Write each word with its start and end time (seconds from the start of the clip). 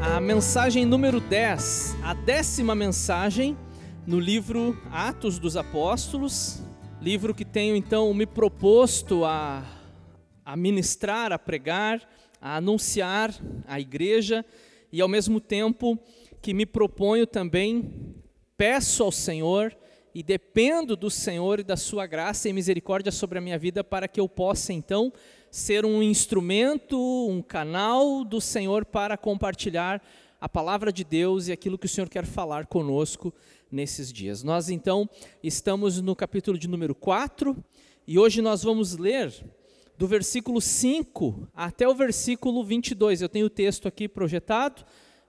a 0.00 0.20
mensagem 0.20 0.86
número 0.86 1.18
10, 1.18 1.96
a 2.00 2.14
décima 2.14 2.76
mensagem 2.76 3.58
no 4.06 4.20
livro 4.20 4.80
Atos 4.88 5.36
dos 5.36 5.56
Apóstolos, 5.56 6.62
livro 7.02 7.34
que 7.34 7.44
tenho 7.44 7.74
então 7.74 8.14
me 8.14 8.24
proposto 8.24 9.24
a, 9.24 9.64
a 10.44 10.56
ministrar, 10.56 11.32
a 11.32 11.38
pregar, 11.40 12.08
a 12.40 12.58
anunciar 12.58 13.34
à 13.66 13.80
igreja 13.80 14.46
e 14.92 15.00
ao 15.00 15.08
mesmo 15.08 15.40
tempo 15.40 15.98
que 16.40 16.54
me 16.54 16.64
proponho 16.64 17.26
também, 17.26 18.14
peço 18.56 19.02
ao 19.02 19.10
Senhor 19.10 19.76
e 20.14 20.22
dependo 20.22 20.94
do 20.94 21.10
Senhor 21.10 21.58
e 21.58 21.64
da 21.64 21.76
sua 21.76 22.06
graça 22.06 22.48
e 22.48 22.52
misericórdia 22.52 23.10
sobre 23.10 23.38
a 23.38 23.42
minha 23.42 23.58
vida 23.58 23.82
para 23.82 24.06
que 24.06 24.20
eu 24.20 24.28
possa 24.28 24.72
então 24.72 25.12
ser 25.50 25.84
um 25.84 26.02
instrumento, 26.02 26.96
um 27.28 27.42
canal 27.42 28.24
do 28.24 28.40
Senhor 28.40 28.84
para 28.84 29.16
compartilhar 29.16 30.02
a 30.40 30.48
palavra 30.48 30.92
de 30.92 31.02
Deus 31.02 31.48
e 31.48 31.52
aquilo 31.52 31.76
que 31.76 31.86
o 31.86 31.88
Senhor 31.88 32.08
quer 32.08 32.24
falar 32.24 32.66
conosco 32.66 33.34
nesses 33.70 34.12
dias. 34.12 34.42
Nós 34.42 34.70
então 34.70 35.08
estamos 35.42 36.00
no 36.00 36.14
capítulo 36.14 36.56
de 36.56 36.68
número 36.68 36.94
4 36.94 37.56
e 38.06 38.18
hoje 38.18 38.40
nós 38.40 38.62
vamos 38.62 38.96
ler 38.96 39.32
do 39.98 40.06
versículo 40.06 40.60
5 40.60 41.48
até 41.54 41.86
o 41.86 41.94
versículo 41.94 42.64
22. 42.64 43.20
Eu 43.20 43.28
tenho 43.28 43.46
o 43.46 43.50
texto 43.50 43.88
aqui 43.88 44.08
projetado, 44.08 44.84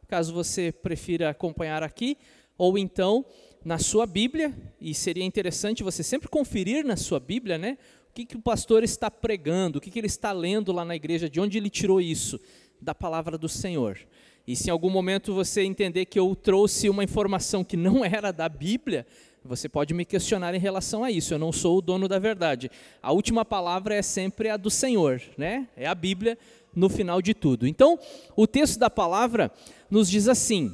caso 0.07 0.33
você 0.33 0.71
prefira 0.71 1.29
acompanhar 1.29 1.83
aqui, 1.83 2.17
ou 2.57 2.77
então 2.77 3.25
na 3.65 3.77
sua 3.77 4.05
Bíblia, 4.05 4.55
e 4.79 4.93
seria 4.93 5.23
interessante 5.23 5.83
você 5.83 6.01
sempre 6.01 6.29
conferir 6.29 6.85
na 6.85 6.95
sua 6.95 7.19
Bíblia, 7.19 7.57
né? 7.57 7.77
O 8.11 8.13
que, 8.13 8.25
que 8.25 8.35
o 8.35 8.41
pastor 8.41 8.83
está 8.83 9.09
pregando, 9.09 9.77
o 9.77 9.81
que, 9.81 9.89
que 9.89 9.97
ele 9.97 10.07
está 10.07 10.33
lendo 10.33 10.73
lá 10.73 10.83
na 10.83 10.93
igreja, 10.93 11.29
de 11.29 11.39
onde 11.39 11.57
ele 11.57 11.69
tirou 11.69 12.01
isso? 12.01 12.37
Da 12.81 12.93
palavra 12.93 13.37
do 13.37 13.47
Senhor. 13.47 13.97
E 14.45 14.53
se 14.53 14.67
em 14.67 14.69
algum 14.69 14.89
momento 14.89 15.33
você 15.33 15.61
entender 15.61 16.03
que 16.03 16.19
eu 16.19 16.35
trouxe 16.35 16.89
uma 16.89 17.05
informação 17.05 17.63
que 17.63 17.77
não 17.77 18.03
era 18.03 18.33
da 18.33 18.49
Bíblia, 18.49 19.07
você 19.45 19.69
pode 19.69 19.93
me 19.93 20.03
questionar 20.03 20.53
em 20.53 20.59
relação 20.59 21.05
a 21.05 21.09
isso. 21.09 21.33
Eu 21.33 21.39
não 21.39 21.53
sou 21.53 21.77
o 21.77 21.81
dono 21.81 22.05
da 22.05 22.19
verdade. 22.19 22.69
A 23.01 23.13
última 23.13 23.45
palavra 23.45 23.95
é 23.95 24.01
sempre 24.01 24.49
a 24.49 24.57
do 24.57 24.69
Senhor, 24.69 25.21
né? 25.37 25.69
É 25.77 25.87
a 25.87 25.95
Bíblia 25.95 26.37
no 26.75 26.89
final 26.89 27.21
de 27.21 27.33
tudo. 27.33 27.65
Então, 27.65 27.97
o 28.35 28.45
texto 28.45 28.77
da 28.77 28.89
palavra 28.89 29.49
nos 29.89 30.09
diz 30.09 30.27
assim: 30.27 30.73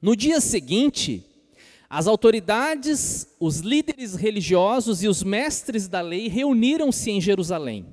No 0.00 0.14
dia 0.14 0.40
seguinte, 0.40 1.26
as 1.92 2.06
autoridades, 2.06 3.28
os 3.38 3.58
líderes 3.58 4.14
religiosos 4.14 5.02
e 5.02 5.08
os 5.08 5.22
mestres 5.22 5.88
da 5.88 6.00
lei 6.00 6.26
reuniram-se 6.26 7.10
em 7.10 7.20
Jerusalém. 7.20 7.84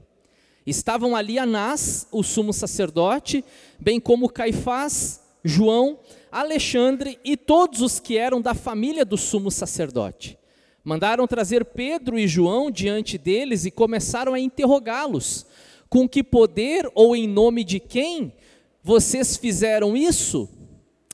Estavam 0.66 1.18
ali 1.18 1.38
Anás, 1.38 2.08
o 2.10 2.24
sumo 2.24 2.54
sacerdote, 2.54 3.44
bem 3.78 4.00
como 4.00 4.30
Caifás, 4.30 5.20
João, 5.44 6.00
Alexandre 6.32 7.20
e 7.26 7.36
todos 7.36 7.82
os 7.82 8.00
que 8.00 8.18
eram 8.18 8.40
da 8.40 8.54
família 8.54 9.04
do 9.04 9.18
sumo 9.18 9.52
sacerdote. 9.52 10.40
Mandaram 10.82 11.28
trazer 11.28 11.66
Pedro 11.66 12.18
e 12.18 12.26
João 12.26 12.72
diante 12.72 13.18
deles 13.18 13.66
e 13.66 13.72
começaram 13.72 14.34
a 14.34 14.40
interrogá-los: 14.40 15.46
Com 15.90 16.08
que 16.08 16.24
poder 16.24 16.90
ou 16.96 17.18
em 17.18 17.28
nome 17.28 17.66
de 17.66 17.82
quem 17.82 18.32
vocês 18.82 19.36
fizeram 19.36 19.98
isso? 19.98 20.48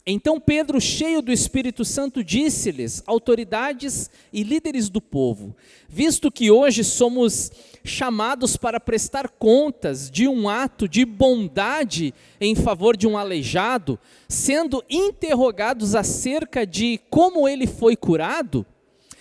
Então 0.07 0.39
Pedro, 0.39 0.79
cheio 0.79 1.19
do 1.19 1.31
Espírito 1.31 1.83
Santo, 1.83 2.23
disse-lhes, 2.23 3.01
autoridades 3.07 4.07
e 4.31 4.43
líderes 4.43 4.87
do 4.87 5.01
povo: 5.01 5.55
Visto 5.89 6.31
que 6.31 6.51
hoje 6.51 6.83
somos 6.83 7.51
chamados 7.83 8.55
para 8.55 8.79
prestar 8.79 9.29
contas 9.29 10.11
de 10.11 10.27
um 10.27 10.47
ato 10.47 10.87
de 10.87 11.03
bondade 11.05 12.13
em 12.39 12.53
favor 12.53 12.95
de 12.95 13.07
um 13.07 13.17
aleijado, 13.17 13.99
sendo 14.29 14.83
interrogados 14.87 15.95
acerca 15.95 16.67
de 16.67 16.99
como 17.09 17.47
ele 17.47 17.65
foi 17.65 17.95
curado, 17.95 18.63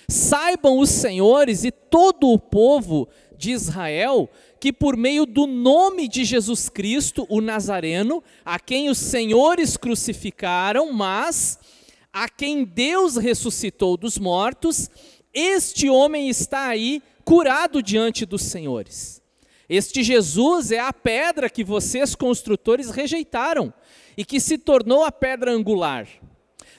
saibam 0.06 0.78
os 0.78 0.90
senhores 0.90 1.64
e 1.64 1.70
todo 1.70 2.28
o 2.28 2.38
povo 2.38 3.08
de 3.38 3.52
Israel 3.52 4.28
que 4.64 4.72
por 4.72 4.96
meio 4.96 5.26
do 5.26 5.46
nome 5.46 6.08
de 6.08 6.24
Jesus 6.24 6.70
Cristo, 6.70 7.26
o 7.28 7.42
Nazareno, 7.42 8.24
a 8.42 8.58
quem 8.58 8.88
os 8.88 8.96
senhores 8.96 9.76
crucificaram, 9.76 10.90
mas 10.90 11.58
a 12.10 12.30
quem 12.30 12.64
Deus 12.64 13.16
ressuscitou 13.16 13.94
dos 13.94 14.16
mortos, 14.16 14.88
este 15.34 15.90
homem 15.90 16.30
está 16.30 16.66
aí 16.66 17.02
curado 17.26 17.82
diante 17.82 18.24
dos 18.24 18.40
senhores. 18.40 19.20
Este 19.68 20.02
Jesus 20.02 20.70
é 20.70 20.78
a 20.78 20.94
pedra 20.94 21.50
que 21.50 21.62
vocês 21.62 22.14
construtores 22.14 22.88
rejeitaram 22.88 23.70
e 24.16 24.24
que 24.24 24.40
se 24.40 24.56
tornou 24.56 25.04
a 25.04 25.12
pedra 25.12 25.52
angular. 25.52 26.08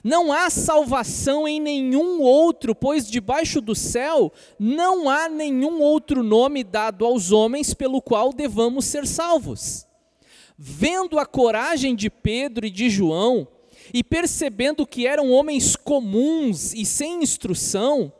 Não 0.05 0.31
há 0.31 0.51
salvação 0.51 1.47
em 1.47 1.59
nenhum 1.59 2.21
outro, 2.21 2.75
pois 2.75 3.09
debaixo 3.09 3.59
do 3.59 3.73
céu 3.73 4.31
não 4.59 5.09
há 5.09 5.27
nenhum 5.27 5.81
outro 5.81 6.21
nome 6.21 6.63
dado 6.63 7.03
aos 7.03 7.31
homens 7.31 7.73
pelo 7.73 7.99
qual 7.99 8.31
devamos 8.31 8.85
ser 8.85 9.07
salvos. 9.07 9.87
Vendo 10.55 11.17
a 11.17 11.25
coragem 11.25 11.95
de 11.95 12.11
Pedro 12.11 12.67
e 12.67 12.69
de 12.69 12.87
João, 12.87 13.47
e 13.91 14.03
percebendo 14.03 14.85
que 14.85 15.07
eram 15.07 15.31
homens 15.31 15.75
comuns 15.75 16.71
e 16.75 16.85
sem 16.85 17.23
instrução, 17.23 18.13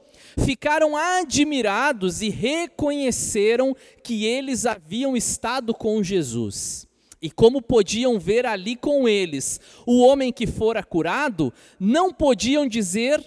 ficaram 0.44 0.98
admirados 0.98 2.24
e 2.24 2.30
reconheceram 2.30 3.76
que 4.04 4.26
eles 4.26 4.66
haviam 4.66 5.16
estado 5.16 5.72
com 5.72 6.02
Jesus. 6.02 6.88
E 7.26 7.32
como 7.32 7.60
podiam 7.60 8.20
ver 8.20 8.46
ali 8.46 8.76
com 8.76 9.10
eles 9.10 9.60
o 9.84 10.00
homem 10.00 10.32
que 10.32 10.46
fora 10.46 10.84
curado, 10.84 11.52
não 11.80 12.14
podiam 12.14 12.68
dizer, 12.68 13.20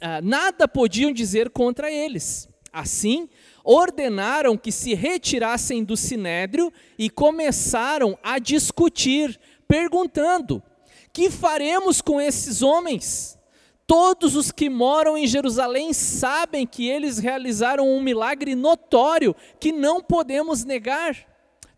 ah, 0.00 0.20
nada 0.22 0.68
podiam 0.68 1.10
dizer 1.10 1.50
contra 1.50 1.90
eles. 1.90 2.48
Assim, 2.72 3.28
ordenaram 3.64 4.56
que 4.56 4.70
se 4.70 4.94
retirassem 4.94 5.82
do 5.82 5.96
sinédrio 5.96 6.72
e 6.96 7.10
começaram 7.10 8.16
a 8.22 8.38
discutir, 8.38 9.40
perguntando: 9.66 10.62
Que 11.12 11.28
faremos 11.28 12.00
com 12.00 12.20
esses 12.20 12.62
homens? 12.62 13.36
Todos 13.88 14.36
os 14.36 14.52
que 14.52 14.70
moram 14.70 15.18
em 15.18 15.26
Jerusalém 15.26 15.92
sabem 15.92 16.64
que 16.64 16.88
eles 16.88 17.18
realizaram 17.18 17.88
um 17.88 18.00
milagre 18.00 18.54
notório 18.54 19.34
que 19.58 19.72
não 19.72 20.00
podemos 20.00 20.64
negar. 20.64 21.31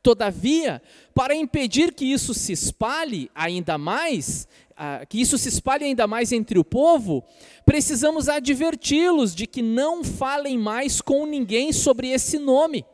Todavia, 0.04 0.82
para 1.15 1.34
impedir 1.34 1.94
que 1.94 2.04
isso 2.04 2.34
se 2.34 2.53
espalhe 2.53 3.31
ainda 3.34 3.78
mais, 3.78 4.47
ah, 4.76 5.06
que 5.09 5.19
isso 5.19 5.38
se 5.38 5.48
espalhe 5.48 5.82
ainda 5.87 6.06
mais 6.06 6.31
entre 6.31 6.59
o 6.59 6.65
povo, 6.65 7.25
precisamos 7.65 8.28
adverti-los 8.28 9.34
de 9.34 9.47
que 9.47 9.62
não 9.62 10.04
falem 10.04 10.59
mais 10.59 11.00
com 11.00 11.25
ninguém 11.25 11.72
sobre 11.72 12.10
esse 12.10 12.38
nome. 12.38 12.84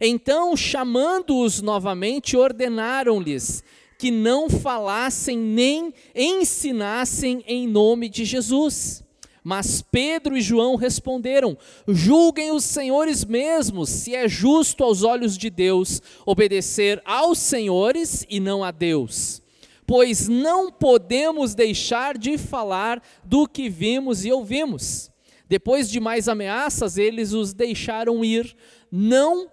Então, 0.00 0.56
chamando-os 0.56 1.62
novamente, 1.62 2.36
ordenaram-lhes 2.36 3.62
que 3.96 4.10
não 4.10 4.50
falassem 4.50 5.38
nem 5.38 5.94
ensinassem 6.12 7.44
em 7.46 7.68
nome 7.68 8.08
de 8.08 8.24
Jesus. 8.24 9.04
Mas 9.44 9.82
Pedro 9.82 10.36
e 10.36 10.40
João 10.40 10.76
responderam: 10.76 11.58
Julguem 11.88 12.52
os 12.52 12.64
senhores 12.64 13.24
mesmos 13.24 13.88
se 13.88 14.14
é 14.14 14.28
justo 14.28 14.84
aos 14.84 15.02
olhos 15.02 15.36
de 15.36 15.50
Deus 15.50 16.00
obedecer 16.24 17.02
aos 17.04 17.38
senhores 17.38 18.24
e 18.30 18.38
não 18.38 18.62
a 18.62 18.70
Deus. 18.70 19.42
Pois 19.84 20.28
não 20.28 20.70
podemos 20.70 21.54
deixar 21.54 22.16
de 22.16 22.38
falar 22.38 23.02
do 23.24 23.48
que 23.48 23.68
vimos 23.68 24.24
e 24.24 24.32
ouvimos. 24.32 25.10
Depois 25.48 25.90
de 25.90 26.00
mais 26.00 26.28
ameaças, 26.28 26.96
eles 26.96 27.32
os 27.32 27.52
deixaram 27.52 28.24
ir, 28.24 28.56
não 28.90 29.50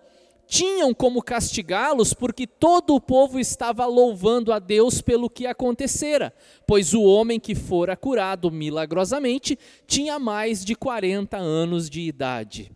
tinham 0.49 0.95
como 0.95 1.21
castigá-los, 1.21 2.11
porque 2.11 2.47
todo 2.47 2.95
o 2.95 2.99
povo 2.99 3.39
estava 3.39 3.85
louvando 3.85 4.51
a 4.51 4.57
Deus 4.57 4.99
pelo 4.99 5.29
que 5.29 5.45
acontecera, 5.45 6.33
pois 6.65 6.91
o 6.95 7.03
homem 7.03 7.39
que 7.39 7.53
fora 7.53 7.95
curado 7.95 8.49
milagrosamente 8.49 9.59
tinha 9.85 10.17
mais 10.17 10.65
de 10.65 10.73
40 10.73 11.37
anos 11.37 11.87
de 11.87 12.01
idade. 12.01 12.71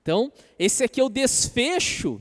Então, 0.00 0.32
esse 0.58 0.82
aqui 0.82 1.02
é 1.02 1.04
o 1.04 1.10
desfecho 1.10 2.18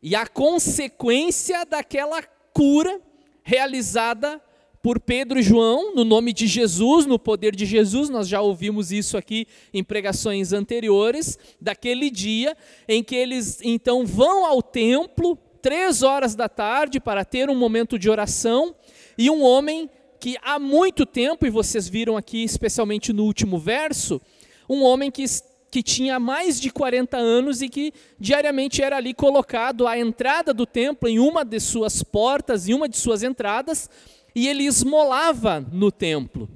e 0.00 0.14
a 0.14 0.24
consequência 0.24 1.66
daquela 1.66 2.22
cura 2.54 3.00
realizada 3.42 4.40
por 4.82 4.98
Pedro 4.98 5.38
e 5.38 5.42
João, 5.42 5.94
no 5.94 6.04
nome 6.04 6.32
de 6.32 6.46
Jesus, 6.46 7.04
no 7.04 7.18
poder 7.18 7.54
de 7.54 7.66
Jesus, 7.66 8.08
nós 8.08 8.26
já 8.26 8.40
ouvimos 8.40 8.90
isso 8.90 9.16
aqui 9.16 9.46
em 9.74 9.84
pregações 9.84 10.52
anteriores, 10.52 11.38
daquele 11.60 12.10
dia 12.10 12.56
em 12.88 13.02
que 13.02 13.14
eles 13.14 13.60
então 13.62 14.06
vão 14.06 14.46
ao 14.46 14.62
templo, 14.62 15.36
três 15.60 16.02
horas 16.02 16.34
da 16.34 16.48
tarde, 16.48 16.98
para 16.98 17.24
ter 17.24 17.50
um 17.50 17.54
momento 17.54 17.98
de 17.98 18.08
oração, 18.08 18.74
e 19.18 19.28
um 19.28 19.42
homem 19.42 19.90
que 20.18 20.36
há 20.42 20.58
muito 20.58 21.04
tempo, 21.04 21.46
e 21.46 21.50
vocês 21.50 21.86
viram 21.86 22.16
aqui, 22.16 22.42
especialmente 22.42 23.12
no 23.12 23.24
último 23.24 23.58
verso, 23.58 24.20
um 24.68 24.82
homem 24.82 25.10
que 25.10 25.24
que 25.70 25.82
tinha 25.82 26.18
mais 26.18 26.60
de 26.60 26.68
40 26.68 27.16
anos 27.16 27.62
e 27.62 27.68
que 27.68 27.92
diariamente 28.18 28.82
era 28.82 28.96
ali 28.96 29.14
colocado 29.14 29.86
à 29.86 29.96
entrada 29.96 30.52
do 30.52 30.66
templo, 30.66 31.08
em 31.08 31.20
uma 31.20 31.44
de 31.44 31.60
suas 31.60 32.02
portas, 32.02 32.68
em 32.68 32.74
uma 32.74 32.88
de 32.88 32.98
suas 32.98 33.22
entradas, 33.22 33.88
e 34.34 34.48
ele 34.48 34.64
esmolava 34.64 35.60
no 35.72 35.90
templo. 35.90 36.48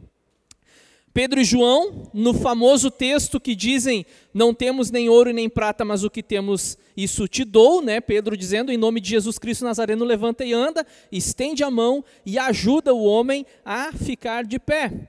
Pedro 1.14 1.40
e 1.40 1.44
João, 1.44 2.10
no 2.12 2.34
famoso 2.34 2.90
texto 2.90 3.38
que 3.38 3.54
dizem: 3.54 4.04
Não 4.34 4.52
temos 4.52 4.90
nem 4.90 5.08
ouro 5.08 5.32
nem 5.32 5.48
prata, 5.48 5.84
mas 5.84 6.02
o 6.02 6.10
que 6.10 6.24
temos, 6.24 6.76
isso 6.96 7.28
te 7.28 7.44
dou, 7.44 7.80
né? 7.80 8.00
Pedro 8.00 8.36
dizendo: 8.36 8.72
Em 8.72 8.76
nome 8.76 9.00
de 9.00 9.10
Jesus 9.10 9.38
Cristo 9.38 9.64
Nazareno, 9.64 10.04
levanta 10.04 10.44
e 10.44 10.52
anda, 10.52 10.84
estende 11.12 11.62
a 11.62 11.70
mão 11.70 12.04
e 12.26 12.36
ajuda 12.36 12.92
o 12.92 13.04
homem 13.04 13.46
a 13.64 13.92
ficar 13.92 14.44
de 14.44 14.58
pé. 14.58 15.08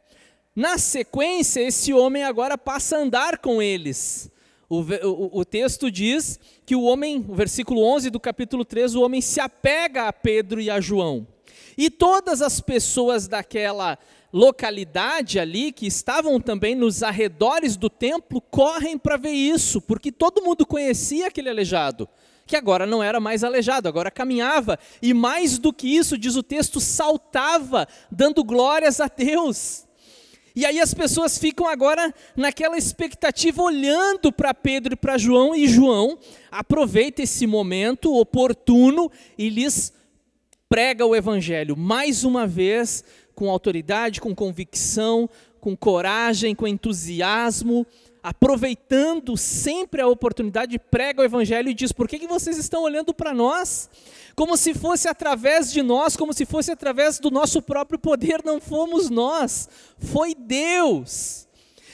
Na 0.56 0.78
sequência, 0.78 1.60
esse 1.62 1.92
homem 1.92 2.24
agora 2.24 2.56
passa 2.56 2.98
a 2.98 3.00
andar 3.00 3.40
com 3.40 3.60
eles. 3.60 4.32
O, 4.70 4.82
o, 4.82 5.40
o, 5.40 5.46
texto 5.46 5.90
diz 5.90 6.40
que 6.66 6.76
o 6.76 6.84
homem, 6.84 7.26
o 7.28 7.34
versículo 7.36 7.84
11 7.84 8.12
do 8.12 8.20
capítulo 8.20 8.64
3, 8.64 8.96
o 8.96 9.02
homem 9.02 9.22
se 9.22 9.40
apega 9.40 10.08
a 10.08 10.14
Pedro 10.14 10.62
e 10.62 10.70
a 10.70 10.80
João. 10.80 11.28
E 11.78 11.90
todas 11.90 12.42
as 12.42 12.60
pessoas 12.60 13.28
daquela 13.28 13.98
localidade 14.32 15.40
ali, 15.40 15.72
que 15.72 15.88
estavam 15.88 16.42
também 16.42 16.76
nos 16.76 17.02
arredores 17.02 17.78
do 17.78 17.90
templo, 17.90 18.42
correm 18.42 18.98
para 18.98 19.16
ver 19.16 19.32
isso, 19.32 19.80
porque 19.80 20.12
todo 20.12 20.44
mundo 20.44 20.66
conhecia 20.66 21.28
aquele 21.28 21.50
aleijado, 21.50 22.08
que 22.46 22.58
agora 22.58 22.86
não 22.86 23.02
era 23.02 23.20
mais 23.20 23.46
aleijado, 23.46 23.88
agora 23.88 24.12
caminhava, 24.12 24.78
e 25.02 25.14
mais 25.14 25.58
do 25.58 25.72
que 25.72 25.88
isso, 25.88 26.18
diz 26.18 26.36
o 26.36 26.44
texto, 26.44 26.82
saltava, 26.82 27.88
dando 28.12 28.44
glórias 28.44 29.00
a 29.00 29.08
Deus. 29.08 29.86
E 30.56 30.66
aí 30.66 30.80
as 30.80 30.94
pessoas 30.94 31.38
ficam 31.38 31.68
agora 31.68 32.14
naquela 32.36 32.78
expectativa, 32.78 33.62
olhando 33.62 34.32
para 34.32 34.54
Pedro 34.54 34.94
e 34.94 34.98
para 34.98 35.18
João, 35.18 35.56
e 35.56 35.68
João 35.68 36.18
aproveita 36.52 37.22
esse 37.22 37.46
momento 37.46 38.14
oportuno 38.14 39.12
e 39.38 39.50
lhes 39.50 39.94
prega 40.76 41.06
o 41.06 41.16
evangelho 41.16 41.78
mais 41.78 42.26
uma 42.26 42.46
vez 42.46 43.02
com 43.34 43.50
autoridade, 43.50 44.20
com 44.20 44.36
convicção, 44.36 45.30
com 45.62 45.74
coragem, 45.74 46.54
com 46.54 46.68
entusiasmo, 46.68 47.88
aproveitando 48.22 49.38
sempre 49.38 50.02
a 50.02 50.08
oportunidade, 50.10 50.78
prega 50.78 51.22
o 51.22 51.24
Evangelho 51.24 51.70
e 51.70 51.74
diz: 51.74 51.94
por 51.94 52.10
que, 52.10 52.20
que 52.20 52.28
vocês 52.28 52.58
estão 52.58 52.84
olhando 52.84 53.14
para 53.14 53.34
nós? 53.34 53.90
Como 54.36 54.58
se 54.58 54.74
fosse 54.74 55.08
através 55.08 55.72
de 55.72 55.82
nós, 55.82 56.18
como 56.18 56.34
se 56.34 56.46
fosse 56.46 56.74
através 56.74 57.20
do 57.20 57.32
nosso 57.32 57.62
próprio 57.62 57.98
poder, 57.98 58.42
não 58.44 58.60
fomos 58.60 59.10
nós, 59.10 59.70
foi 59.98 60.36
Deus. 60.36 61.48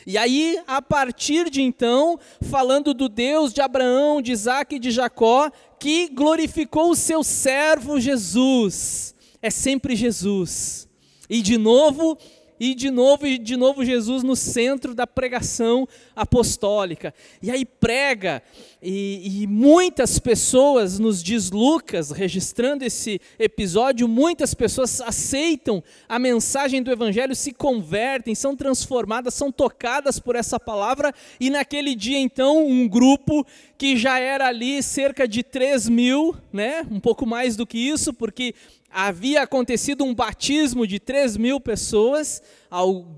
E 0.08 0.18
aí, 0.18 0.60
a 0.66 0.82
partir 0.82 1.52
de 1.52 1.62
então, 1.62 2.20
falando 2.42 2.94
do 2.96 3.08
Deus 3.08 3.54
de 3.54 3.62
Abraão, 3.62 4.24
de 4.24 4.32
Isaac 4.32 4.76
e 4.76 4.80
de 4.80 4.90
Jacó, 4.90 5.52
que 5.82 6.10
glorificou 6.10 6.92
o 6.92 6.96
seu 6.96 7.24
servo 7.24 8.00
Jesus, 8.00 9.16
é 9.42 9.50
sempre 9.50 9.96
Jesus. 9.96 10.88
E 11.28 11.42
de 11.42 11.58
novo, 11.58 12.20
e 12.64 12.76
de 12.76 12.92
novo, 12.92 13.26
e 13.26 13.40
de 13.40 13.58
novo 13.58 13.84
Jesus 13.84 14.22
no 14.22 14.36
centro 14.36 14.94
da 14.94 15.08
pregação 15.08 15.88
apostólica. 16.16 17.12
E 17.42 17.50
aí 17.50 17.66
prega, 17.66 18.44
e, 18.84 19.42
e, 19.42 19.48
muitas 19.48 20.20
pessoas, 20.20 21.00
nos 21.00 21.24
diz 21.24 21.50
Lucas, 21.50 22.12
registrando 22.12 22.86
esse 22.86 23.20
episódio, 23.40 24.08
muitas 24.08 24.54
pessoas 24.54 25.02
aceitam 25.02 25.84
a 26.08 26.20
mensagem 26.20 26.84
do 26.84 26.92
Evangelho, 26.92 27.36
se 27.36 27.52
convertem, 27.52 28.36
são 28.36 28.56
transformadas, 28.56 29.34
são 29.34 29.52
tocadas 29.52 30.20
por 30.20 30.36
essa 30.36 30.60
palavra, 30.60 31.12
e 31.40 31.50
naquele 31.50 31.96
dia 31.96 32.20
então, 32.20 32.68
um 32.68 32.88
grupo 32.88 33.44
que 33.76 33.98
já 33.98 34.20
era 34.20 34.48
ali 34.48 34.84
cerca 34.84 35.28
de 35.28 35.42
3 35.42 35.90
mil, 35.90 36.36
né, 36.54 36.86
um 36.92 37.00
pouco 37.00 37.26
mais 37.26 37.56
do 37.56 37.66
que 37.66 37.80
isso, 37.80 38.14
porque 38.14 38.54
havia 38.92 39.44
acontecido 39.44 40.04
um 40.04 40.14
batismo 40.14 40.86
de 40.86 41.00
3 41.00 41.38
mil 41.38 41.60
pessoas 41.60 42.42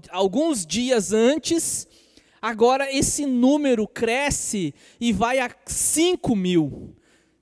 alguns 0.10 0.66
dias 0.66 1.12
antes, 1.12 1.88
agora 2.42 2.92
esse 2.94 3.25
número 3.25 3.88
cresce 3.88 4.74
e 5.00 5.12
vai 5.12 5.40
a 5.40 5.50
5 5.66 6.36
mil. 6.36 6.96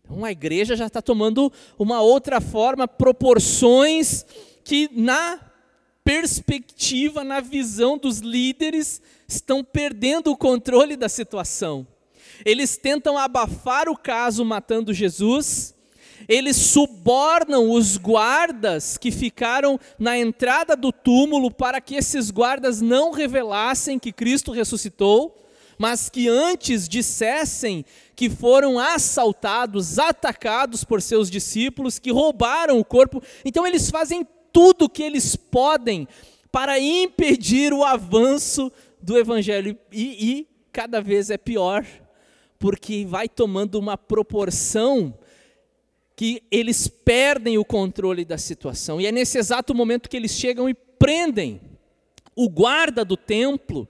Então 0.04 0.26
a 0.26 0.32
igreja 0.32 0.76
já 0.76 0.88
está 0.88 1.02
tomando 1.02 1.52
uma 1.78 2.02
outra 2.02 2.42
forma, 2.42 2.88
proporções 2.88 4.26
que 4.64 4.90
na 4.94 5.40
perspectiva, 6.04 7.24
na 7.24 7.40
visão 7.40 7.98
dos 7.98 8.20
líderes, 8.20 9.02
estão 9.28 9.64
perdendo 9.64 10.32
o 10.32 10.38
controle 10.38 10.96
da 10.96 11.08
situação. 11.08 11.88
Eles 12.44 12.76
tentam 12.76 13.18
abafar 13.18 13.88
o 13.88 13.96
caso 13.96 14.44
matando 14.44 14.94
Jesus, 14.94 15.76
eles 16.28 16.56
subornam 16.56 17.72
os 17.72 17.98
guardas 17.98 18.98
que 18.98 19.12
ficaram 19.12 19.80
na 19.98 20.18
entrada 20.18 20.76
do 20.76 20.92
túmulo 20.92 21.52
para 21.52 21.82
que 21.82 21.96
esses 21.96 22.32
guardas 22.32 22.82
não 22.82 23.12
revelassem 23.12 24.00
que 24.00 24.12
Cristo 24.12 24.52
ressuscitou, 24.52 25.36
mas 25.78 26.10
que 26.10 26.28
antes 26.28 26.88
dissessem 26.88 27.84
que 28.16 28.30
foram 28.30 28.78
assaltados, 28.78 29.98
atacados 29.98 30.84
por 30.84 31.02
seus 31.02 31.30
discípulos, 31.30 31.98
que 31.98 32.12
roubaram 32.12 32.80
o 32.80 32.86
corpo. 32.86 33.22
Então 33.44 33.66
eles 33.66 33.90
fazem 33.90 34.26
tudo 34.54 34.86
o 34.86 34.90
que 34.90 35.02
eles 35.02 35.36
podem 35.36 36.08
para 36.52 36.80
impedir 36.80 37.74
o 37.74 37.84
avanço 37.84 38.72
do 39.02 39.18
evangelho 39.18 39.78
e, 39.92 40.40
e 40.40 40.48
cada 40.72 41.02
vez 41.02 41.30
é 41.30 41.38
pior, 41.38 41.86
porque 42.60 43.06
vai 43.06 43.28
tomando 43.28 43.80
uma 43.80 43.98
proporção 43.98 45.14
que 46.22 46.44
eles 46.52 46.88
perdem 46.88 47.58
o 47.58 47.66
controle 47.66 48.24
da 48.24 48.38
situação. 48.38 49.02
E 49.02 49.08
é 49.08 49.12
nesse 49.12 49.40
exato 49.40 49.74
momento 49.74 50.08
que 50.08 50.16
eles 50.16 50.30
chegam 50.30 50.70
e 50.70 50.74
prendem 50.76 51.60
o 52.36 52.48
guarda 52.48 53.04
do 53.04 53.18
templo. 53.18 53.88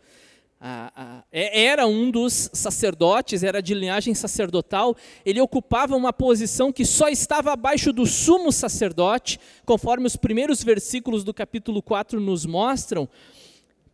É, 1.30 1.66
era 1.66 1.86
um 1.86 2.10
dos 2.10 2.50
sacerdotes, 2.54 3.44
era 3.44 3.62
de 3.62 3.74
linhagem 3.74 4.16
sacerdotal, 4.16 4.96
ele 5.26 5.42
ocupava 5.42 5.94
uma 5.94 6.14
posição 6.14 6.72
que 6.72 6.86
só 6.86 7.10
estava 7.10 7.52
abaixo 7.52 7.92
do 7.92 8.06
sumo 8.06 8.50
sacerdote, 8.50 9.38
conforme 9.66 10.08
os 10.08 10.16
primeiros 10.16 10.64
versículos 10.64 11.26
do 11.26 11.34
capítulo 11.34 11.82
4 11.82 12.18
nos 12.22 12.46
mostram. 12.46 13.10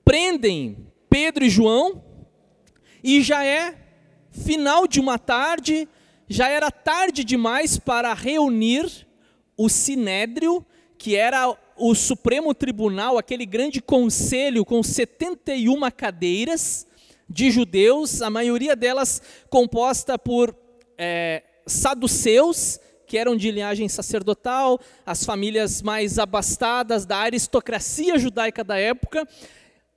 Prendem 0.05 0.77
Pedro 1.09 1.43
e 1.43 1.49
João, 1.49 2.03
e 3.03 3.19
já 3.19 3.43
é 3.43 3.75
final 4.29 4.85
de 4.85 4.99
uma 4.99 5.17
tarde, 5.17 5.89
já 6.27 6.49
era 6.49 6.69
tarde 6.69 7.23
demais 7.23 7.77
para 7.77 8.13
reunir 8.13 9.07
o 9.55 9.69
sinédrio, 9.69 10.65
que 10.97 11.15
era 11.15 11.55
o 11.77 11.95
Supremo 11.95 12.53
Tribunal, 12.53 13.17
aquele 13.17 13.45
grande 13.45 13.81
conselho 13.81 14.65
com 14.65 14.83
71 14.83 15.79
cadeiras 15.91 16.85
de 17.29 17.51
judeus, 17.51 18.21
a 18.21 18.29
maioria 18.29 18.75
delas 18.75 19.21
composta 19.49 20.17
por 20.17 20.55
é, 20.97 21.43
saduceus, 21.65 22.79
que 23.05 23.17
eram 23.17 23.37
de 23.37 23.49
linhagem 23.51 23.87
sacerdotal, 23.87 24.79
as 25.05 25.23
famílias 25.23 25.81
mais 25.81 26.19
abastadas 26.19 27.05
da 27.05 27.17
aristocracia 27.17 28.17
judaica 28.17 28.63
da 28.63 28.77
época, 28.77 29.25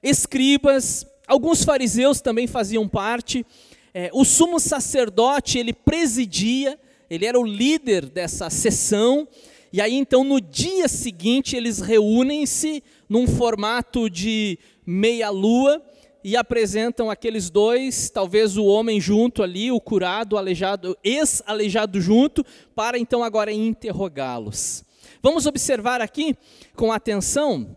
escribas, 0.03 1.05
alguns 1.27 1.65
fariseus 1.65 2.21
também 2.21 2.47
faziam 2.47 2.89
parte, 2.89 3.45
é, 3.93 4.11
o 4.13 4.25
sumo 4.25 4.61
sacerdote, 4.61 5.59
ele 5.59 5.73
presidia, 5.73 6.79
ele 7.09 7.27
era 7.27 7.39
o 7.39 7.45
líder 7.45 8.07
dessa 8.07 8.49
sessão, 8.49 9.27
e 9.73 9.81
aí 9.81 9.95
então 9.95 10.25
no 10.25 10.41
dia 10.41 10.89
seguinte 10.89 11.57
eles 11.57 11.81
reúnem-se 11.81 12.83
num 13.09 13.27
formato 13.27 14.09
de 14.09 14.59
meia-lua 14.87 15.83
e 16.23 16.37
apresentam 16.37 17.11
aqueles 17.11 17.51
dois, 17.51 18.11
talvez 18.11 18.57
o 18.57 18.65
homem 18.65 19.01
junto 19.01 19.43
ali, 19.43 19.73
o 19.73 19.81
curado, 19.81 20.35
o 20.35 20.39
aleijado, 20.39 20.97
ex-aleijado 21.03 22.01
junto, 22.01 22.45
para 22.75 22.99
então 22.99 23.25
agora 23.25 23.53
interrogá-los. 23.53 24.85
Vamos 25.23 25.47
observar 25.47 26.01
aqui 26.01 26.37
com 26.77 26.93
atenção, 26.93 27.77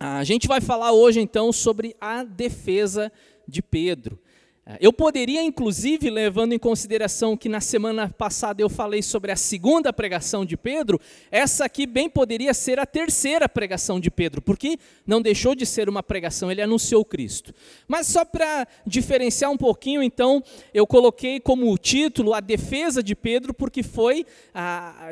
a 0.00 0.24
gente 0.24 0.48
vai 0.48 0.60
falar 0.60 0.92
hoje 0.92 1.20
então 1.20 1.52
sobre 1.52 1.94
a 2.00 2.24
defesa 2.24 3.12
de 3.46 3.62
Pedro. 3.62 4.18
É, 4.64 4.78
eu 4.80 4.92
poderia, 4.92 5.42
inclusive, 5.42 6.08
levando 6.08 6.52
em 6.52 6.58
consideração 6.58 7.36
que 7.36 7.48
na 7.48 7.60
semana 7.60 8.08
passada 8.08 8.62
eu 8.62 8.68
falei 8.68 9.02
sobre 9.02 9.32
a 9.32 9.36
segunda 9.36 9.92
pregação 9.92 10.44
de 10.44 10.56
Pedro, 10.56 11.00
essa 11.32 11.64
aqui 11.64 11.84
bem 11.84 12.08
poderia 12.08 12.54
ser 12.54 12.78
a 12.78 12.86
terceira 12.86 13.48
pregação 13.48 13.98
de 13.98 14.08
Pedro, 14.08 14.40
porque 14.40 14.78
não 15.04 15.20
deixou 15.20 15.56
de 15.56 15.66
ser 15.66 15.88
uma 15.88 16.00
pregação, 16.00 16.48
ele 16.48 16.62
anunciou 16.62 17.04
Cristo. 17.04 17.52
Mas 17.88 18.06
só 18.06 18.24
para 18.24 18.68
diferenciar 18.86 19.50
um 19.50 19.56
pouquinho, 19.56 20.00
então, 20.00 20.40
eu 20.72 20.86
coloquei 20.86 21.40
como 21.40 21.76
título 21.76 22.32
a 22.32 22.38
defesa 22.38 23.02
de 23.02 23.16
Pedro, 23.16 23.52
porque 23.52 23.82
foi, 23.82 24.24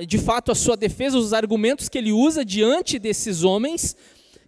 de 0.07 0.19
fato, 0.19 0.53
a 0.53 0.55
sua 0.55 0.77
defesa, 0.77 1.19
os 1.19 1.33
argumentos 1.33 1.89
que 1.89 1.99
ele 1.99 2.13
usa 2.13 2.45
diante 2.45 3.01
desses 3.01 3.43
homens 3.43 3.97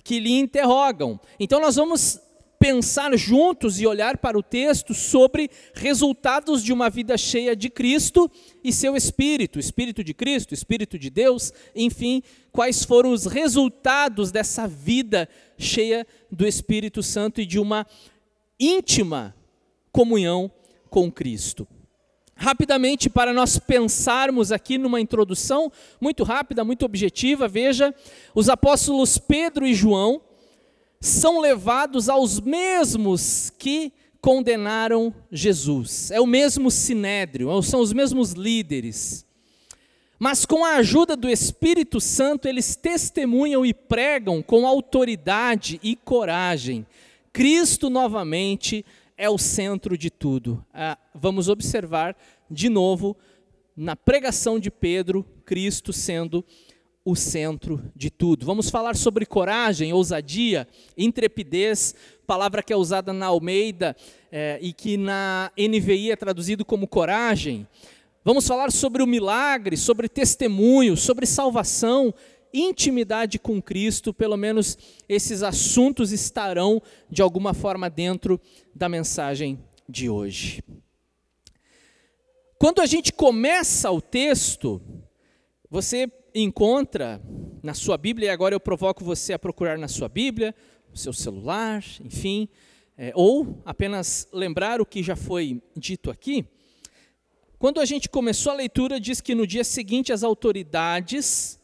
que 0.05 0.21
lhe 0.21 0.39
interrogam. 0.39 1.19
Então, 1.41 1.61
nós 1.61 1.75
vamos 1.75 2.21
pensar 2.63 3.17
juntos 3.19 3.81
e 3.81 3.87
olhar 3.89 4.19
para 4.19 4.39
o 4.39 4.43
texto 4.43 4.95
sobre 4.95 5.51
resultados 5.75 6.63
de 6.63 6.73
uma 6.73 6.89
vida 6.89 7.19
cheia 7.19 7.57
de 7.57 7.69
Cristo 7.69 8.31
e 8.63 8.73
seu 8.73 8.95
Espírito, 8.95 9.59
Espírito 9.59 10.05
de 10.05 10.15
Cristo, 10.15 10.55
Espírito 10.55 10.97
de 10.97 11.11
Deus, 11.11 11.53
enfim, 11.75 12.23
quais 12.53 12.85
foram 12.85 13.11
os 13.11 13.27
resultados 13.27 14.31
dessa 14.31 14.69
vida 14.69 15.29
cheia 15.59 16.07
do 16.31 16.47
Espírito 16.47 17.03
Santo 17.03 17.41
e 17.41 17.47
de 17.47 17.59
uma 17.59 17.85
íntima 18.61 19.35
comunhão 19.91 20.49
com 20.89 21.11
Cristo. 21.11 21.67
Rapidamente, 22.37 23.11
para 23.11 23.33
nós 23.33 23.59
pensarmos 23.59 24.53
aqui 24.53 24.79
numa 24.79 25.01
introdução 25.01 25.71
muito 26.01 26.23
rápida, 26.23 26.65
muito 26.65 26.85
objetiva, 26.85 27.49
veja, 27.49 27.93
os 28.33 28.49
apóstolos 28.49 29.19
Pedro 29.19 29.67
e 29.67 29.75
João 29.75 30.23
são 31.03 31.41
levados 31.41 32.09
aos 32.09 32.39
mesmos 32.41 33.51
que 33.59 33.93
condenaram 34.21 35.13
Jesus. 35.33 36.13
É 36.13 36.21
o 36.21 36.27
mesmo 36.27 36.71
sinédrio, 36.71 37.61
são 37.61 37.81
os 37.81 37.93
mesmos 37.93 38.33
líderes. 38.33 39.27
Mas 40.17 40.47
com 40.47 40.65
a 40.65 40.77
ajuda 40.77 41.17
do 41.17 41.29
Espírito 41.29 42.01
Santo, 42.01 42.47
eles 42.47 42.77
testemunham 42.77 43.67
e 43.67 43.75
pregam 43.75 44.41
com 44.41 44.65
autoridade 44.65 45.81
e 45.83 45.97
coragem. 45.97 46.87
Cristo 47.33 47.91
novamente 47.91 48.87
é 49.17 49.29
o 49.29 49.37
centro 49.37 49.99
de 49.99 50.09
tudo. 50.09 50.65
Ah, 50.73 50.97
vamos 51.13 51.49
observar 51.49 52.17
de 52.49 52.69
novo 52.69 53.17
na 53.77 53.97
pregação 53.97 54.61
de 54.61 54.71
Pedro, 54.71 55.27
Cristo 55.45 55.93
sendo 55.93 56.45
o 57.05 57.17
centro 57.17 57.83
de 57.97 58.11
tudo. 58.11 58.47
Vamos 58.47 58.71
falar 58.71 58.95
sobre 58.97 59.27
coragem, 59.27 59.93
ousadia, 59.93 60.69
intrepidez, 60.97 61.95
palavra 62.27 62.63
que 62.63 62.73
é 62.73 62.77
usada 62.77 63.13
na 63.13 63.27
Almeida 63.27 63.97
é, 64.31 64.59
e 64.63 64.73
que 64.73 64.97
na 64.97 65.51
NVI 65.59 66.13
é 66.13 66.17
traduzido 66.17 66.65
como 66.65 66.87
coragem. 66.87 67.67
Vamos 68.25 68.47
falar 68.47 68.71
sobre 68.71 69.03
o 69.03 69.07
milagre, 69.07 69.77
sobre 69.77 70.09
testemunho, 70.09 70.97
sobre 70.97 71.27
salvação, 71.27 72.15
intimidade 72.55 73.39
com 73.39 73.61
Cristo, 73.61 74.15
pelo 74.15 74.37
menos 74.37 74.79
esses 75.09 75.43
assuntos 75.43 76.13
estarão 76.13 76.81
de 77.11 77.21
alguma 77.21 77.53
forma 77.53 77.91
dentro 77.91 78.41
da 78.75 78.89
mensagem 78.89 79.59
de 79.89 80.09
hoje. 80.09 80.63
Quando 82.59 82.81
a 82.81 82.87
gente 82.87 83.13
começa 83.13 83.91
o 83.91 84.01
texto, 84.01 84.81
você 85.69 86.07
encontra 86.35 87.21
na 87.63 87.75
sua 87.75 87.97
Bíblia, 87.97 88.27
e 88.27 88.31
agora 88.31 88.55
eu 88.55 88.61
provoco 88.61 89.05
você 89.05 89.33
a 89.33 89.39
procurar 89.39 89.79
na 89.79 89.89
sua 89.89 90.09
Bíblia, 90.09 90.55
no 90.91 90.97
seu 90.97 91.13
celular, 91.13 91.85
enfim, 92.01 92.49
é, 92.97 93.13
ou 93.15 93.63
apenas 93.65 94.29
lembrar 94.33 94.81
o 94.81 94.87
que 94.87 95.03
já 95.03 95.17
foi 95.17 95.63
dito 95.77 96.11
aqui. 96.11 96.45
Quando 97.59 97.81
a 97.81 97.85
gente 97.85 98.09
começou 98.09 98.53
a 98.53 98.57
leitura, 98.57 98.99
diz 98.99 99.21
que 99.21 99.35
no 99.35 99.47
dia 99.47 99.63
seguinte 99.63 100.13
as 100.13 100.23
autoridades, 100.23 101.61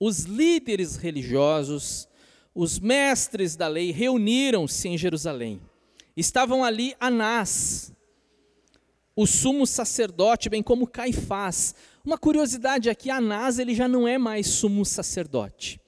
os 0.00 0.24
líderes 0.24 0.96
religiosos, 0.96 2.08
os 2.54 2.78
mestres 2.78 3.54
da 3.54 3.68
lei 3.68 3.90
reuniram-se 3.90 4.88
em 4.88 4.96
Jerusalém. 4.96 5.60
Estavam 6.16 6.64
ali 6.64 6.94
Anás, 6.98 7.92
o 9.14 9.26
sumo 9.26 9.66
sacerdote, 9.66 10.48
bem 10.48 10.62
como 10.62 10.86
Caifás, 10.86 11.74
uma 12.06 12.16
curiosidade 12.16 12.88
aqui, 12.88 13.10
Anás 13.10 13.58
ele 13.58 13.74
já 13.74 13.88
não 13.88 14.06
é 14.06 14.16
mais 14.16 14.46
sumo 14.46 14.84
sacerdote. 14.84 15.80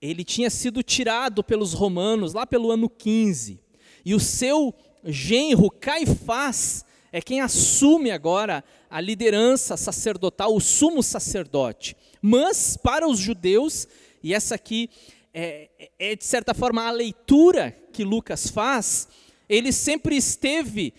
Ele 0.00 0.24
tinha 0.24 0.48
sido 0.48 0.80
tirado 0.80 1.42
pelos 1.42 1.72
romanos 1.72 2.32
lá 2.32 2.46
pelo 2.46 2.70
ano 2.70 2.88
15. 2.88 3.60
E 4.04 4.14
o 4.14 4.20
seu 4.20 4.72
genro 5.04 5.68
Caifás 5.70 6.84
é 7.10 7.20
quem 7.20 7.40
assume 7.40 8.12
agora 8.12 8.64
a 8.88 9.00
liderança 9.00 9.76
sacerdotal, 9.76 10.54
o 10.54 10.60
sumo 10.60 11.02
sacerdote. 11.02 11.96
Mas 12.20 12.76
para 12.76 13.08
os 13.08 13.18
judeus, 13.18 13.88
e 14.22 14.32
essa 14.32 14.54
aqui 14.54 14.88
é, 15.34 15.68
é 15.98 16.14
de 16.14 16.24
certa 16.24 16.54
forma 16.54 16.86
a 16.86 16.90
leitura 16.92 17.76
que 17.92 18.04
Lucas 18.04 18.48
faz, 18.48 19.08
ele 19.48 19.72
sempre 19.72 20.16
esteve 20.16 20.94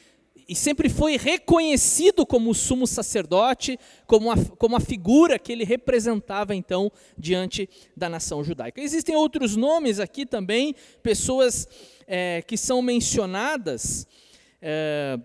e 0.48 0.56
sempre 0.56 0.90
foi 0.90 1.18
reconhecido 1.18 2.26
como 2.26 2.50
o 2.50 2.56
sumo 2.56 2.86
sacerdote, 2.86 3.80
como 4.06 4.32
a, 4.32 4.36
como 4.58 4.76
a 4.76 4.80
figura 4.80 5.40
que 5.40 5.52
ele 5.52 5.64
representava 5.64 6.56
então 6.56 6.92
diante 7.18 7.70
da 7.96 8.10
nação 8.10 8.44
judaica. 8.44 8.82
Existem 8.82 9.16
outros 9.16 9.56
nomes 9.56 10.00
aqui 10.00 10.26
também, 10.26 10.76
pessoas 11.02 11.68
é, 12.08 12.42
que 12.42 12.58
são 12.58 12.82
mencionadas: 12.82 14.08
é, 14.62 15.20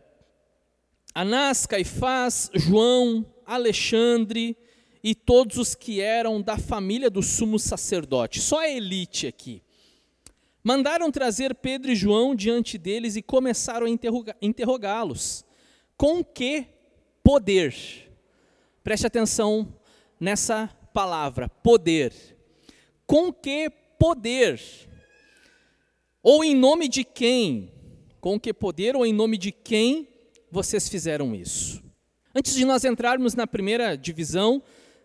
Anás, 1.14 1.66
Caifás, 1.66 2.50
João, 2.54 3.26
Alexandre 3.44 4.56
e 5.02 5.14
todos 5.14 5.58
os 5.58 5.74
que 5.74 6.00
eram 6.00 6.40
da 6.40 6.58
família 6.58 7.10
do 7.10 7.22
sumo 7.22 7.58
sacerdote. 7.58 8.40
Só 8.40 8.60
a 8.60 8.68
elite 8.68 9.26
aqui. 9.26 9.62
Mandaram 10.62 11.10
trazer 11.10 11.54
Pedro 11.54 11.90
e 11.90 11.96
João 11.96 12.34
diante 12.34 12.76
deles 12.76 13.16
e 13.16 13.22
começaram 13.22 13.86
a 13.86 13.90
interrogá-los. 14.42 15.44
Com 15.96 16.22
que 16.22 16.66
poder? 17.22 17.74
Preste 18.82 19.06
atenção 19.06 19.72
nessa 20.18 20.68
palavra, 20.92 21.48
poder. 21.48 22.12
Com 23.06 23.32
que 23.32 23.70
poder? 23.98 24.60
Ou 26.22 26.44
em 26.44 26.54
nome 26.54 26.88
de 26.88 27.04
quem? 27.04 27.72
Com 28.20 28.38
que 28.38 28.52
poder 28.52 28.96
ou 28.96 29.06
em 29.06 29.12
nome 29.12 29.38
de 29.38 29.52
quem 29.52 30.08
vocês 30.50 30.88
fizeram 30.88 31.34
isso? 31.34 31.82
Antes 32.34 32.54
de 32.54 32.64
nós 32.64 32.84
entrarmos 32.84 33.34
na 33.34 33.46
primeira 33.46 33.96
divisão 33.96 34.62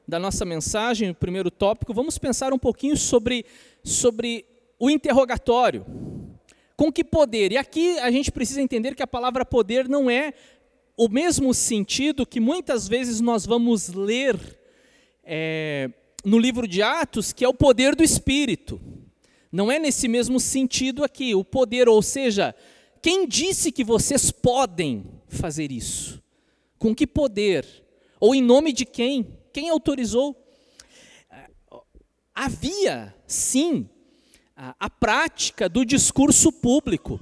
da 0.08 0.20
nossa 0.20 0.44
mensagem, 0.44 1.12
o 1.12 1.16
primeiro 1.16 1.50
tópico, 1.50 1.94
vamos 1.94 2.18
pensar 2.18 2.52
um 2.54 2.60
pouquinho 2.60 2.98
sobre, 2.98 3.46
sobre 3.84 4.46
o 4.84 4.90
interrogatório. 4.90 5.86
Com 6.76 6.92
que 6.92 7.06
poder? 7.06 7.54
E 7.54 7.58
aqui 7.58 7.98
a 8.00 8.12
gente 8.12 8.30
precisa 8.30 8.62
entender 8.62 8.96
que 8.96 9.02
a 9.02 9.08
palavra 9.08 9.46
poder 9.46 9.88
não 9.88 10.10
é 10.10 10.34
o 10.98 11.08
mesmo 11.08 11.54
sentido 11.54 12.26
que 12.26 12.42
muitas 12.42 12.86
vezes 12.86 13.22
nós 13.22 13.46
vamos 13.46 13.88
ler 13.88 14.38
é, 15.24 15.90
no 16.26 16.38
livro 16.38 16.68
de 16.68 16.82
Atos, 16.82 17.32
que 17.32 17.46
é 17.46 17.48
o 17.48 17.54
poder 17.54 17.96
do 17.96 18.04
Espírito. 18.04 18.82
Não 19.50 19.72
é 19.72 19.80
nesse 19.80 20.10
mesmo 20.10 20.38
sentido 20.38 21.02
aqui, 21.02 21.34
o 21.34 21.46
poder, 21.46 21.88
ou 21.88 22.02
seja, 22.02 22.54
quem 23.02 23.26
disse 23.26 23.72
que 23.72 23.86
vocês 23.86 24.32
podem 24.32 25.06
fazer 25.30 25.72
isso? 25.72 26.22
Com 26.78 26.94
que 26.94 27.08
poder? 27.08 27.66
Ou 28.20 28.36
em 28.36 28.42
nome 28.42 28.74
de 28.74 28.86
quem? 28.86 29.34
Quem 29.54 29.70
autorizou? 29.70 30.36
Havia, 32.36 33.16
sim, 33.26 33.88
a, 34.80 34.90
prática 34.90 35.68
do 35.68 35.84
discurso 35.84 36.52
público. 36.52 37.20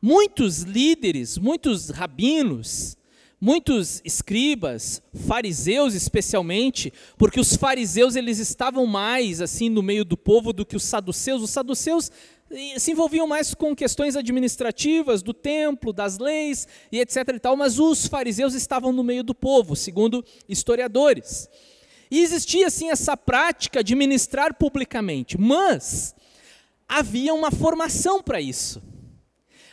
Muitos 0.00 0.62
líderes, 0.62 1.38
muitos 1.38 1.90
rabinos, 1.90 2.96
muitos 3.40 4.00
escribas, 4.04 5.00
fariseus 5.26 5.94
especialmente, 5.94 6.92
porque 7.16 7.38
os 7.38 7.54
fariseus 7.54 8.16
eles 8.16 8.38
estavam 8.38 8.84
mais 8.86 9.40
assim 9.40 9.68
no 9.68 9.82
meio 9.82 10.04
do 10.04 10.16
povo 10.16 10.52
do 10.52 10.66
que 10.66 10.74
os 10.74 10.82
saduceus. 10.82 11.42
Os 11.42 11.50
saduceus 11.50 12.10
eh, 12.50 12.78
se 12.78 12.90
envolviam 12.90 13.28
mais 13.28 13.54
com 13.54 13.76
questões 13.76 14.16
administrativas 14.16 15.22
do 15.22 15.32
templo, 15.32 15.92
das 15.92 16.18
leis 16.18 16.66
e 16.90 16.98
etc 16.98 17.16
e 17.28 17.38
tal, 17.38 17.56
mas 17.56 17.78
os 17.78 18.06
fariseus 18.08 18.54
estavam 18.54 18.92
no 18.92 19.04
meio 19.04 19.22
do 19.22 19.34
povo, 19.34 19.76
segundo 19.76 20.24
historiadores. 20.48 21.48
E 22.10 22.20
existia 22.20 22.66
assim 22.66 22.90
essa 22.90 23.16
prática 23.16 23.82
de 23.84 23.94
ministrar 23.94 24.52
publicamente, 24.54 25.38
mas 25.40 26.14
havia 26.92 27.32
uma 27.32 27.50
formação 27.50 28.22
para 28.22 28.40
isso. 28.40 28.82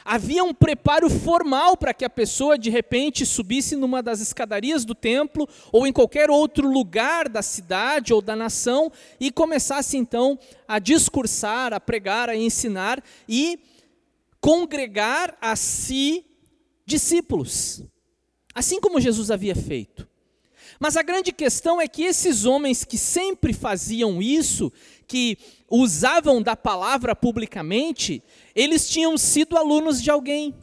Havia 0.06 0.44
um 0.44 0.54
preparo 0.54 1.10
formal 1.10 1.76
para 1.76 1.94
que 1.94 2.06
a 2.06 2.10
pessoa 2.10 2.58
de 2.58 2.70
repente 2.70 3.26
subisse 3.26 3.76
numa 3.76 4.02
das 4.02 4.22
escadarias 4.22 4.86
do 4.86 4.96
templo 4.96 5.48
ou 5.72 5.86
em 5.86 5.94
qualquer 5.94 6.32
outro 6.32 6.68
lugar 6.68 7.28
da 7.28 7.42
cidade 7.42 8.14
ou 8.14 8.22
da 8.22 8.36
nação 8.36 8.92
e 9.20 9.32
começasse 9.32 9.98
então 9.98 10.40
a 10.68 10.80
discursar, 10.80 11.74
a 11.74 11.80
pregar, 11.80 12.30
a 12.30 12.36
ensinar 12.36 13.04
e 13.28 13.60
congregar 14.40 15.38
a 15.42 15.56
si 15.56 16.26
discípulos. 16.86 17.84
Assim 18.56 18.80
como 18.80 19.02
Jesus 19.02 19.30
havia 19.30 19.56
feito. 19.56 20.09
Mas 20.80 20.96
a 20.96 21.04
grande 21.04 21.32
questão 21.32 21.82
é 21.82 21.88
que 21.88 22.04
esses 22.04 22.46
homens 22.46 22.86
que 22.86 22.98
sempre 22.98 23.52
faziam 23.52 24.22
isso, 24.22 24.72
que 25.06 25.38
usavam 25.70 26.42
da 26.42 26.56
palavra 26.56 27.16
publicamente, 27.16 28.24
eles 28.56 28.90
tinham 28.90 29.18
sido 29.18 29.58
alunos 29.58 30.02
de 30.02 30.10
alguém. 30.10 30.56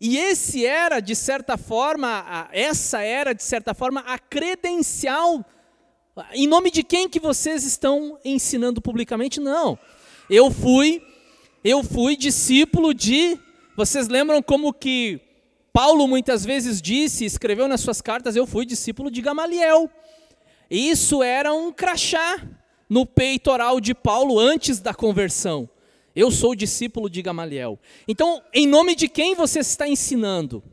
E 0.00 0.18
esse 0.18 0.64
era, 0.64 1.00
de 1.00 1.16
certa 1.16 1.56
forma, 1.56 2.48
essa 2.52 3.00
era, 3.00 3.32
de 3.32 3.42
certa 3.42 3.74
forma, 3.74 4.00
a 4.00 4.18
credencial. 4.18 5.44
Em 6.32 6.46
nome 6.46 6.70
de 6.70 6.82
quem 6.82 7.08
que 7.08 7.18
vocês 7.18 7.64
estão 7.64 8.18
ensinando 8.24 8.80
publicamente? 8.80 9.40
Não. 9.40 9.78
Eu 10.28 10.50
fui 10.50 11.02
Eu 11.64 11.82
fui 11.82 12.16
discípulo 12.16 12.94
de. 12.94 13.38
Vocês 13.76 14.06
lembram 14.06 14.40
como 14.40 14.72
que 14.72 15.20
Paulo 15.80 16.08
muitas 16.08 16.44
vezes 16.44 16.82
disse, 16.82 17.24
escreveu 17.24 17.68
nas 17.68 17.80
suas 17.80 18.00
cartas, 18.02 18.34
eu 18.34 18.48
fui 18.48 18.66
discípulo 18.66 19.12
de 19.12 19.22
Gamaliel. 19.22 19.88
Isso 20.68 21.22
era 21.22 21.54
um 21.54 21.70
crachá 21.70 22.44
no 22.90 23.06
peitoral 23.06 23.80
de 23.80 23.94
Paulo 23.94 24.40
antes 24.40 24.80
da 24.80 24.92
conversão. 24.92 25.70
Eu 26.16 26.32
sou 26.32 26.56
discípulo 26.56 27.08
de 27.08 27.22
Gamaliel. 27.22 27.78
Então, 28.08 28.42
em 28.52 28.66
nome 28.66 28.96
de 28.96 29.08
quem 29.08 29.36
você 29.36 29.60
está 29.60 29.86
ensinando? 29.86 30.64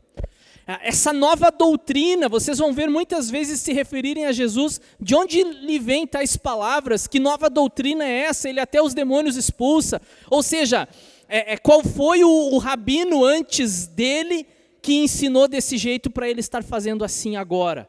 Essa 0.82 1.12
nova 1.12 1.52
doutrina, 1.52 2.28
vocês 2.28 2.58
vão 2.58 2.72
ver 2.72 2.90
muitas 2.90 3.30
vezes 3.30 3.60
se 3.60 3.72
referirem 3.72 4.26
a 4.26 4.32
Jesus, 4.32 4.80
de 5.00 5.14
onde 5.14 5.40
lhe 5.40 5.78
vêm 5.78 6.04
tais 6.04 6.36
palavras? 6.36 7.06
Que 7.06 7.20
nova 7.20 7.48
doutrina 7.48 8.04
é 8.04 8.22
essa? 8.22 8.48
Ele 8.48 8.58
até 8.58 8.82
os 8.82 8.92
demônios 8.92 9.36
expulsa. 9.36 10.02
Ou 10.28 10.42
seja, 10.42 10.88
é, 11.28 11.52
é, 11.52 11.56
qual 11.56 11.84
foi 11.84 12.24
o, 12.24 12.54
o 12.54 12.58
rabino 12.58 13.24
antes 13.24 13.86
dele 13.86 14.44
que 14.86 14.94
ensinou 14.94 15.48
desse 15.48 15.76
jeito 15.76 16.08
para 16.08 16.30
ele 16.30 16.38
estar 16.38 16.62
fazendo 16.62 17.04
assim 17.04 17.34
agora? 17.34 17.88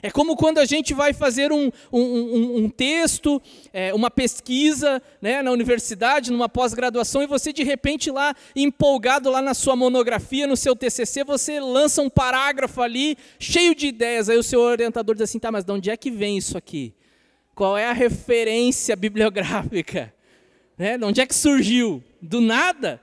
É 0.00 0.12
como 0.12 0.36
quando 0.36 0.58
a 0.58 0.64
gente 0.64 0.94
vai 0.94 1.12
fazer 1.12 1.50
um, 1.50 1.72
um, 1.92 2.00
um, 2.00 2.56
um 2.58 2.70
texto, 2.70 3.42
é, 3.72 3.92
uma 3.92 4.08
pesquisa 4.12 5.02
né, 5.20 5.42
na 5.42 5.50
universidade, 5.50 6.30
numa 6.30 6.48
pós-graduação, 6.48 7.20
e 7.20 7.26
você 7.26 7.52
de 7.52 7.64
repente 7.64 8.12
lá, 8.12 8.32
empolgado 8.54 9.28
lá 9.28 9.42
na 9.42 9.54
sua 9.54 9.74
monografia, 9.74 10.46
no 10.46 10.56
seu 10.56 10.76
TCC, 10.76 11.24
você 11.24 11.58
lança 11.58 12.00
um 12.00 12.08
parágrafo 12.08 12.80
ali, 12.80 13.18
cheio 13.36 13.74
de 13.74 13.88
ideias. 13.88 14.28
Aí 14.28 14.38
o 14.38 14.42
seu 14.44 14.60
orientador 14.60 15.16
diz 15.16 15.22
assim, 15.22 15.40
tá, 15.40 15.50
mas 15.50 15.64
de 15.64 15.72
onde 15.72 15.90
é 15.90 15.96
que 15.96 16.12
vem 16.12 16.38
isso 16.38 16.56
aqui? 16.56 16.94
Qual 17.56 17.76
é 17.76 17.88
a 17.88 17.92
referência 17.92 18.94
bibliográfica? 18.94 20.14
Né, 20.78 20.96
de 20.96 21.04
onde 21.04 21.20
é 21.20 21.26
que 21.26 21.34
surgiu? 21.34 22.02
Do 22.22 22.40
nada? 22.40 23.02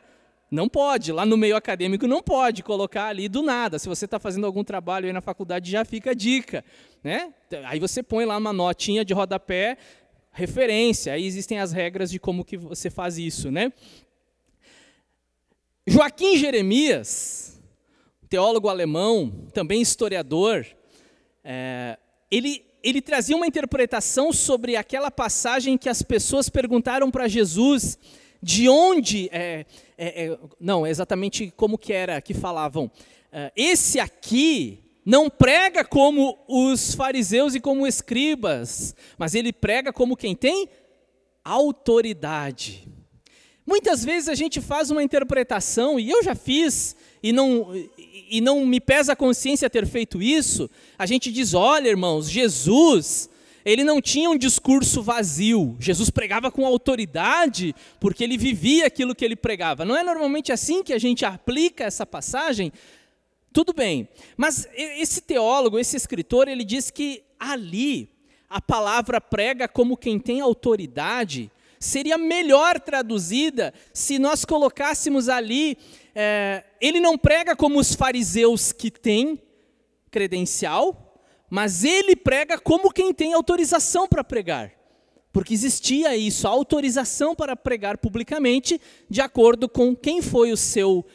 Não 0.49 0.69
pode, 0.69 1.11
lá 1.11 1.25
no 1.25 1.35
meio 1.35 1.57
acadêmico 1.57 2.07
não 2.07 2.23
pode 2.23 2.63
colocar 2.63 3.07
ali 3.07 3.27
do 3.27 3.41
nada. 3.41 3.77
Se 3.77 3.89
você 3.89 4.05
está 4.05 4.17
fazendo 4.17 4.45
algum 4.45 4.63
trabalho 4.63 5.05
aí 5.05 5.13
na 5.13 5.19
faculdade, 5.19 5.69
já 5.69 5.83
fica 5.83 6.11
a 6.11 6.13
dica. 6.13 6.63
Né? 7.03 7.33
Aí 7.65 7.79
você 7.79 8.01
põe 8.01 8.23
lá 8.23 8.37
uma 8.37 8.53
notinha 8.53 9.03
de 9.03 9.13
rodapé, 9.13 9.77
referência, 10.31 11.11
aí 11.13 11.25
existem 11.25 11.59
as 11.59 11.73
regras 11.73 12.09
de 12.09 12.19
como 12.19 12.45
que 12.45 12.55
você 12.55 12.89
faz 12.89 13.17
isso. 13.17 13.51
Né? 13.51 13.73
Joaquim 15.85 16.37
Jeremias, 16.37 17.61
teólogo 18.29 18.69
alemão, 18.69 19.29
também 19.53 19.81
historiador, 19.81 20.65
é, 21.43 21.97
ele, 22.31 22.63
ele 22.81 23.01
trazia 23.01 23.35
uma 23.35 23.47
interpretação 23.47 24.31
sobre 24.31 24.77
aquela 24.77 25.11
passagem 25.11 25.77
que 25.77 25.89
as 25.89 26.01
pessoas 26.01 26.47
perguntaram 26.47 27.11
para 27.11 27.27
Jesus 27.27 27.97
de 28.41 28.69
onde, 28.69 29.29
é, 29.31 29.65
é, 29.97 30.25
é, 30.25 30.39
não, 30.59 30.85
exatamente 30.85 31.51
como 31.55 31.77
que 31.77 31.93
era 31.93 32.21
que 32.21 32.33
falavam, 32.33 32.91
é, 33.31 33.51
esse 33.55 33.99
aqui 33.99 34.83
não 35.05 35.29
prega 35.29 35.83
como 35.83 36.37
os 36.47 36.93
fariseus 36.93 37.55
e 37.55 37.59
como 37.59 37.87
escribas, 37.87 38.95
mas 39.17 39.35
ele 39.35 39.53
prega 39.53 39.93
como 39.93 40.17
quem 40.17 40.35
tem 40.35 40.69
autoridade. 41.43 42.87
Muitas 43.65 44.03
vezes 44.03 44.29
a 44.29 44.35
gente 44.35 44.61
faz 44.61 44.91
uma 44.91 45.03
interpretação, 45.03 45.99
e 45.99 46.09
eu 46.09 46.23
já 46.23 46.35
fiz, 46.35 46.95
e 47.21 47.31
não, 47.31 47.73
e 48.29 48.39
não 48.41 48.65
me 48.65 48.79
pesa 48.79 49.13
a 49.13 49.15
consciência 49.15 49.69
ter 49.69 49.85
feito 49.85 50.21
isso, 50.21 50.69
a 50.97 51.05
gente 51.05 51.31
diz, 51.31 51.53
olha 51.53 51.89
irmãos, 51.89 52.29
Jesus 52.29 53.29
ele 53.67 53.83
não 53.83 54.01
tinha 54.01 54.29
um 54.29 54.37
discurso 54.37 55.01
vazio. 55.01 55.75
Jesus 55.77 56.09
pregava 56.09 56.49
com 56.49 56.65
autoridade, 56.65 57.75
porque 57.99 58.23
ele 58.23 58.37
vivia 58.37 58.87
aquilo 58.87 59.13
que 59.13 59.25
ele 59.25 59.35
pregava. 59.35 59.83
Não 59.83 59.93
é 59.93 60.03
normalmente 60.03 60.53
assim 60.53 60.81
que 60.81 60.93
a 60.93 60.97
gente 60.97 61.25
aplica 61.25 61.83
essa 61.83 62.05
passagem? 62.05 62.71
Tudo 63.51 63.73
bem. 63.73 64.07
Mas 64.37 64.69
esse 64.73 65.19
teólogo, 65.19 65.77
esse 65.77 65.97
escritor, 65.97 66.47
ele 66.47 66.63
diz 66.63 66.89
que 66.89 67.23
ali 67.37 68.09
a 68.49 68.61
palavra 68.61 69.19
prega 69.19 69.67
como 69.67 69.97
quem 69.97 70.17
tem 70.17 70.39
autoridade 70.39 71.51
seria 71.77 72.17
melhor 72.17 72.79
traduzida 72.79 73.73
se 73.93 74.17
nós 74.17 74.45
colocássemos 74.45 75.27
ali. 75.27 75.77
É, 76.15 76.63
ele 76.79 77.01
não 77.01 77.17
prega 77.17 77.53
como 77.53 77.79
os 77.79 77.93
fariseus 77.93 78.71
que 78.71 78.89
têm 78.89 79.41
credencial, 80.09 81.06
mas 81.49 81.83
ele 81.83 82.15
prega 82.15 82.57
como 82.59 82.91
quem 82.91 83.13
tem 83.13 83.33
autorização 83.33 84.07
para 84.07 84.23
pregar. 84.23 84.71
Porque 85.31 85.53
existia 85.53 86.15
isso, 86.15 86.47
a 86.47 86.51
autorização 86.51 87.35
para 87.35 87.55
pregar 87.55 87.97
publicamente, 87.97 88.81
de 89.09 89.21
acordo 89.21 89.69
com 89.69 89.95
quem 89.95 90.21
foi 90.21 90.51
o 90.51 90.57
seu 90.57 91.05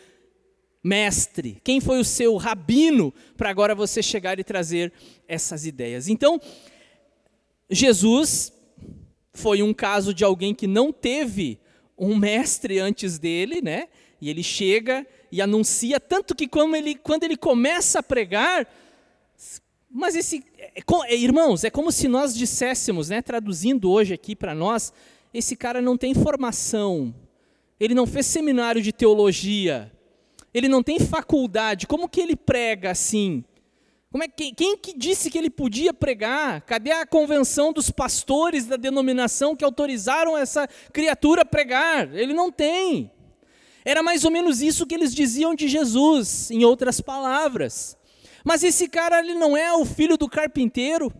mestre, 0.83 1.61
quem 1.63 1.81
foi 1.81 2.01
o 2.01 2.05
seu 2.05 2.37
rabino, 2.37 3.13
para 3.37 3.51
agora 3.51 3.75
você 3.75 4.03
chegar 4.03 4.39
e 4.39 4.45
trazer 4.45 4.93
essas 5.27 5.67
ideias. 5.67 6.09
Então, 6.09 6.41
Jesus 7.71 8.53
foi 9.33 9.63
um 9.63 9.73
caso 9.73 10.13
de 10.13 10.25
alguém 10.25 10.55
que 10.55 10.67
não 10.67 10.93
teve 10.93 11.59
um 11.97 12.17
mestre 12.17 12.79
antes 12.79 13.19
dele, 13.19 13.61
né? 13.63 13.89
E 14.21 14.29
ele 14.29 14.43
chega 14.43 15.07
e 15.31 15.41
anuncia, 15.41 15.99
tanto 15.99 16.35
que 16.35 16.47
quando 16.47 16.77
ele, 16.77 16.95
quando 16.95 17.25
ele 17.25 17.37
começa 17.37 18.01
a 18.01 18.03
pregar, 18.03 18.69
mas 19.93 20.17
esse, 20.17 20.43
é, 20.59 20.83
é, 21.07 21.17
irmãos, 21.17 21.65
é 21.65 21.71
como 21.71 21.93
se 21.93 22.09
nós 22.09 22.35
disséssemos, 22.35 23.11
né, 23.11 23.21
traduzindo 23.21 23.91
hoje 23.91 24.15
aqui 24.15 24.35
para 24.35 24.55
nós, 24.55 24.93
esse 25.35 25.55
cara 25.55 25.83
não 25.83 25.97
tem 25.97 26.15
formação, 26.15 27.15
ele 27.79 27.95
não 27.95 28.07
fez 28.07 28.27
seminário 28.27 28.81
de 28.81 28.93
teologia, 28.93 29.93
ele 30.55 30.69
não 30.69 30.83
tem 30.83 30.99
faculdade, 30.99 31.87
como 31.87 32.09
que 32.09 32.21
ele 32.21 32.37
prega 32.37 32.91
assim? 32.91 33.45
Como 34.11 34.25
é, 34.25 34.29
quem, 34.29 34.55
quem 34.55 34.77
que 34.77 34.97
disse 34.97 35.31
que 35.31 35.39
ele 35.39 35.49
podia 35.49 35.93
pregar? 35.93 36.61
Cadê 36.63 36.93
a 36.93 37.07
convenção 37.07 37.73
dos 37.73 37.91
pastores 37.91 38.67
da 38.67 38.77
denominação 38.77 39.57
que 39.57 39.65
autorizaram 39.65 40.37
essa 40.37 40.69
criatura 40.93 41.43
a 41.43 41.47
pregar? 41.47 42.15
Ele 42.15 42.35
não 42.35 42.53
tem. 42.53 43.11
Era 43.85 44.03
mais 44.03 44.25
ou 44.25 44.31
menos 44.31 44.61
isso 44.61 44.87
que 44.87 44.95
eles 44.95 45.15
diziam 45.15 45.55
de 45.55 45.67
Jesus, 45.67 46.51
em 46.51 46.63
outras 46.63 47.01
palavras. 47.01 47.97
Mas 48.45 48.63
esse 48.63 48.89
cara 48.89 49.21
ele 49.21 49.35
não 49.35 49.57
é 49.57 49.73
o 49.73 49.85
filho 49.85 50.17
do 50.17 50.29
carpinteiro, 50.29 51.13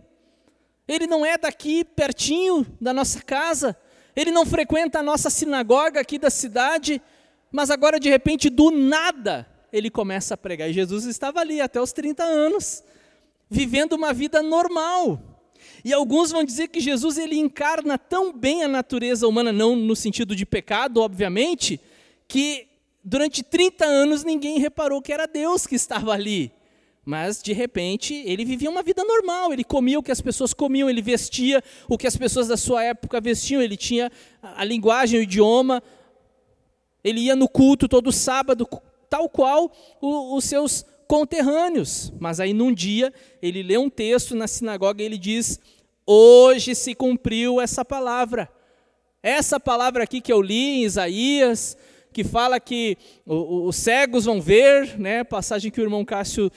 ele 0.87 1.07
não 1.07 1.25
é 1.25 1.37
daqui 1.37 1.83
pertinho 1.83 2.65
da 2.79 2.93
nossa 2.93 3.21
casa, 3.21 3.75
ele 4.15 4.31
não 4.31 4.45
frequenta 4.45 4.99
a 4.99 5.03
nossa 5.03 5.29
sinagoga 5.29 5.99
aqui 5.99 6.19
da 6.19 6.29
cidade, 6.29 7.01
mas 7.51 7.69
agora 7.69 7.99
de 7.99 8.09
repente 8.09 8.49
do 8.49 8.69
nada 8.71 9.47
ele 9.71 9.89
começa 9.89 10.35
a 10.35 10.37
pregar. 10.37 10.69
E 10.69 10.73
Jesus 10.73 11.05
estava 11.05 11.39
ali 11.39 11.59
até 11.59 11.81
os 11.81 11.91
30 11.91 12.23
anos, 12.23 12.83
vivendo 13.49 13.93
uma 13.93 14.13
vida 14.13 14.41
normal. 14.43 15.19
E 15.83 15.91
alguns 15.91 16.31
vão 16.31 16.43
dizer 16.43 16.67
que 16.67 16.79
Jesus 16.79 17.17
ele 17.17 17.37
encarna 17.37 17.97
tão 17.97 18.31
bem 18.31 18.63
a 18.63 18.67
natureza 18.67 19.27
humana, 19.27 19.51
não 19.51 19.75
no 19.75 19.95
sentido 19.95 20.35
de 20.35 20.45
pecado, 20.45 21.01
obviamente, 21.01 21.79
que 22.27 22.67
durante 23.03 23.43
30 23.43 23.85
anos 23.85 24.23
ninguém 24.23 24.59
reparou 24.59 25.01
que 25.01 25.11
era 25.11 25.25
Deus 25.25 25.65
que 25.65 25.75
estava 25.75 26.11
ali. 26.11 26.51
Mas, 27.05 27.41
de 27.41 27.51
repente, 27.51 28.13
ele 28.25 28.45
vivia 28.45 28.69
uma 28.69 28.81
vida 28.81 29.03
normal, 29.03 29.51
ele 29.51 29.63
comia 29.63 29.99
o 29.99 30.03
que 30.03 30.11
as 30.11 30.21
pessoas 30.21 30.53
comiam, 30.53 30.89
ele 30.89 31.01
vestia 31.01 31.61
o 31.89 31.97
que 31.97 32.07
as 32.07 32.15
pessoas 32.15 32.47
da 32.47 32.55
sua 32.55 32.83
época 32.83 33.19
vestiam, 33.19 33.61
ele 33.61 33.75
tinha 33.75 34.09
a 34.41 34.63
linguagem, 34.63 35.19
o 35.19 35.23
idioma, 35.23 35.83
ele 37.03 37.21
ia 37.21 37.35
no 37.35 37.49
culto 37.49 37.89
todo 37.89 38.11
sábado, 38.11 38.67
tal 39.09 39.27
qual 39.27 39.69
os 40.01 40.45
seus 40.45 40.85
conterrâneos. 41.05 42.13
Mas 42.19 42.39
aí, 42.39 42.53
num 42.53 42.73
dia, 42.73 43.13
ele 43.41 43.61
lê 43.61 43.77
um 43.77 43.89
texto 43.89 44.33
na 44.33 44.47
sinagoga 44.47 45.03
e 45.03 45.05
ele 45.05 45.17
diz: 45.17 45.59
Hoje 46.05 46.73
se 46.73 46.95
cumpriu 46.95 47.59
essa 47.59 47.83
palavra. 47.83 48.49
Essa 49.21 49.59
palavra 49.59 50.03
aqui 50.03 50.19
que 50.21 50.31
eu 50.31 50.41
li 50.41 50.79
em 50.79 50.83
Isaías, 50.83 51.77
que 52.11 52.23
fala 52.23 52.59
que 52.59 52.97
os 53.25 53.75
cegos 53.75 54.25
vão 54.25 54.41
ver, 54.41 54.99
né? 54.99 55.23
Passagem 55.23 55.71
que 55.71 55.81
o 55.81 55.83
irmão 55.83 56.03
Cássio 56.05 56.51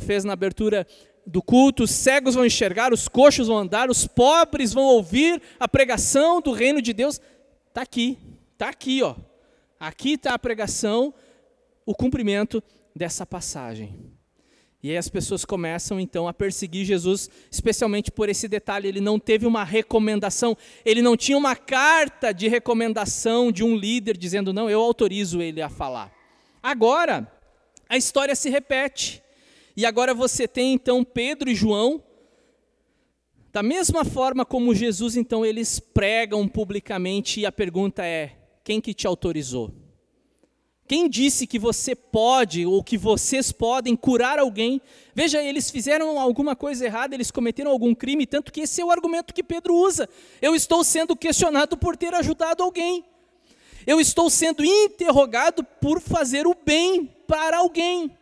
fez 0.00 0.24
na 0.24 0.32
abertura 0.32 0.86
do 1.26 1.42
culto, 1.42 1.84
os 1.84 1.90
cegos 1.90 2.34
vão 2.34 2.46
enxergar, 2.46 2.92
os 2.92 3.08
coxos 3.08 3.48
vão 3.48 3.58
andar, 3.58 3.90
os 3.90 4.06
pobres 4.06 4.72
vão 4.72 4.84
ouvir 4.84 5.42
a 5.58 5.66
pregação 5.66 6.40
do 6.40 6.52
reino 6.52 6.80
de 6.80 6.92
Deus. 6.92 7.20
Está 7.68 7.82
aqui, 7.82 8.18
está 8.52 8.68
aqui, 8.68 9.02
ó. 9.02 9.16
Aqui 9.78 10.12
está 10.12 10.34
a 10.34 10.38
pregação, 10.38 11.12
o 11.84 11.94
cumprimento 11.94 12.62
dessa 12.94 13.26
passagem. 13.26 14.16
E 14.82 14.90
aí 14.90 14.96
as 14.96 15.08
pessoas 15.08 15.44
começam 15.44 15.98
então 15.98 16.28
a 16.28 16.32
perseguir 16.32 16.84
Jesus, 16.84 17.28
especialmente 17.50 18.12
por 18.12 18.28
esse 18.28 18.46
detalhe, 18.46 18.86
ele 18.86 19.00
não 19.00 19.18
teve 19.18 19.44
uma 19.44 19.64
recomendação, 19.64 20.56
ele 20.84 21.02
não 21.02 21.16
tinha 21.16 21.36
uma 21.36 21.56
carta 21.56 22.32
de 22.32 22.46
recomendação 22.46 23.50
de 23.50 23.64
um 23.64 23.74
líder 23.76 24.16
dizendo, 24.16 24.52
não, 24.52 24.70
eu 24.70 24.80
autorizo 24.80 25.42
ele 25.42 25.60
a 25.60 25.68
falar. 25.68 26.12
Agora, 26.62 27.30
a 27.88 27.96
história 27.96 28.34
se 28.36 28.48
repete. 28.48 29.22
E 29.76 29.84
agora 29.84 30.14
você 30.14 30.48
tem 30.48 30.72
então 30.72 31.04
Pedro 31.04 31.50
e 31.50 31.54
João, 31.54 32.02
da 33.52 33.62
mesma 33.62 34.04
forma 34.04 34.44
como 34.44 34.74
Jesus, 34.74 35.16
então 35.16 35.44
eles 35.44 35.78
pregam 35.78 36.48
publicamente, 36.48 37.40
e 37.40 37.46
a 37.46 37.52
pergunta 37.52 38.04
é: 38.04 38.36
quem 38.64 38.80
que 38.80 38.94
te 38.94 39.06
autorizou? 39.06 39.72
Quem 40.88 41.08
disse 41.08 41.46
que 41.46 41.58
você 41.58 41.96
pode 41.96 42.64
ou 42.64 42.82
que 42.82 42.96
vocês 42.96 43.50
podem 43.50 43.96
curar 43.96 44.38
alguém? 44.38 44.80
Veja, 45.14 45.42
eles 45.42 45.68
fizeram 45.68 46.18
alguma 46.18 46.54
coisa 46.54 46.84
errada, 46.84 47.14
eles 47.14 47.30
cometeram 47.30 47.72
algum 47.72 47.94
crime, 47.94 48.24
tanto 48.24 48.52
que 48.52 48.60
esse 48.60 48.80
é 48.80 48.84
o 48.84 48.90
argumento 48.90 49.34
que 49.34 49.42
Pedro 49.42 49.74
usa. 49.74 50.08
Eu 50.40 50.54
estou 50.54 50.84
sendo 50.84 51.16
questionado 51.16 51.76
por 51.76 51.96
ter 51.96 52.14
ajudado 52.14 52.62
alguém. 52.62 53.04
Eu 53.84 54.00
estou 54.00 54.30
sendo 54.30 54.64
interrogado 54.64 55.64
por 55.64 56.00
fazer 56.00 56.46
o 56.46 56.54
bem 56.54 57.06
para 57.26 57.58
alguém. 57.58 58.16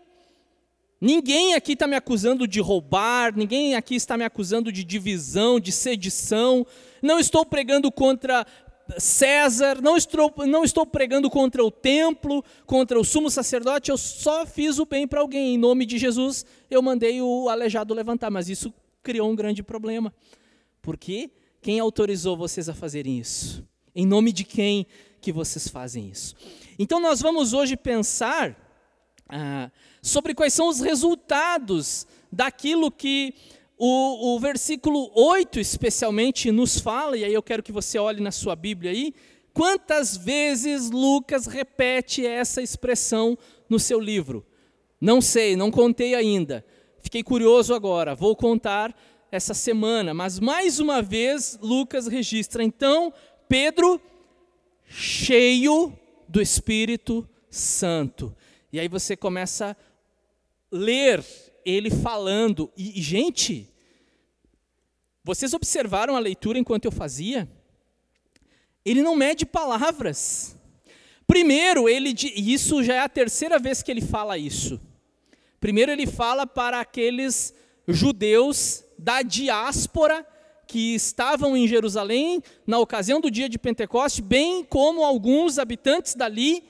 Ninguém 1.05 1.53
aqui 1.53 1.75
está 1.75 1.87
me 1.87 1.97
acusando 1.97 2.49
de 2.49 2.61
roubar, 2.61 3.37
ninguém 3.37 3.75
aqui 3.75 3.95
está 3.95 4.17
me 4.17 4.25
acusando 4.25 4.73
de 4.73 4.83
divisão, 4.83 5.61
de 5.61 5.71
sedição. 5.71 6.67
Não 7.03 7.19
estou 7.19 7.45
pregando 7.45 7.93
contra 7.93 8.47
César, 8.97 9.83
não 9.83 9.99
estou, 9.99 10.33
não 10.47 10.65
estou 10.65 10.87
pregando 10.87 11.29
contra 11.29 11.63
o 11.63 11.71
templo, 11.71 12.43
contra 12.65 12.99
o 12.99 13.05
sumo 13.05 13.31
sacerdote, 13.31 13.91
eu 13.91 13.99
só 13.99 14.47
fiz 14.47 14.79
o 14.79 14.87
bem 14.87 15.07
para 15.07 15.21
alguém. 15.21 15.57
Em 15.57 15.59
nome 15.59 15.85
de 15.85 15.99
Jesus, 15.99 16.47
eu 16.71 16.81
mandei 16.81 17.21
o 17.21 17.51
aleijado 17.51 17.93
levantar, 17.93 18.31
mas 18.31 18.49
isso 18.49 18.73
criou 19.03 19.31
um 19.31 19.37
grande 19.37 19.63
problema. 19.63 20.11
Por 20.81 20.97
quê? 20.97 21.31
Quem 21.61 21.81
autorizou 21.81 22.35
vocês 22.35 22.67
a 22.67 22.73
fazerem 22.73 23.19
isso? 23.19 23.63
Em 23.95 24.07
nome 24.07 24.33
de 24.33 24.43
quem 24.43 24.87
que 25.21 25.31
vocês 25.31 25.69
fazem 25.69 26.09
isso? 26.09 26.35
Então, 26.79 26.99
nós 26.99 27.21
vamos 27.21 27.53
hoje 27.53 27.77
pensar 27.77 28.57
ah, 29.29 29.71
sobre 30.05 30.35
quais 30.35 30.53
são 30.53 30.69
os 30.69 30.81
resultados 30.81 32.07
daquilo 32.31 32.91
que 32.91 33.33
o, 33.79 34.35
o 34.35 34.39
versículo 34.39 35.11
8, 35.15 35.59
especialmente, 35.59 36.53
nos 36.53 36.79
fala, 36.79 37.17
e 37.17 37.25
aí 37.25 37.33
eu 37.33 37.43
quero 37.43 37.63
que 37.63 37.73
você 37.73 37.99
olhe 37.99 38.21
na 38.21 38.31
sua 38.31 38.55
Bíblia 38.55 38.91
aí, 38.91 39.15
quantas 39.55 40.15
vezes 40.15 40.91
Lucas 40.91 41.47
repete 41.47 42.27
essa 42.27 42.61
expressão 42.61 43.39
no 43.67 43.79
seu 43.79 43.99
livro. 43.99 44.45
Não 45.01 45.23
sei, 45.23 45.57
não 45.57 45.71
contei 45.71 46.15
ainda. 46.15 46.63
Fiquei 47.01 47.23
curioso 47.23 47.73
agora, 47.73 48.15
vou 48.15 48.37
contar 48.37 48.95
essa 49.33 49.55
semana, 49.55 50.13
mas 50.13 50.39
mais 50.39 50.81
uma 50.81 51.01
vez 51.01 51.59
Lucas 51.63 52.07
registra. 52.07 52.63
Então, 52.63 53.11
Pedro, 53.49 53.99
cheio 54.87 55.99
do 56.29 56.43
Espírito 56.43 57.27
Santo. 57.49 58.37
E 58.71 58.79
aí 58.79 58.87
você 58.89 59.17
começa 59.17 59.71
a 59.71 59.94
ler 60.71 61.25
ele 61.65 61.91
falando. 61.91 62.71
E, 62.77 63.01
gente, 63.01 63.69
vocês 65.23 65.55
observaram 65.55 66.17
a 66.17 66.21
leitura 66.21 66.59
enquanto 66.59 66.85
eu 66.85 66.93
fazia? 66.93 67.49
Ele 68.85 69.03
não 69.03 69.17
mede 69.17 69.47
palavras. 69.47 70.57
Primeiro, 71.27 71.89
ele 71.89 72.15
e 72.35 72.53
isso 72.53 72.83
já 72.83 72.95
é 72.95 72.99
a 72.99 73.09
terceira 73.09 73.59
vez 73.59 73.83
que 73.83 73.91
ele 73.91 74.03
fala 74.03 74.37
isso. 74.37 74.81
Primeiro, 75.59 75.91
ele 75.91 76.07
fala 76.07 76.47
para 76.47 76.81
aqueles 76.81 77.55
judeus 77.89 78.85
da 78.99 79.23
diáspora 79.23 80.27
que 80.67 80.95
estavam 80.95 81.57
em 81.57 81.67
Jerusalém 81.67 82.43
na 82.67 82.79
ocasião 82.79 83.21
do 83.21 83.31
dia 83.31 83.49
de 83.49 83.59
Pentecoste, 83.59 84.21
bem 84.21 84.63
como 84.63 85.03
alguns 85.03 85.59
habitantes 85.59 86.15
dali, 86.15 86.65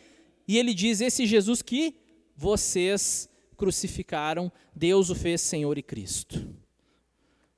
e 0.47 0.57
ele 0.57 0.73
diz: 0.73 1.01
Esse 1.01 1.27
Jesus 1.27 1.61
que 1.61 1.97
vocês 2.37 3.29
crucificaram, 3.65 4.53
Deus 4.77 5.09
o 5.09 5.15
fez 5.15 5.41
Senhor 5.41 5.79
e 5.79 5.83
Cristo. 5.83 6.47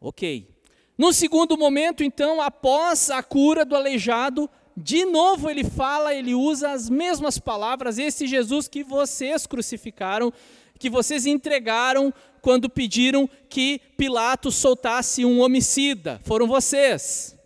Ok. 0.01 0.49
No 0.97 1.13
segundo 1.13 1.59
momento, 1.59 2.05
então, 2.05 2.41
após 2.41 3.11
a 3.11 3.25
cura 3.25 3.65
do 3.65 3.75
aleijado, 3.75 4.49
de 4.77 5.05
novo 5.05 5.51
ele 5.51 5.65
fala, 5.65 6.15
ele 6.15 6.33
usa 6.33 6.71
as 6.71 6.89
mesmas 6.89 7.39
palavras, 7.39 7.99
esse 7.99 8.29
Jesus 8.29 8.69
que 8.69 8.85
vocês 8.85 9.49
crucificaram, 9.49 10.33
que 10.79 10.89
vocês 10.89 11.27
entregaram 11.27 12.15
quando 12.41 12.71
pediram 12.71 13.29
que 13.49 13.81
Pilatos 13.97 14.55
soltasse 14.55 15.25
um 15.25 15.41
homicida. 15.41 16.21
Foram 16.23 16.47
vocês. 16.47 17.37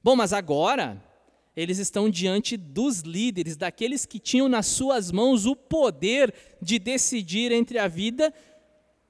Bom, 0.00 0.14
mas 0.14 0.32
agora 0.32 1.02
eles 1.56 1.78
estão 1.78 2.10
diante 2.10 2.56
dos 2.56 3.00
líderes, 3.00 3.56
daqueles 3.56 4.04
que 4.04 4.18
tinham 4.18 4.48
nas 4.48 4.66
suas 4.66 5.12
mãos 5.12 5.46
o 5.46 5.54
poder 5.54 6.34
de 6.60 6.78
decidir 6.78 7.52
entre 7.52 7.78
a 7.78 7.86
vida 7.86 8.32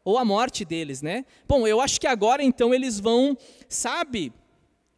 ou 0.05 0.19
a 0.19 0.25
morte 0.25 0.65
deles, 0.65 1.01
né? 1.01 1.25
Bom, 1.49 1.67
eu 1.67 1.81
acho 1.81 2.01
que 2.01 2.07
agora 2.07 2.43
então 2.43 2.75
eles 2.75 3.01
vão, 3.01 3.37
sabe? 3.69 4.33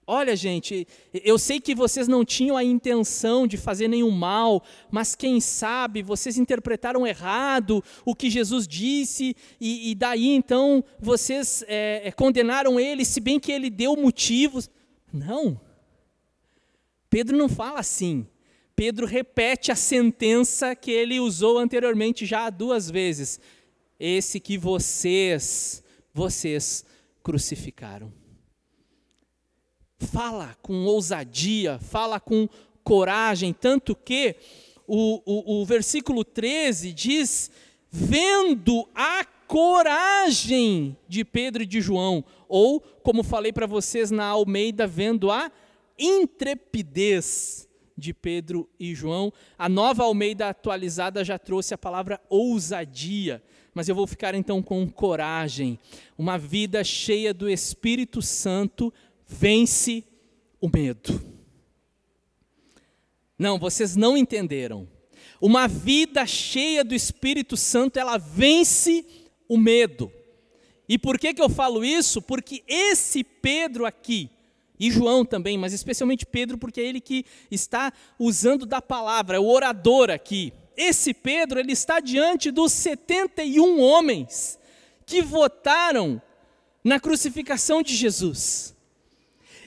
Olha, 0.09 0.37
gente, 0.37 0.87
eu 1.13 1.37
sei 1.37 1.61
que 1.61 1.75
vocês 1.75 2.07
não 2.07 2.25
tinham 2.25 2.57
a 2.57 2.63
intenção 2.63 3.45
de 3.45 3.57
fazer 3.57 3.89
nenhum 3.89 4.11
mal, 4.13 4.63
mas 4.89 5.17
quem 5.17 5.41
sabe 5.41 6.01
vocês 6.01 6.39
interpretaram 6.39 7.05
errado 7.05 7.83
o 8.05 8.15
que 8.15 8.31
Jesus 8.31 8.69
disse, 8.69 9.35
e, 9.61 9.91
e 9.91 9.95
daí 9.97 10.29
então 10.29 10.85
vocês 11.01 11.65
é, 11.67 12.13
condenaram 12.13 12.79
ele, 12.79 13.05
se 13.05 13.19
bem 13.19 13.41
que 13.41 13.51
ele 13.51 13.69
deu 13.69 13.97
motivos. 13.97 14.71
Não, 15.13 15.61
Pedro 17.17 17.35
não 17.35 17.49
fala 17.49 17.81
assim. 17.81 18.27
Pedro 18.75 19.07
repete 19.07 19.73
a 19.73 19.75
sentença 19.75 20.77
que 20.77 20.91
ele 20.91 21.19
usou 21.19 21.57
anteriormente 21.57 22.27
já 22.27 22.51
duas 22.51 22.91
vezes. 22.91 23.41
Esse 23.99 24.39
que 24.39 24.59
vocês, 24.59 25.83
vocês 26.13 26.85
crucificaram. 27.23 28.13
Fala 29.99 30.59
com 30.61 30.85
ousadia, 30.85 31.79
fala 31.79 32.21
com 32.21 32.47
coragem, 32.85 33.51
tanto 33.51 33.97
que 33.97 34.37
o, 34.87 35.23
o, 35.25 35.63
o 35.63 35.65
versículo 35.65 36.23
13 36.23 36.93
diz: 36.93 37.51
vendo 37.91 38.87
a 38.95 39.25
coragem 39.47 40.95
de 41.09 41.25
Pedro 41.25 41.63
e 41.63 41.67
de 41.67 41.81
João, 41.81 42.23
ou, 42.47 42.79
como 42.79 43.23
falei 43.23 43.55
para 43.55 43.67
vocês 43.67 44.11
na 44.11 44.27
Almeida, 44.27 44.87
vendo 44.87 45.31
a 45.31 45.51
intrepidez 45.99 47.69
de 47.97 48.13
Pedro 48.13 48.69
e 48.79 48.95
João. 48.95 49.33
A 49.59 49.69
nova 49.69 50.05
Almeida 50.05 50.49
atualizada 50.49 51.25
já 51.25 51.39
trouxe 51.39 51.73
a 51.73 51.79
palavra 51.79 52.21
ousadia, 52.29 53.43
mas 53.75 53.89
eu 53.89 53.95
vou 53.95 54.07
ficar 54.07 54.35
então 54.35 54.63
com 54.63 54.89
coragem. 54.89 55.79
Uma 56.17 56.39
vida 56.39 56.85
cheia 56.85 57.33
do 57.33 57.49
Espírito 57.49 58.21
Santo 58.21 58.93
vence 59.27 60.05
o 60.61 60.69
medo. 60.69 61.37
Não, 63.39 63.59
vocês 63.59 63.97
não 63.97 64.17
entenderam. 64.17 64.89
Uma 65.41 65.69
vida 65.69 66.27
cheia 66.27 66.83
do 66.83 66.95
Espírito 66.95 67.57
Santo, 67.57 67.99
ela 67.99 68.17
vence 68.17 69.05
o 69.49 69.59
medo. 69.59 70.11
E 70.89 70.99
por 70.99 71.19
que, 71.19 71.35
que 71.35 71.43
eu 71.43 71.49
falo 71.49 71.85
isso? 71.85 72.23
Porque 72.23 72.63
esse 72.67 73.23
Pedro 73.23 73.85
aqui, 73.85 74.31
e 74.79 74.91
João 74.91 75.25
também, 75.25 75.57
mas 75.57 75.73
especialmente 75.73 76.27
Pedro, 76.27 76.59
porque 76.59 76.81
é 76.81 76.85
ele 76.85 77.01
que 77.01 77.25
está 77.51 77.93
usando 78.19 78.67
da 78.67 78.83
palavra, 78.83 79.37
é 79.37 79.41
o 79.41 79.49
orador 79.49 80.11
aqui. 80.11 80.53
Esse 80.77 81.15
Pedro, 81.15 81.59
ele 81.59 81.73
está 81.73 82.01
diante 82.01 82.51
dos 82.51 82.73
71 82.73 83.81
homens 83.81 84.59
que 85.07 85.23
votaram 85.23 86.21
na 86.85 87.01
crucificação 87.01 87.83
de 87.83 87.95
Jesus. 87.95 88.75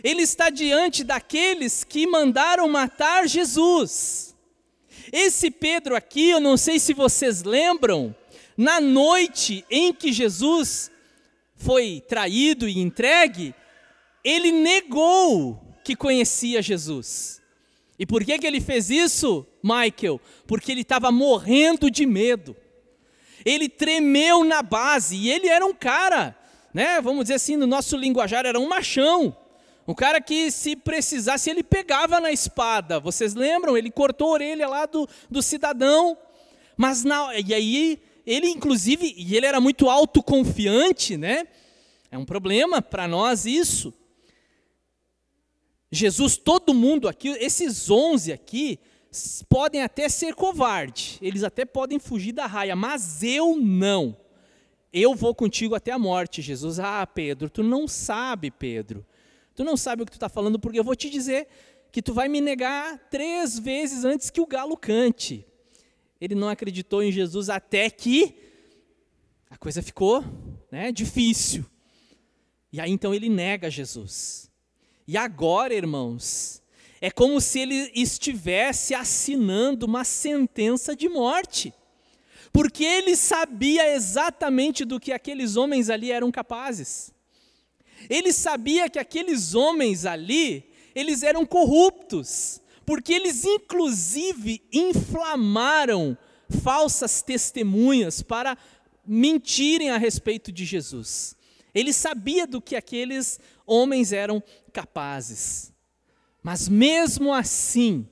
Ele 0.03 0.21
está 0.21 0.49
diante 0.49 1.03
daqueles 1.03 1.83
que 1.83 2.07
mandaram 2.07 2.67
matar 2.69 3.27
Jesus. 3.27 4.35
Esse 5.11 5.49
Pedro 5.49 5.95
aqui, 5.95 6.29
eu 6.29 6.39
não 6.39 6.55
sei 6.55 6.79
se 6.79 6.93
vocês 6.93 7.43
lembram, 7.43 8.15
na 8.55 8.79
noite 8.79 9.65
em 9.69 9.93
que 9.93 10.13
Jesus 10.13 10.91
foi 11.55 12.01
traído 12.07 12.67
e 12.67 12.79
entregue, 12.79 13.53
ele 14.23 14.51
negou 14.51 15.61
que 15.83 15.95
conhecia 15.95 16.61
Jesus. 16.61 17.41
E 17.97 18.05
por 18.05 18.23
que, 18.23 18.39
que 18.39 18.47
ele 18.47 18.61
fez 18.61 18.89
isso, 18.89 19.45
Michael? 19.61 20.21
Porque 20.47 20.71
ele 20.71 20.81
estava 20.81 21.11
morrendo 21.11 21.91
de 21.91 22.05
medo. 22.05 22.55
Ele 23.43 23.67
tremeu 23.67 24.43
na 24.43 24.61
base 24.61 25.15
e 25.15 25.29
ele 25.29 25.47
era 25.47 25.65
um 25.65 25.73
cara, 25.73 26.37
né? 26.73 27.01
Vamos 27.01 27.25
dizer 27.25 27.35
assim, 27.35 27.57
no 27.57 27.67
nosso 27.67 27.97
linguajar, 27.97 28.45
era 28.45 28.59
um 28.59 28.67
machão. 28.67 29.35
Um 29.87 29.93
cara 29.93 30.21
que, 30.21 30.51
se 30.51 30.75
precisasse, 30.75 31.49
ele 31.49 31.63
pegava 31.63 32.19
na 32.19 32.31
espada. 32.31 32.99
Vocês 32.99 33.33
lembram? 33.33 33.75
Ele 33.75 33.89
cortou 33.89 34.29
a 34.29 34.33
orelha 34.33 34.67
lá 34.67 34.85
do, 34.85 35.09
do 35.29 35.41
cidadão. 35.41 36.17
Mas, 36.77 37.03
na, 37.03 37.35
e 37.39 37.53
aí, 37.53 37.99
ele, 38.25 38.47
inclusive, 38.47 39.13
e 39.17 39.35
ele 39.35 39.47
era 39.47 39.59
muito 39.59 39.89
autoconfiante, 39.89 41.17
né? 41.17 41.47
É 42.11 42.17
um 42.17 42.25
problema 42.25 42.81
para 42.81 43.07
nós 43.07 43.45
isso. 43.45 43.93
Jesus, 45.91 46.37
todo 46.37 46.73
mundo 46.73 47.07
aqui, 47.07 47.29
esses 47.29 47.89
onze 47.89 48.31
aqui, 48.31 48.79
podem 49.47 49.81
até 49.81 50.07
ser 50.07 50.35
covarde, 50.35 51.17
eles 51.21 51.43
até 51.43 51.65
podem 51.65 51.97
fugir 51.97 52.31
da 52.31 52.45
raia, 52.45 52.75
mas 52.75 53.23
eu 53.23 53.55
não. 53.55 54.15
Eu 54.93 55.15
vou 55.15 55.33
contigo 55.33 55.75
até 55.75 55.91
a 55.91 55.99
morte, 55.99 56.41
Jesus. 56.41 56.79
Ah, 56.79 57.05
Pedro, 57.05 57.49
tu 57.49 57.63
não 57.63 57.87
sabe, 57.87 58.49
Pedro. 58.49 59.05
Tu 59.55 59.63
não 59.63 59.77
sabe 59.77 60.01
o 60.01 60.05
que 60.05 60.11
tu 60.11 60.15
está 60.15 60.29
falando, 60.29 60.59
porque 60.59 60.79
eu 60.79 60.83
vou 60.83 60.95
te 60.95 61.09
dizer, 61.09 61.47
que 61.91 62.01
tu 62.01 62.13
vai 62.13 62.27
me 62.27 62.39
negar 62.39 62.97
três 63.09 63.57
vezes 63.57 64.05
antes 64.05 64.29
que 64.29 64.41
o 64.41 64.45
galo 64.45 64.77
cante. 64.77 65.45
Ele 66.21 66.35
não 66.35 66.49
acreditou 66.49 67.01
em 67.01 67.11
Jesus 67.11 67.49
até 67.49 67.89
que 67.89 68.35
a 69.49 69.57
coisa 69.57 69.81
ficou 69.81 70.23
né, 70.71 70.91
difícil. 70.91 71.65
E 72.71 72.79
aí 72.79 72.91
então 72.91 73.13
ele 73.13 73.29
nega 73.29 73.69
Jesus. 73.69 74.48
E 75.11 75.17
agora, 75.17 75.73
irmãos, 75.73 76.61
é 77.01 77.09
como 77.09 77.41
se 77.41 77.57
ele 77.57 77.91
estivesse 77.95 78.93
assinando 78.93 79.87
uma 79.87 80.03
sentença 80.03 80.95
de 80.95 81.09
morte. 81.09 81.73
Porque 82.53 82.83
ele 82.83 83.15
sabia 83.15 83.91
exatamente 83.95 84.85
do 84.85 84.99
que 84.99 85.11
aqueles 85.11 85.55
homens 85.55 85.89
ali 85.89 86.11
eram 86.11 86.31
capazes. 86.31 87.11
Ele 88.07 88.31
sabia 88.31 88.87
que 88.87 88.99
aqueles 88.99 89.55
homens 89.55 90.05
ali, 90.05 90.63
eles 90.93 91.23
eram 91.23 91.43
corruptos, 91.43 92.61
porque 92.85 93.11
eles 93.11 93.43
inclusive 93.43 94.61
inflamaram 94.71 96.15
falsas 96.61 97.23
testemunhas 97.23 98.21
para 98.21 98.55
mentirem 99.03 99.89
a 99.89 99.97
respeito 99.97 100.51
de 100.51 100.65
Jesus. 100.65 101.35
Ele 101.73 101.93
sabia 101.93 102.47
do 102.47 102.61
que 102.61 102.75
aqueles 102.75 103.39
homens 103.69 104.11
eram 104.11 104.43
capazes. 104.73 105.71
Mas 106.41 106.67
mesmo 106.67 107.33
assim, 107.33 108.07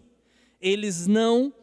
eles 0.61 1.07
não 1.07 1.53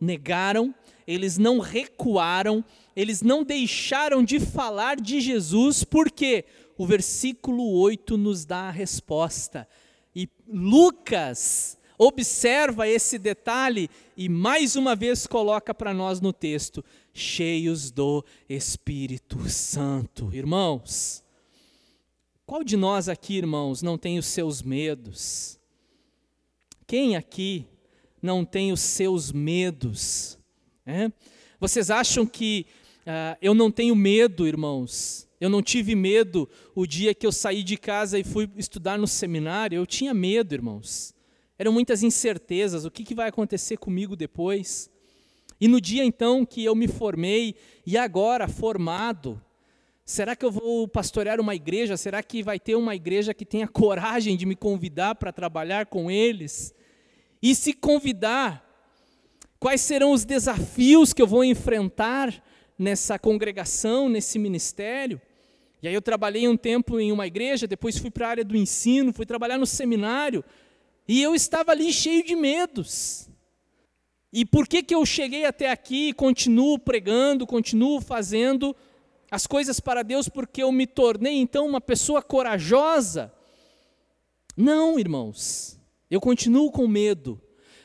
negaram, 0.00 0.74
eles 1.06 1.38
não 1.38 1.58
recuaram, 1.58 2.64
eles 2.94 3.22
não 3.22 3.42
deixaram 3.42 4.22
de 4.22 4.38
falar 4.38 5.00
de 5.00 5.20
Jesus, 5.20 5.84
porque 5.84 6.44
o 6.76 6.86
versículo 6.86 7.72
8 7.80 8.16
nos 8.16 8.44
dá 8.44 8.68
a 8.68 8.70
resposta. 8.70 9.66
E 10.14 10.28
Lucas 10.46 11.78
observa 11.98 12.86
esse 12.86 13.18
detalhe 13.18 13.90
e 14.16 14.28
mais 14.28 14.76
uma 14.76 14.94
vez 14.94 15.26
coloca 15.26 15.74
para 15.74 15.92
nós 15.92 16.20
no 16.20 16.32
texto: 16.32 16.84
cheios 17.12 17.90
do 17.90 18.24
Espírito 18.48 19.48
Santo. 19.48 20.30
Irmãos, 20.32 21.24
qual 22.48 22.64
de 22.64 22.78
nós 22.78 23.10
aqui, 23.10 23.36
irmãos, 23.36 23.82
não 23.82 23.98
tem 23.98 24.18
os 24.18 24.24
seus 24.24 24.62
medos? 24.62 25.60
Quem 26.86 27.14
aqui 27.14 27.66
não 28.22 28.42
tem 28.42 28.72
os 28.72 28.80
seus 28.80 29.30
medos? 29.30 30.38
É? 30.86 31.12
Vocês 31.60 31.90
acham 31.90 32.24
que 32.24 32.64
uh, 33.02 33.36
eu 33.42 33.52
não 33.52 33.70
tenho 33.70 33.94
medo, 33.94 34.48
irmãos? 34.48 35.28
Eu 35.38 35.50
não 35.50 35.62
tive 35.62 35.94
medo 35.94 36.48
o 36.74 36.86
dia 36.86 37.14
que 37.14 37.26
eu 37.26 37.32
saí 37.32 37.62
de 37.62 37.76
casa 37.76 38.18
e 38.18 38.24
fui 38.24 38.48
estudar 38.56 38.98
no 38.98 39.06
seminário. 39.06 39.76
Eu 39.76 39.84
tinha 39.84 40.14
medo, 40.14 40.54
irmãos. 40.54 41.14
Eram 41.58 41.70
muitas 41.70 42.02
incertezas. 42.02 42.86
O 42.86 42.90
que, 42.90 43.04
que 43.04 43.14
vai 43.14 43.28
acontecer 43.28 43.76
comigo 43.76 44.16
depois? 44.16 44.90
E 45.60 45.68
no 45.68 45.82
dia 45.82 46.02
então 46.02 46.46
que 46.46 46.64
eu 46.64 46.74
me 46.74 46.88
formei, 46.88 47.56
e 47.84 47.98
agora 47.98 48.48
formado, 48.48 49.38
Será 50.08 50.34
que 50.34 50.42
eu 50.42 50.50
vou 50.50 50.88
pastorear 50.88 51.38
uma 51.38 51.54
igreja? 51.54 51.94
Será 51.94 52.22
que 52.22 52.42
vai 52.42 52.58
ter 52.58 52.74
uma 52.74 52.96
igreja 52.96 53.34
que 53.34 53.44
tenha 53.44 53.68
coragem 53.68 54.38
de 54.38 54.46
me 54.46 54.56
convidar 54.56 55.16
para 55.16 55.30
trabalhar 55.30 55.84
com 55.84 56.10
eles? 56.10 56.74
E 57.42 57.54
se 57.54 57.74
convidar, 57.74 58.66
quais 59.60 59.82
serão 59.82 60.12
os 60.12 60.24
desafios 60.24 61.12
que 61.12 61.20
eu 61.20 61.26
vou 61.26 61.44
enfrentar 61.44 62.42
nessa 62.78 63.18
congregação, 63.18 64.08
nesse 64.08 64.38
ministério? 64.38 65.20
E 65.82 65.88
aí 65.88 65.92
eu 65.92 66.00
trabalhei 66.00 66.48
um 66.48 66.56
tempo 66.56 66.98
em 66.98 67.12
uma 67.12 67.26
igreja, 67.26 67.66
depois 67.66 67.98
fui 67.98 68.10
para 68.10 68.28
a 68.28 68.30
área 68.30 68.44
do 68.46 68.56
ensino, 68.56 69.12
fui 69.12 69.26
trabalhar 69.26 69.58
no 69.58 69.66
seminário, 69.66 70.42
e 71.06 71.22
eu 71.22 71.34
estava 71.34 71.72
ali 71.72 71.92
cheio 71.92 72.24
de 72.24 72.34
medos. 72.34 73.28
E 74.32 74.46
por 74.46 74.66
que, 74.66 74.82
que 74.82 74.94
eu 74.94 75.04
cheguei 75.04 75.44
até 75.44 75.70
aqui 75.70 76.08
e 76.08 76.14
continuo 76.14 76.78
pregando, 76.78 77.46
continuo 77.46 78.00
fazendo 78.00 78.74
as 79.30 79.46
coisas 79.46 79.80
para 79.80 80.02
Deus 80.02 80.28
porque 80.28 80.62
eu 80.62 80.72
me 80.72 80.86
tornei 80.86 81.36
então 81.36 81.66
uma 81.66 81.80
pessoa 81.80 82.22
corajosa. 82.22 83.32
Não, 84.56 84.98
irmãos, 84.98 85.78
eu 86.10 86.20
continuo 86.20 86.70
com 86.70 86.88
medo, 86.88 87.40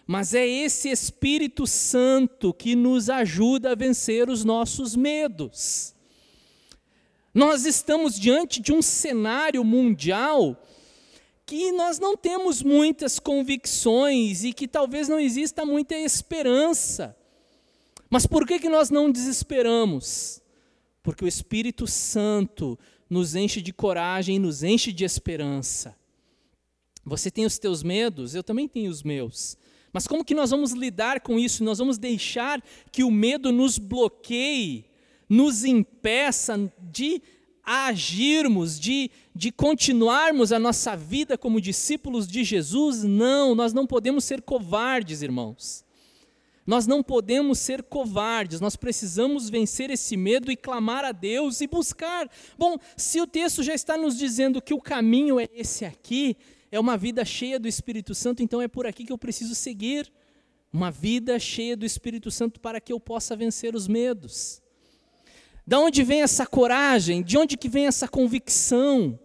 mas 0.08 0.34
é 0.34 0.48
esse 0.48 0.90
Espírito 0.90 1.68
Santo 1.68 2.54
que 2.54 2.76
nos 2.76 3.10
ajuda 3.10 3.72
a 3.72 3.76
vencer 3.76 4.30
os 4.30 4.46
nossos 4.46 4.96
medos. 4.96 5.94
Nós 7.34 7.66
estamos 7.66 8.20
diante 8.20 8.62
de 8.62 8.72
um 8.72 8.82
cenário 8.82 9.64
mundial 9.64 10.62
que 11.46 11.72
nós 11.72 12.00
não 12.00 12.16
temos 12.16 12.62
muitas 12.62 13.20
convicções 13.20 14.44
e 14.44 14.54
que 14.54 14.68
talvez 14.68 15.10
não 15.10 15.20
exista 15.20 15.66
muita 15.66 15.96
esperança. 15.96 17.16
Mas 18.10 18.28
por 18.28 18.46
que, 18.46 18.60
que 18.60 18.70
nós 18.70 18.90
não 18.90 19.12
desesperamos? 19.12 20.43
Porque 21.04 21.26
o 21.26 21.28
Espírito 21.28 21.86
Santo 21.86 22.80
nos 23.10 23.36
enche 23.36 23.62
de 23.62 23.74
coragem, 23.74 24.40
nos 24.40 24.64
enche 24.64 24.92
de 24.92 25.04
esperança. 25.04 25.96
Você 27.06 27.30
tem 27.30 27.46
os 27.46 27.60
teus 27.60 27.84
medos, 27.84 28.34
eu 28.34 28.42
também 28.42 28.68
tenho 28.68 28.90
os 28.90 29.04
meus. 29.04 29.58
Mas 29.92 30.08
como 30.08 30.26
que 30.26 30.34
nós 30.34 30.50
vamos 30.50 30.72
lidar 30.72 31.20
com 31.20 31.38
isso? 31.38 31.64
Nós 31.64 31.78
vamos 31.78 31.98
deixar 31.98 32.64
que 32.92 33.04
o 33.04 33.12
medo 33.12 33.52
nos 33.52 33.78
bloqueie, 33.78 34.86
nos 35.30 35.64
impeça 35.66 36.72
de 36.92 37.22
agirmos, 37.64 38.80
de, 38.80 39.12
de 39.36 39.52
continuarmos 39.52 40.52
a 40.52 40.58
nossa 40.58 40.96
vida 40.96 41.38
como 41.38 41.62
discípulos 41.62 42.28
de 42.28 42.44
Jesus? 42.44 43.04
Não, 43.04 43.54
nós 43.54 43.74
não 43.74 43.86
podemos 43.86 44.24
ser 44.24 44.42
covardes, 44.42 45.22
irmãos. 45.22 45.86
Nós 46.66 46.88
não 46.88 47.04
podemos 47.04 47.60
ser 47.60 47.84
covardes, 47.84 48.62
nós 48.62 48.76
precisamos 48.76 49.50
vencer 49.50 49.90
esse 49.90 50.16
medo 50.16 50.52
e 50.52 50.56
clamar 50.56 51.04
a 51.04 51.12
Deus 51.12 51.60
e 51.60 51.68
buscar. 51.68 52.30
Bom, 52.58 52.78
se 52.96 53.20
o 53.20 53.28
texto 53.28 53.62
já 53.62 53.74
está 53.74 53.98
nos 53.98 54.18
dizendo 54.18 54.62
que 54.62 54.74
o 54.74 54.82
caminho 54.82 55.40
é 55.40 55.50
esse 55.54 55.84
aqui, 55.84 56.38
é 56.72 56.80
uma 56.80 56.98
vida 56.98 57.26
cheia 57.26 57.60
do 57.60 57.68
Espírito 57.68 58.16
Santo, 58.16 58.42
então 58.42 58.62
é 58.62 58.68
por 58.68 58.88
aqui 58.88 59.04
que 59.04 59.12
eu 59.12 59.18
preciso 59.18 59.54
seguir. 59.54 60.12
Uma 60.72 60.90
vida 60.90 61.38
cheia 61.38 61.78
do 61.78 61.86
Espírito 61.86 62.32
Santo 62.32 62.60
para 62.60 62.82
que 62.82 62.92
eu 62.92 63.00
possa 63.00 63.36
vencer 63.36 63.76
os 63.76 63.88
medos. 63.88 64.62
Da 65.68 65.80
onde 65.80 66.02
vem 66.02 66.22
essa 66.22 66.48
coragem? 66.48 67.22
De 67.22 67.38
onde 67.38 67.58
que 67.58 67.70
vem 67.70 67.86
essa 67.86 68.08
convicção? 68.08 69.20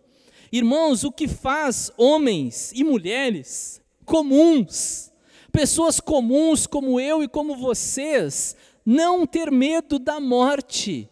Irmãos, 0.53 1.05
o 1.05 1.13
que 1.13 1.27
faz 1.27 1.91
homens 1.97 2.73
e 2.75 2.85
mulheres 2.85 3.81
comuns 4.05 5.08
pessoas 5.53 6.01
comuns 6.01 6.67
como 6.67 7.01
eu 7.01 7.23
e 7.23 7.29
como 7.29 7.57
vocês, 7.57 8.57
não 8.85 9.27
ter 9.27 9.51
medo 9.51 9.99
da 9.99 10.21
morte 10.21 11.09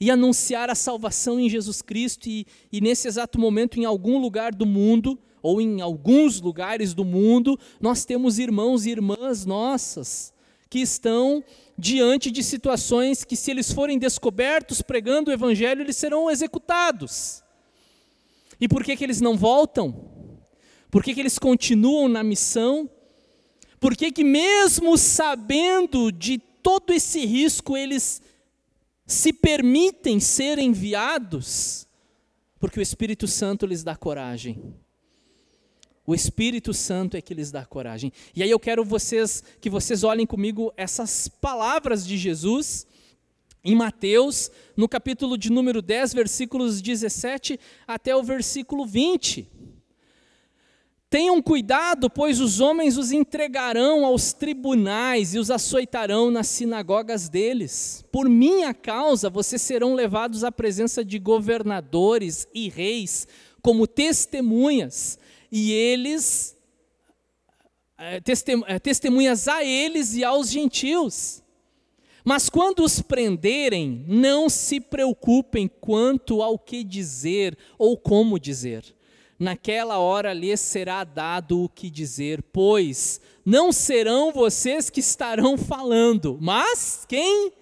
e 0.00 0.10
anunciar 0.10 0.70
a 0.70 0.74
salvação 0.74 1.38
em 1.38 1.48
Jesus 1.48 1.80
Cristo, 1.80 2.28
e, 2.28 2.46
e 2.72 2.80
nesse 2.80 3.08
exato 3.08 3.38
momento, 3.38 3.78
em 3.78 3.84
algum 3.84 4.18
lugar 4.18 4.54
do 4.54 4.66
mundo, 4.66 5.18
ou 5.42 5.60
em 5.60 5.80
alguns 5.80 6.40
lugares 6.40 6.94
do 6.94 7.04
mundo, 7.04 7.58
nós 7.80 8.04
temos 8.04 8.38
irmãos 8.38 8.86
e 8.86 8.90
irmãs 8.90 9.44
nossas 9.44 10.32
que 10.70 10.80
estão 10.80 11.44
diante 11.78 12.30
de 12.30 12.42
situações 12.42 13.24
que, 13.24 13.36
se 13.36 13.50
eles 13.50 13.70
forem 13.70 13.98
descobertos 13.98 14.82
pregando 14.82 15.30
o 15.30 15.32
Evangelho, 15.34 15.82
eles 15.82 15.96
serão 15.96 16.30
executados. 16.30 17.44
E 18.60 18.66
por 18.66 18.82
que, 18.82 18.96
que 18.96 19.04
eles 19.04 19.20
não 19.20 19.36
voltam? 19.36 20.10
Por 20.90 21.02
que, 21.02 21.14
que 21.14 21.20
eles 21.20 21.38
continuam 21.38 22.08
na 22.08 22.22
missão? 22.22 22.88
Por 23.84 23.94
que 23.94 24.24
mesmo 24.24 24.96
sabendo 24.96 26.10
de 26.10 26.38
todo 26.38 26.90
esse 26.90 27.26
risco, 27.26 27.76
eles 27.76 28.22
se 29.06 29.30
permitem 29.30 30.18
ser 30.18 30.58
enviados? 30.58 31.86
Porque 32.58 32.80
o 32.80 32.82
Espírito 32.82 33.28
Santo 33.28 33.66
lhes 33.66 33.84
dá 33.84 33.94
coragem. 33.94 34.74
O 36.06 36.14
Espírito 36.14 36.72
Santo 36.72 37.18
é 37.18 37.20
que 37.20 37.34
lhes 37.34 37.50
dá 37.50 37.66
coragem. 37.66 38.10
E 38.34 38.42
aí 38.42 38.48
eu 38.48 38.58
quero 38.58 38.86
vocês 38.86 39.44
que 39.60 39.68
vocês 39.68 40.02
olhem 40.02 40.24
comigo 40.24 40.72
essas 40.78 41.28
palavras 41.28 42.06
de 42.06 42.16
Jesus 42.16 42.86
em 43.62 43.76
Mateus, 43.76 44.50
no 44.74 44.88
capítulo 44.88 45.36
de 45.36 45.52
número 45.52 45.82
10, 45.82 46.14
versículos 46.14 46.80
17 46.80 47.60
até 47.86 48.16
o 48.16 48.22
versículo 48.22 48.86
20. 48.86 49.46
Tenham 51.14 51.40
cuidado, 51.40 52.10
pois 52.10 52.40
os 52.40 52.58
homens 52.58 52.98
os 52.98 53.12
entregarão 53.12 54.04
aos 54.04 54.32
tribunais 54.32 55.32
e 55.32 55.38
os 55.38 55.48
açoitarão 55.48 56.28
nas 56.28 56.48
sinagogas 56.48 57.28
deles. 57.28 58.04
Por 58.10 58.28
minha 58.28 58.74
causa, 58.74 59.30
vocês 59.30 59.62
serão 59.62 59.94
levados 59.94 60.42
à 60.42 60.50
presença 60.50 61.04
de 61.04 61.20
governadores 61.20 62.48
e 62.52 62.68
reis 62.68 63.28
como 63.62 63.86
testemunhas, 63.86 65.16
e 65.52 65.70
eles 65.70 66.56
é, 67.96 68.20
é, 68.66 68.78
testemunhas 68.80 69.46
a 69.46 69.64
eles 69.64 70.16
e 70.16 70.24
aos 70.24 70.50
gentios. 70.50 71.44
Mas 72.24 72.50
quando 72.50 72.82
os 72.82 73.00
prenderem, 73.00 74.04
não 74.08 74.48
se 74.48 74.80
preocupem 74.80 75.70
quanto 75.80 76.42
ao 76.42 76.58
que 76.58 76.82
dizer 76.82 77.56
ou 77.78 77.96
como 77.96 78.36
dizer 78.36 78.92
naquela 79.44 79.98
hora 79.98 80.32
lhes 80.32 80.58
será 80.58 81.04
dado 81.04 81.62
o 81.62 81.68
que 81.68 81.90
dizer, 81.90 82.42
pois 82.52 83.20
não 83.44 83.70
serão 83.70 84.32
vocês 84.32 84.88
que 84.88 85.00
estarão 85.00 85.58
falando, 85.58 86.38
mas 86.40 87.04
quem? 87.06 87.52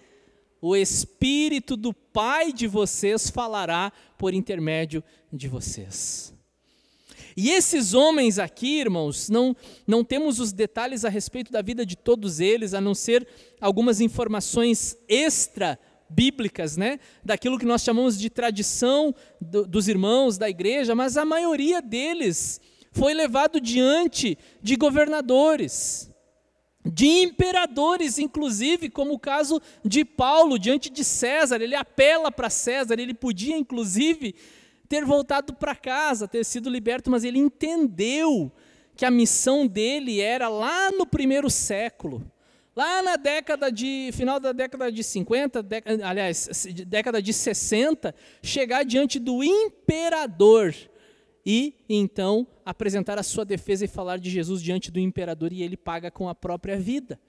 O 0.60 0.76
Espírito 0.76 1.76
do 1.76 1.92
Pai 1.92 2.52
de 2.52 2.68
vocês 2.68 3.28
falará 3.28 3.92
por 4.16 4.32
intermédio 4.32 5.02
de 5.32 5.48
vocês. 5.48 6.32
E 7.36 7.50
esses 7.50 7.94
homens 7.94 8.38
aqui, 8.38 8.78
irmãos, 8.78 9.28
não, 9.28 9.56
não 9.86 10.04
temos 10.04 10.38
os 10.38 10.52
detalhes 10.52 11.04
a 11.04 11.08
respeito 11.08 11.50
da 11.50 11.62
vida 11.62 11.84
de 11.84 11.96
todos 11.96 12.38
eles, 12.38 12.74
a 12.74 12.80
não 12.80 12.94
ser 12.94 13.26
algumas 13.60 14.00
informações 14.00 14.96
extra 15.08 15.78
bíblicas, 16.12 16.76
né? 16.76 16.98
Daquilo 17.24 17.58
que 17.58 17.64
nós 17.64 17.82
chamamos 17.82 18.18
de 18.18 18.28
tradição 18.28 19.14
do, 19.40 19.66
dos 19.66 19.88
irmãos 19.88 20.38
da 20.38 20.48
igreja, 20.48 20.94
mas 20.94 21.16
a 21.16 21.24
maioria 21.24 21.80
deles 21.80 22.60
foi 22.92 23.14
levado 23.14 23.60
diante 23.60 24.36
de 24.62 24.76
governadores, 24.76 26.10
de 26.84 27.06
imperadores, 27.06 28.18
inclusive, 28.18 28.90
como 28.90 29.14
o 29.14 29.18
caso 29.18 29.60
de 29.84 30.04
Paulo, 30.04 30.58
diante 30.58 30.90
de 30.90 31.04
César. 31.04 31.60
Ele 31.60 31.74
apela 31.74 32.30
para 32.30 32.50
César, 32.50 32.98
ele 32.98 33.14
podia, 33.14 33.56
inclusive, 33.56 34.34
ter 34.88 35.04
voltado 35.04 35.54
para 35.54 35.74
casa, 35.74 36.28
ter 36.28 36.44
sido 36.44 36.68
liberto, 36.68 37.10
mas 37.10 37.24
ele 37.24 37.38
entendeu 37.38 38.52
que 38.94 39.06
a 39.06 39.10
missão 39.10 39.66
dele 39.66 40.20
era 40.20 40.48
lá 40.48 40.90
no 40.90 41.06
primeiro 41.06 41.48
século. 41.48 42.30
Lá 42.74 43.02
na 43.02 43.16
década 43.16 43.70
de. 43.70 44.10
final 44.12 44.40
da 44.40 44.52
década 44.52 44.90
de 44.90 45.04
50, 45.04 45.62
década, 45.62 46.08
aliás, 46.08 46.66
década 46.86 47.20
de 47.20 47.32
60, 47.32 48.14
chegar 48.42 48.82
diante 48.82 49.18
do 49.18 49.44
imperador 49.44 50.74
e 51.44 51.74
então 51.88 52.46
apresentar 52.64 53.18
a 53.18 53.22
sua 53.22 53.44
defesa 53.44 53.84
e 53.84 53.88
falar 53.88 54.18
de 54.18 54.30
Jesus 54.30 54.62
diante 54.62 54.90
do 54.90 54.98
imperador 54.98 55.52
e 55.52 55.62
ele 55.62 55.76
paga 55.76 56.10
com 56.10 56.28
a 56.28 56.34
própria 56.34 56.78
vida. 56.78 57.20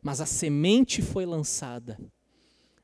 Mas 0.00 0.20
a 0.20 0.26
semente 0.26 1.02
foi 1.02 1.26
lançada. 1.26 1.98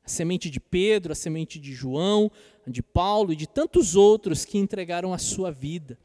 A 0.03 0.09
semente 0.09 0.49
de 0.49 0.59
Pedro, 0.59 1.13
a 1.13 1.15
semente 1.15 1.57
de 1.57 1.73
João, 1.73 2.29
de 2.67 2.81
Paulo 2.81 3.31
e 3.31 3.35
de 3.35 3.47
tantos 3.47 3.95
outros 3.95 4.43
que 4.43 4.57
entregaram 4.57 5.13
a 5.13 5.17
sua 5.17 5.51
vida. 5.51 5.97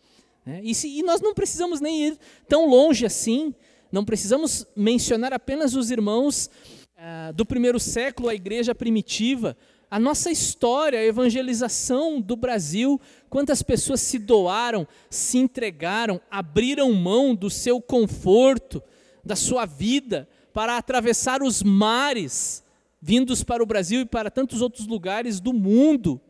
Né? 0.47 0.61
E, 0.63 0.75
se, 0.75 0.89
e 0.89 1.03
nós 1.03 1.21
não 1.21 1.35
precisamos 1.35 1.81
nem 1.81 2.09
ir 2.09 2.19
tão 2.47 2.69
longe 2.69 3.05
assim 3.05 3.53
não 3.95 4.05
precisamos 4.05 4.67
mencionar 4.75 5.33
apenas 5.33 5.77
os 5.77 5.89
irmãos 5.89 6.51
ah, 6.97 7.31
do 7.33 7.47
primeiro 7.47 7.79
século, 7.79 8.29
a 8.29 8.35
igreja 8.35 8.75
primitiva, 8.75 9.57
a 9.89 10.01
nossa 10.01 10.33
história, 10.33 10.99
a 10.99 11.05
evangelização 11.05 12.21
do 12.21 12.35
Brasil, 12.35 13.01
quantas 13.31 13.63
pessoas 13.63 14.01
se 14.01 14.19
doaram, 14.19 14.85
se 15.09 15.39
entregaram, 15.39 16.21
abriram 16.29 16.93
mão 16.93 17.37
do 17.37 17.49
seu 17.49 17.81
conforto, 17.81 18.83
da 19.25 19.37
sua 19.37 19.65
vida, 19.65 20.29
para 20.53 20.77
atravessar 20.77 21.41
os 21.41 21.63
mares, 21.63 22.65
vindos 23.01 23.45
para 23.45 23.63
o 23.63 23.67
Brasil 23.67 24.01
e 24.01 24.07
para 24.07 24.29
tantos 24.29 24.61
outros 24.61 24.89
lugares 24.89 25.39
do 25.39 25.53
mundo, 25.53 26.21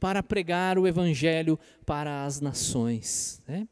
para 0.00 0.22
pregar 0.22 0.78
o 0.78 0.86
Evangelho 0.86 1.58
para 1.84 2.24
as 2.24 2.40
nações. 2.40 3.42
Né? 3.46 3.68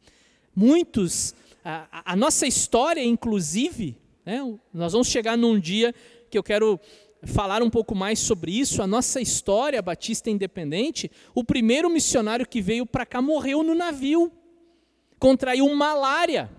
Muitos 0.54 1.34
a, 1.64 2.12
a 2.12 2.16
nossa 2.16 2.46
história, 2.46 3.02
inclusive, 3.02 3.96
né, 4.24 4.40
nós 4.72 4.92
vamos 4.92 5.08
chegar 5.08 5.36
num 5.36 5.58
dia 5.58 5.94
que 6.30 6.38
eu 6.38 6.42
quero 6.42 6.78
falar 7.22 7.62
um 7.62 7.70
pouco 7.70 7.94
mais 7.94 8.18
sobre 8.18 8.52
isso. 8.52 8.82
A 8.82 8.86
nossa 8.86 9.20
história 9.20 9.82
batista 9.82 10.30
independente, 10.30 11.10
o 11.34 11.44
primeiro 11.44 11.90
missionário 11.90 12.46
que 12.46 12.60
veio 12.60 12.86
para 12.86 13.04
cá 13.04 13.20
morreu 13.20 13.62
no 13.62 13.74
navio, 13.74 14.32
contraiu 15.18 15.68
malária. 15.74 16.50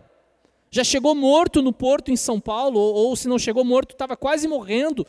Já 0.70 0.84
chegou 0.84 1.14
morto 1.16 1.62
no 1.62 1.74
porto 1.74 2.12
em 2.12 2.16
São 2.16 2.40
Paulo, 2.40 2.80
ou, 2.80 2.94
ou 2.94 3.16
se 3.16 3.28
não 3.28 3.38
chegou 3.38 3.66
morto, 3.66 3.92
estava 3.94 4.16
quase 4.16 4.48
morrendo. 4.48 5.06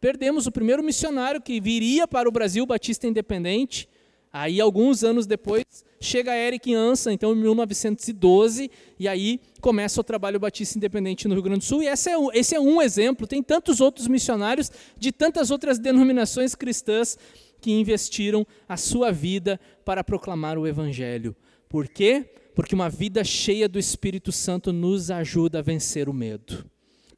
Perdemos 0.00 0.46
o 0.46 0.52
primeiro 0.52 0.82
missionário 0.82 1.40
que 1.40 1.60
viria 1.60 2.06
para 2.06 2.28
o 2.28 2.32
Brasil 2.32 2.64
Batista 2.66 3.06
Independente. 3.06 3.88
Aí, 4.32 4.60
alguns 4.60 5.02
anos 5.02 5.26
depois, 5.26 5.64
chega 6.00 6.36
Eric 6.36 6.74
Ansa, 6.74 7.12
então 7.12 7.32
em 7.32 7.36
1912, 7.36 8.70
e 8.98 9.08
aí 9.08 9.40
começa 9.60 10.00
o 10.00 10.04
trabalho 10.04 10.38
Batista 10.38 10.78
Independente 10.78 11.26
no 11.26 11.34
Rio 11.34 11.42
Grande 11.42 11.60
do 11.60 11.64
Sul. 11.64 11.82
E 11.82 11.86
esse 11.86 12.10
é, 12.10 12.14
esse 12.34 12.54
é 12.54 12.60
um 12.60 12.80
exemplo, 12.80 13.26
tem 13.26 13.42
tantos 13.42 13.80
outros 13.80 14.06
missionários 14.08 14.70
de 14.98 15.12
tantas 15.12 15.50
outras 15.50 15.78
denominações 15.78 16.54
cristãs 16.54 17.18
que 17.60 17.72
investiram 17.72 18.46
a 18.68 18.76
sua 18.76 19.10
vida 19.10 19.58
para 19.84 20.04
proclamar 20.04 20.58
o 20.58 20.66
Evangelho. 20.66 21.34
Por 21.68 21.88
quê? 21.88 22.24
Porque 22.54 22.74
uma 22.74 22.88
vida 22.88 23.24
cheia 23.24 23.68
do 23.68 23.78
Espírito 23.78 24.32
Santo 24.32 24.72
nos 24.72 25.10
ajuda 25.10 25.58
a 25.58 25.62
vencer 25.62 26.08
o 26.08 26.12
medo, 26.12 26.64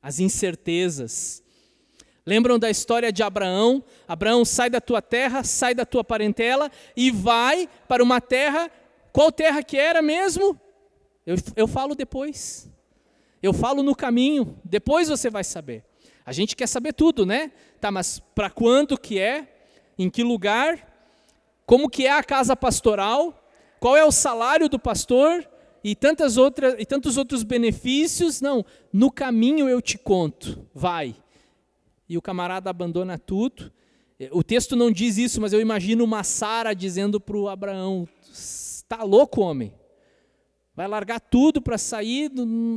as 0.02 0.18
incertezas, 0.18 1.42
Lembram 2.28 2.58
da 2.58 2.68
história 2.68 3.10
de 3.10 3.22
Abraão? 3.22 3.82
Abraão 4.06 4.44
sai 4.44 4.68
da 4.68 4.82
tua 4.82 5.00
terra, 5.00 5.42
sai 5.42 5.74
da 5.74 5.86
tua 5.86 6.04
parentela 6.04 6.70
e 6.94 7.10
vai 7.10 7.66
para 7.88 8.02
uma 8.02 8.20
terra. 8.20 8.70
Qual 9.10 9.32
terra 9.32 9.62
que 9.62 9.78
era 9.78 10.02
mesmo? 10.02 10.60
Eu, 11.24 11.36
eu 11.56 11.66
falo 11.66 11.94
depois. 11.94 12.70
Eu 13.42 13.54
falo 13.54 13.82
no 13.82 13.96
caminho. 13.96 14.60
Depois 14.62 15.08
você 15.08 15.30
vai 15.30 15.42
saber. 15.42 15.82
A 16.26 16.30
gente 16.30 16.54
quer 16.54 16.66
saber 16.66 16.92
tudo, 16.92 17.24
né? 17.24 17.50
Tá, 17.80 17.90
mas 17.90 18.20
para 18.34 18.50
quando 18.50 18.98
que 18.98 19.18
é? 19.18 19.48
Em 19.98 20.10
que 20.10 20.22
lugar? 20.22 20.86
Como 21.64 21.88
que 21.88 22.06
é 22.06 22.12
a 22.12 22.22
casa 22.22 22.54
pastoral? 22.54 23.42
Qual 23.80 23.96
é 23.96 24.04
o 24.04 24.12
salário 24.12 24.68
do 24.68 24.78
pastor? 24.78 25.48
E 25.82 25.96
tantas 25.96 26.36
outras 26.36 26.74
e 26.78 26.84
tantos 26.84 27.16
outros 27.16 27.42
benefícios? 27.42 28.42
Não, 28.42 28.66
no 28.92 29.10
caminho 29.10 29.66
eu 29.66 29.80
te 29.80 29.96
conto. 29.96 30.68
Vai 30.74 31.16
e 32.08 32.16
o 32.16 32.22
camarada 32.22 32.70
abandona 32.70 33.18
tudo. 33.18 33.72
O 34.32 34.42
texto 34.42 34.74
não 34.74 34.90
diz 34.90 35.18
isso, 35.18 35.40
mas 35.40 35.52
eu 35.52 35.60
imagino 35.60 36.02
uma 36.02 36.24
Sara 36.24 36.74
dizendo 36.74 37.20
para 37.20 37.36
o 37.36 37.48
Abraão: 37.48 38.08
Está 38.30 39.02
louco, 39.02 39.40
homem? 39.40 39.72
Vai 40.74 40.86
largar 40.88 41.20
tudo 41.20 41.60
para 41.60 41.76
sair, 41.76 42.30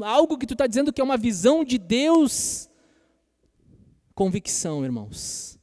algo 0.03 0.37
que 0.37 0.47
tu 0.47 0.53
está 0.53 0.65
dizendo 0.65 0.91
que 0.91 0.99
é 0.99 1.03
uma 1.03 1.17
visão 1.17 1.63
de 1.63 1.77
Deus. 1.77 2.69
Convicção, 4.13 4.83
irmãos. 4.83 5.59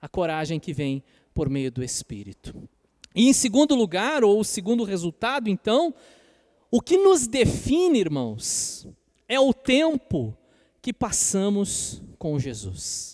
A 0.00 0.08
coragem 0.08 0.58
que 0.58 0.72
vem 0.72 1.04
por 1.34 1.48
meio 1.48 1.70
do 1.70 1.82
Espírito. 1.82 2.68
E 3.14 3.28
em 3.28 3.32
segundo 3.32 3.74
lugar, 3.74 4.24
ou 4.24 4.42
segundo 4.42 4.84
resultado, 4.84 5.48
então, 5.48 5.94
o 6.70 6.80
que 6.80 6.96
nos 6.96 7.26
define, 7.26 8.00
irmãos, 8.00 8.88
é 9.28 9.38
o 9.38 9.52
tempo 9.52 10.36
que 10.80 10.92
passamos 10.92 12.02
com 12.18 12.38
Jesus. 12.38 13.11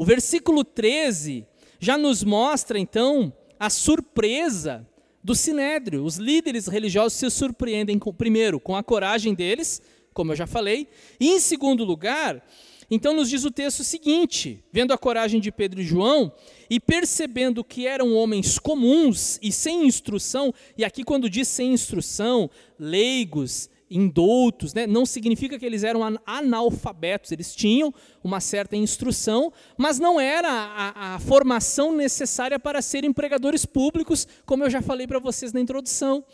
O 0.00 0.04
versículo 0.06 0.64
13 0.64 1.44
já 1.78 1.98
nos 1.98 2.24
mostra 2.24 2.78
então 2.78 3.30
a 3.58 3.68
surpresa 3.68 4.88
do 5.22 5.34
sinédrio. 5.34 6.06
Os 6.06 6.16
líderes 6.16 6.66
religiosos 6.68 7.18
se 7.18 7.28
surpreendem 7.28 7.98
com, 7.98 8.10
primeiro 8.10 8.58
com 8.58 8.74
a 8.74 8.82
coragem 8.82 9.34
deles, 9.34 9.82
como 10.14 10.32
eu 10.32 10.36
já 10.36 10.46
falei, 10.46 10.88
e 11.20 11.28
em 11.28 11.38
segundo 11.38 11.84
lugar, 11.84 12.42
então 12.90 13.12
nos 13.12 13.28
diz 13.28 13.44
o 13.44 13.50
texto 13.50 13.84
seguinte: 13.84 14.64
vendo 14.72 14.94
a 14.94 14.96
coragem 14.96 15.38
de 15.38 15.52
Pedro 15.52 15.82
e 15.82 15.84
João 15.84 16.32
e 16.70 16.80
percebendo 16.80 17.62
que 17.62 17.86
eram 17.86 18.14
homens 18.14 18.58
comuns 18.58 19.38
e 19.42 19.52
sem 19.52 19.84
instrução, 19.84 20.54
e 20.78 20.82
aqui 20.82 21.04
quando 21.04 21.28
diz 21.28 21.46
sem 21.46 21.74
instrução, 21.74 22.48
leigos, 22.78 23.68
indoutos, 23.90 24.72
né? 24.72 24.86
não 24.86 25.04
significa 25.04 25.58
que 25.58 25.66
eles 25.66 25.82
eram 25.82 26.00
analfabetos, 26.24 27.32
eles 27.32 27.54
tinham 27.54 27.92
uma 28.22 28.40
certa 28.40 28.76
instrução, 28.76 29.52
mas 29.76 29.98
não 29.98 30.20
era 30.20 30.48
a, 30.48 31.14
a 31.14 31.18
formação 31.18 31.94
necessária 31.94 32.58
para 32.58 32.80
serem 32.80 33.12
pregadores 33.12 33.66
públicos, 33.66 34.28
como 34.46 34.64
eu 34.64 34.70
já 34.70 34.80
falei 34.80 35.06
para 35.06 35.18
vocês 35.18 35.52
na 35.52 35.60
introdução. 35.60 36.24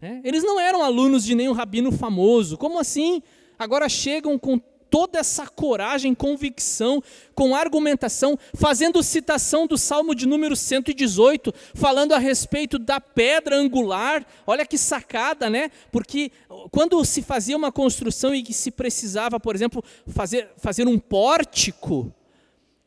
Né? 0.00 0.20
Eles 0.24 0.42
não 0.42 0.60
eram 0.60 0.82
alunos 0.82 1.24
de 1.24 1.34
nenhum 1.34 1.52
rabino 1.52 1.90
famoso, 1.90 2.56
como 2.56 2.78
assim? 2.78 3.22
Agora 3.58 3.88
chegam 3.88 4.38
com 4.38 4.60
toda 4.92 5.20
essa 5.20 5.46
coragem, 5.46 6.14
convicção, 6.14 7.02
com 7.34 7.56
argumentação, 7.56 8.38
fazendo 8.52 9.02
citação 9.02 9.66
do 9.66 9.78
Salmo 9.78 10.14
de 10.14 10.26
número 10.26 10.54
118, 10.54 11.50
falando 11.74 12.12
a 12.12 12.18
respeito 12.18 12.78
da 12.78 13.00
pedra 13.00 13.56
angular. 13.56 14.22
Olha 14.46 14.66
que 14.66 14.76
sacada, 14.76 15.48
né? 15.48 15.70
Porque 15.90 16.30
quando 16.70 17.02
se 17.06 17.22
fazia 17.22 17.56
uma 17.56 17.72
construção 17.72 18.34
e 18.34 18.42
que 18.42 18.52
se 18.52 18.70
precisava, 18.70 19.40
por 19.40 19.54
exemplo, 19.54 19.82
fazer, 20.08 20.50
fazer 20.58 20.86
um 20.86 20.98
pórtico, 20.98 22.14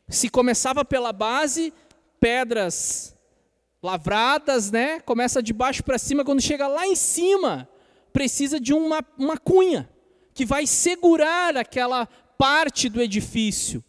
se 0.08 0.28
começava 0.28 0.84
pela 0.84 1.12
base, 1.12 1.72
pedras 2.20 3.16
lavradas, 3.82 4.70
né? 4.70 5.00
Começa 5.00 5.42
de 5.42 5.52
baixo 5.52 5.82
para 5.82 5.98
cima, 5.98 6.24
quando 6.24 6.40
chega 6.40 6.68
lá 6.68 6.86
em 6.86 6.94
cima, 6.94 7.68
precisa 8.12 8.60
de 8.60 8.72
uma, 8.72 9.04
uma 9.18 9.36
cunha 9.36 9.88
que 10.36 10.44
vai 10.44 10.66
segurar 10.66 11.56
aquela 11.56 12.06
parte 12.36 12.90
do 12.90 13.00
edifício. 13.00 13.82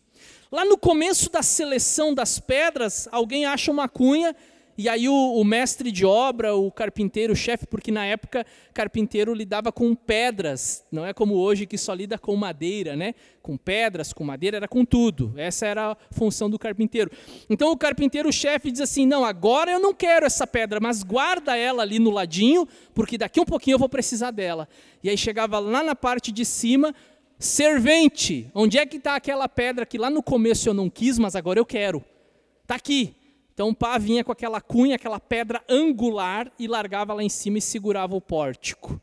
Lá 0.49 0.63
no 0.63 0.77
começo 0.77 1.29
da 1.29 1.43
seleção 1.43 2.13
das 2.13 2.39
pedras, 2.39 3.05
alguém 3.11 3.45
acha 3.45 3.69
uma 3.69 3.89
cunha 3.89 4.33
e 4.77 4.87
aí 4.87 5.09
o, 5.09 5.13
o, 5.13 5.43
mestre 5.43 5.91
de 5.91 6.05
obra, 6.05 6.53
o 6.53 6.71
carpinteiro, 6.71 7.33
o 7.33 7.35
chefe, 7.35 7.65
porque 7.65 7.91
na 7.91 8.05
época 8.05 8.45
carpinteiro 8.75 9.33
lidava 9.33 9.71
com 9.71 9.95
pedras, 9.95 10.85
não 10.91 11.03
é 11.03 11.13
como 11.13 11.33
hoje 11.33 11.65
que 11.65 11.79
só 11.79 11.95
lida 11.95 12.15
com 12.15 12.35
madeira, 12.35 12.95
né? 12.95 13.15
Com 13.41 13.57
pedras, 13.57 14.13
com 14.13 14.23
madeira, 14.23 14.57
era 14.57 14.67
com 14.67 14.85
tudo. 14.85 15.33
Essa 15.35 15.65
era 15.65 15.91
a 15.93 15.97
função 16.11 16.47
do 16.47 16.59
carpinteiro. 16.59 17.09
Então 17.49 17.71
o 17.71 17.77
carpinteiro, 17.77 18.29
o 18.29 18.31
chefe, 18.31 18.69
diz 18.69 18.81
assim: 18.81 19.07
não, 19.07 19.25
agora 19.25 19.71
eu 19.71 19.79
não 19.79 19.95
quero 19.95 20.27
essa 20.27 20.45
pedra, 20.45 20.79
mas 20.79 21.01
guarda 21.01 21.57
ela 21.57 21.81
ali 21.81 21.97
no 21.97 22.11
ladinho, 22.11 22.67
porque 22.93 23.17
daqui 23.17 23.39
um 23.39 23.45
pouquinho 23.45 23.75
eu 23.75 23.79
vou 23.79 23.89
precisar 23.89 24.29
dela. 24.29 24.69
E 25.03 25.09
aí 25.09 25.17
chegava 25.17 25.57
lá 25.57 25.81
na 25.81 25.95
parte 25.95 26.31
de 26.31 26.45
cima, 26.45 26.93
servente, 27.39 28.51
onde 28.53 28.77
é 28.77 28.85
que 28.85 28.97
está 28.97 29.15
aquela 29.15 29.49
pedra 29.49 29.87
que 29.87 29.97
lá 29.97 30.11
no 30.11 30.21
começo 30.21 30.69
eu 30.69 30.73
não 30.75 30.87
quis, 30.87 31.17
mas 31.17 31.35
agora 31.35 31.59
eu 31.59 31.65
quero? 31.65 32.05
Está 32.61 32.75
aqui. 32.75 33.16
Então 33.57 33.69
o 33.69 33.75
pá 33.75 33.97
vinha 33.97 34.23
com 34.23 34.31
aquela 34.31 34.61
cunha, 34.61 34.97
aquela 34.97 35.19
pedra 35.19 35.63
angular 35.67 36.51
e 36.59 36.67
largava 36.67 37.11
lá 37.11 37.23
em 37.23 37.29
cima 37.29 37.57
e 37.57 37.61
segurava 37.61 38.15
o 38.15 38.21
pórtico. 38.21 39.01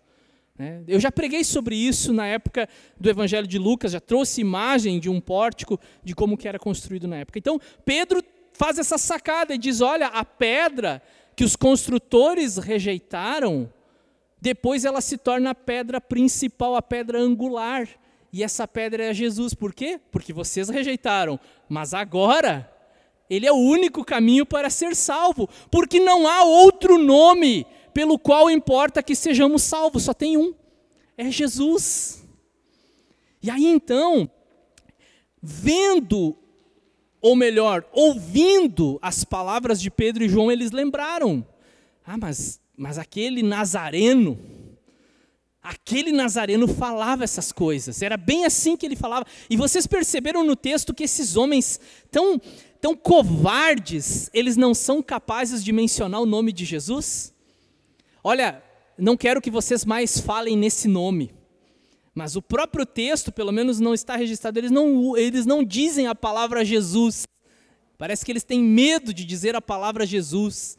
Né? 0.57 0.85
Eu 0.87 1.01
já 1.01 1.11
preguei 1.11 1.43
sobre 1.43 1.75
isso 1.75 2.13
na 2.13 2.25
época 2.29 2.69
do 2.97 3.11
Evangelho 3.11 3.49
de 3.49 3.59
Lucas, 3.59 3.91
já 3.91 3.99
trouxe 3.99 4.41
imagem 4.41 5.01
de 5.01 5.11
um 5.11 5.21
pórtico, 5.21 5.81
de 6.05 6.15
como 6.15 6.37
que 6.37 6.47
era 6.47 6.57
construído 6.57 7.09
na 7.09 7.17
época. 7.17 7.37
Então 7.37 7.61
Pedro 7.85 8.23
faz 8.53 8.79
essa 8.79 8.97
sacada 8.97 9.53
e 9.57 9.59
diz: 9.59 9.81
olha, 9.81 10.07
a 10.07 10.25
pedra 10.25 11.03
que 11.35 11.43
os 11.43 11.57
construtores 11.57 12.57
rejeitaram, 12.57 13.69
depois 14.41 14.85
ela 14.85 15.01
se 15.01 15.19
torna 15.19 15.51
a 15.51 15.55
pedra 15.57 16.01
principal, 16.01 16.77
a 16.77 16.83
pedra 16.83 17.19
angular. 17.21 17.89
E 18.33 18.45
essa 18.45 18.69
pedra 18.69 19.03
é 19.03 19.13
Jesus. 19.13 19.53
Por 19.53 19.75
quê? 19.75 19.99
Porque 20.13 20.33
vocês 20.33 20.69
rejeitaram. 20.69 21.41
Mas 21.69 21.93
agora 21.93 22.73
ele 23.29 23.47
é 23.47 23.53
o 23.53 23.57
único 23.57 24.05
caminho 24.05 24.45
para 24.45 24.69
ser 24.71 24.95
salvo, 24.95 25.49
porque 25.71 25.99
não 25.99 26.27
há 26.27 26.45
outro 26.45 26.99
nome 26.99 27.67
pelo 27.93 28.19
qual 28.19 28.51
importa 28.51 29.03
que 29.03 29.15
sejamos 29.15 29.63
salvos, 29.63 30.03
só 30.03 30.13
tem 30.13 30.37
um: 30.37 30.55
é 31.17 31.31
Jesus. 31.31 32.23
E 33.43 33.51
aí 33.51 33.67
então, 33.67 34.31
vendo, 35.43 36.37
ou 37.21 37.37
melhor, 37.37 37.85
ouvindo 37.93 38.99
as 39.03 39.25
palavras 39.25 39.81
de 39.81 39.91
Pedro 39.91 40.25
e 40.25 40.29
João, 40.29 40.51
eles 40.51 40.71
lembraram: 40.71 41.47
ah, 42.05 42.17
mas, 42.19 42.61
mas 42.77 42.99
aquele 42.99 43.43
nazareno, 43.43 44.39
Aquele 45.65 46.13
nazareno 46.13 46.69
falava 46.69 47.25
essas 47.25 47.51
coisas, 47.51 48.03
era 48.03 48.19
bem 48.19 48.45
assim 48.45 48.77
que 48.77 48.85
ele 48.85 48.95
falava. 48.95 49.25
E 49.49 49.57
vocês 49.57 49.87
perceberam 49.87 50.45
no 50.45 50.55
texto 50.55 50.93
que 50.93 51.05
esses 51.05 51.39
homens 51.39 51.81
tão 52.11 52.39
tão 52.85 52.95
covardes, 52.95 54.29
eles 54.35 54.59
não 54.59 54.75
são 54.75 55.03
capazes 55.03 55.65
de 55.65 55.73
mencionar 55.73 56.21
o 56.21 56.27
nome 56.27 56.53
de 56.53 56.67
Jesus? 56.67 57.33
Olha, 58.23 58.63
não 58.99 59.17
quero 59.17 59.41
que 59.41 59.51
vocês 59.51 59.87
mais 59.87 60.21
falem 60.21 60.55
nesse 60.55 60.87
nome, 60.87 61.33
mas 62.15 62.37
o 62.37 62.43
próprio 62.43 62.85
texto, 62.85 63.33
pelo 63.33 63.51
menos 63.53 63.81
não 63.81 63.95
está 63.95 64.17
registrado, 64.17 64.59
eles 64.59 64.71
não, 64.71 65.17
eles 65.17 65.47
não 65.47 65.65
dizem 65.65 66.09
a 66.09 66.15
palavra 66.15 66.63
Jesus. 66.63 67.27
Parece 67.97 68.23
que 68.23 68.31
eles 68.31 68.45
têm 68.45 68.63
medo 68.63 69.15
de 69.15 69.25
dizer 69.25 69.57
a 69.57 69.63
palavra 69.63 70.05
Jesus. 70.05 70.77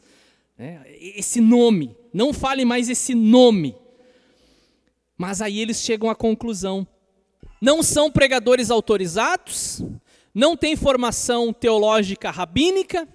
Né? 0.56 0.82
Esse 1.00 1.40
nome, 1.40 1.96
não 2.14 2.32
fale 2.32 2.64
mais 2.64 2.88
esse 2.88 3.16
nome. 3.16 3.74
Mas 5.18 5.42
aí 5.42 5.58
eles 5.58 5.78
chegam 5.78 6.08
à 6.08 6.14
conclusão: 6.14 6.86
não 7.60 7.82
são 7.82 8.12
pregadores 8.12 8.70
autorizados, 8.70 9.82
não 10.36 10.54
tem 10.54 10.76
formação 10.76 11.50
teológica 11.50 12.30
rabínica, 12.30 13.08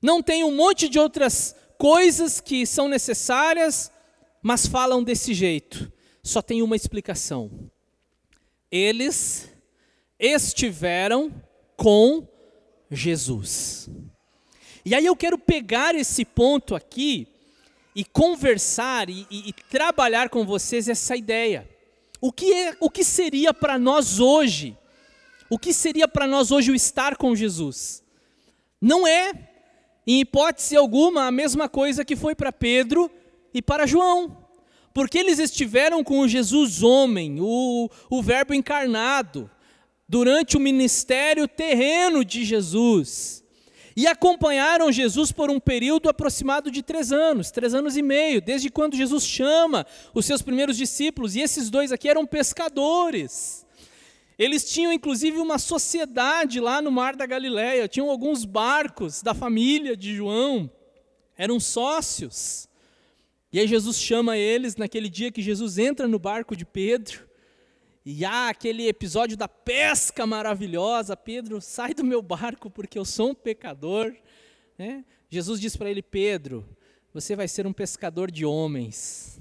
não 0.00 0.22
tem 0.22 0.42
um 0.42 0.56
monte 0.56 0.88
de 0.88 0.98
outras 0.98 1.54
coisas 1.76 2.40
que 2.40 2.64
são 2.64 2.88
necessárias, 2.88 3.92
mas 4.42 4.66
falam 4.66 5.04
desse 5.04 5.34
jeito. 5.34 5.92
Só 6.22 6.40
tem 6.40 6.62
uma 6.62 6.74
explicação. 6.74 7.70
Eles 8.72 9.52
estiveram 10.18 11.30
com 11.76 12.26
Jesus. 12.90 13.90
E 14.86 14.94
aí 14.94 15.04
eu 15.04 15.14
quero 15.14 15.36
pegar 15.36 15.94
esse 15.94 16.24
ponto 16.24 16.74
aqui 16.74 17.28
e 17.94 18.02
conversar 18.02 19.10
e, 19.10 19.26
e, 19.30 19.50
e 19.50 19.52
trabalhar 19.52 20.30
com 20.30 20.46
vocês 20.46 20.88
essa 20.88 21.14
ideia. 21.14 21.68
O 22.18 22.32
que, 22.32 22.50
é, 22.50 22.76
o 22.80 22.88
que 22.88 23.04
seria 23.04 23.52
para 23.52 23.78
nós 23.78 24.18
hoje 24.18 24.74
o 25.50 25.58
que 25.58 25.72
seria 25.72 26.06
para 26.06 26.26
nós 26.26 26.50
hoje 26.50 26.70
o 26.70 26.74
estar 26.74 27.16
com 27.16 27.34
Jesus? 27.34 28.02
Não 28.80 29.06
é, 29.06 29.32
em 30.06 30.20
hipótese 30.20 30.76
alguma, 30.76 31.26
a 31.26 31.30
mesma 31.30 31.68
coisa 31.68 32.04
que 32.04 32.16
foi 32.16 32.34
para 32.34 32.52
Pedro 32.52 33.10
e 33.52 33.62
para 33.62 33.86
João. 33.86 34.36
Porque 34.92 35.18
eles 35.18 35.38
estiveram 35.38 36.02
com 36.02 36.20
o 36.20 36.28
Jesus 36.28 36.82
homem, 36.82 37.38
o, 37.40 37.88
o 38.10 38.22
Verbo 38.22 38.54
encarnado, 38.54 39.50
durante 40.08 40.56
o 40.56 40.60
ministério 40.60 41.46
terreno 41.46 42.24
de 42.24 42.44
Jesus. 42.44 43.44
E 43.94 44.06
acompanharam 44.06 44.92
Jesus 44.92 45.32
por 45.32 45.50
um 45.50 45.58
período 45.58 46.08
aproximado 46.08 46.70
de 46.70 46.82
três 46.82 47.10
anos, 47.10 47.50
três 47.50 47.74
anos 47.74 47.96
e 47.96 48.02
meio, 48.02 48.40
desde 48.40 48.70
quando 48.70 48.96
Jesus 48.96 49.24
chama 49.24 49.84
os 50.14 50.24
seus 50.24 50.40
primeiros 50.40 50.76
discípulos. 50.76 51.34
E 51.34 51.40
esses 51.40 51.68
dois 51.68 51.90
aqui 51.90 52.08
eram 52.08 52.24
pescadores. 52.24 53.66
Eles 54.38 54.70
tinham 54.70 54.92
inclusive 54.92 55.38
uma 55.38 55.58
sociedade 55.58 56.60
lá 56.60 56.80
no 56.80 56.92
Mar 56.92 57.16
da 57.16 57.26
Galileia, 57.26 57.88
tinham 57.88 58.08
alguns 58.08 58.44
barcos 58.44 59.20
da 59.20 59.34
família 59.34 59.96
de 59.96 60.14
João, 60.14 60.70
eram 61.36 61.58
sócios. 61.58 62.68
E 63.52 63.58
aí 63.58 63.66
Jesus 63.66 63.98
chama 63.98 64.36
eles 64.36 64.76
naquele 64.76 65.08
dia 65.08 65.32
que 65.32 65.42
Jesus 65.42 65.76
entra 65.78 66.06
no 66.06 66.18
barco 66.18 66.54
de 66.54 66.64
Pedro. 66.64 67.26
E 68.04 68.24
há 68.24 68.48
aquele 68.48 68.86
episódio 68.86 69.36
da 69.36 69.48
pesca 69.48 70.26
maravilhosa. 70.26 71.16
Pedro, 71.16 71.60
sai 71.60 71.92
do 71.92 72.04
meu 72.04 72.22
barco 72.22 72.70
porque 72.70 72.98
eu 72.98 73.04
sou 73.04 73.30
um 73.30 73.34
pecador. 73.34 74.14
Né? 74.78 75.04
Jesus 75.28 75.60
diz 75.60 75.76
para 75.76 75.90
ele: 75.90 76.02
Pedro, 76.02 76.66
você 77.12 77.34
vai 77.34 77.48
ser 77.48 77.66
um 77.66 77.72
pescador 77.72 78.30
de 78.30 78.44
homens. 78.44 79.40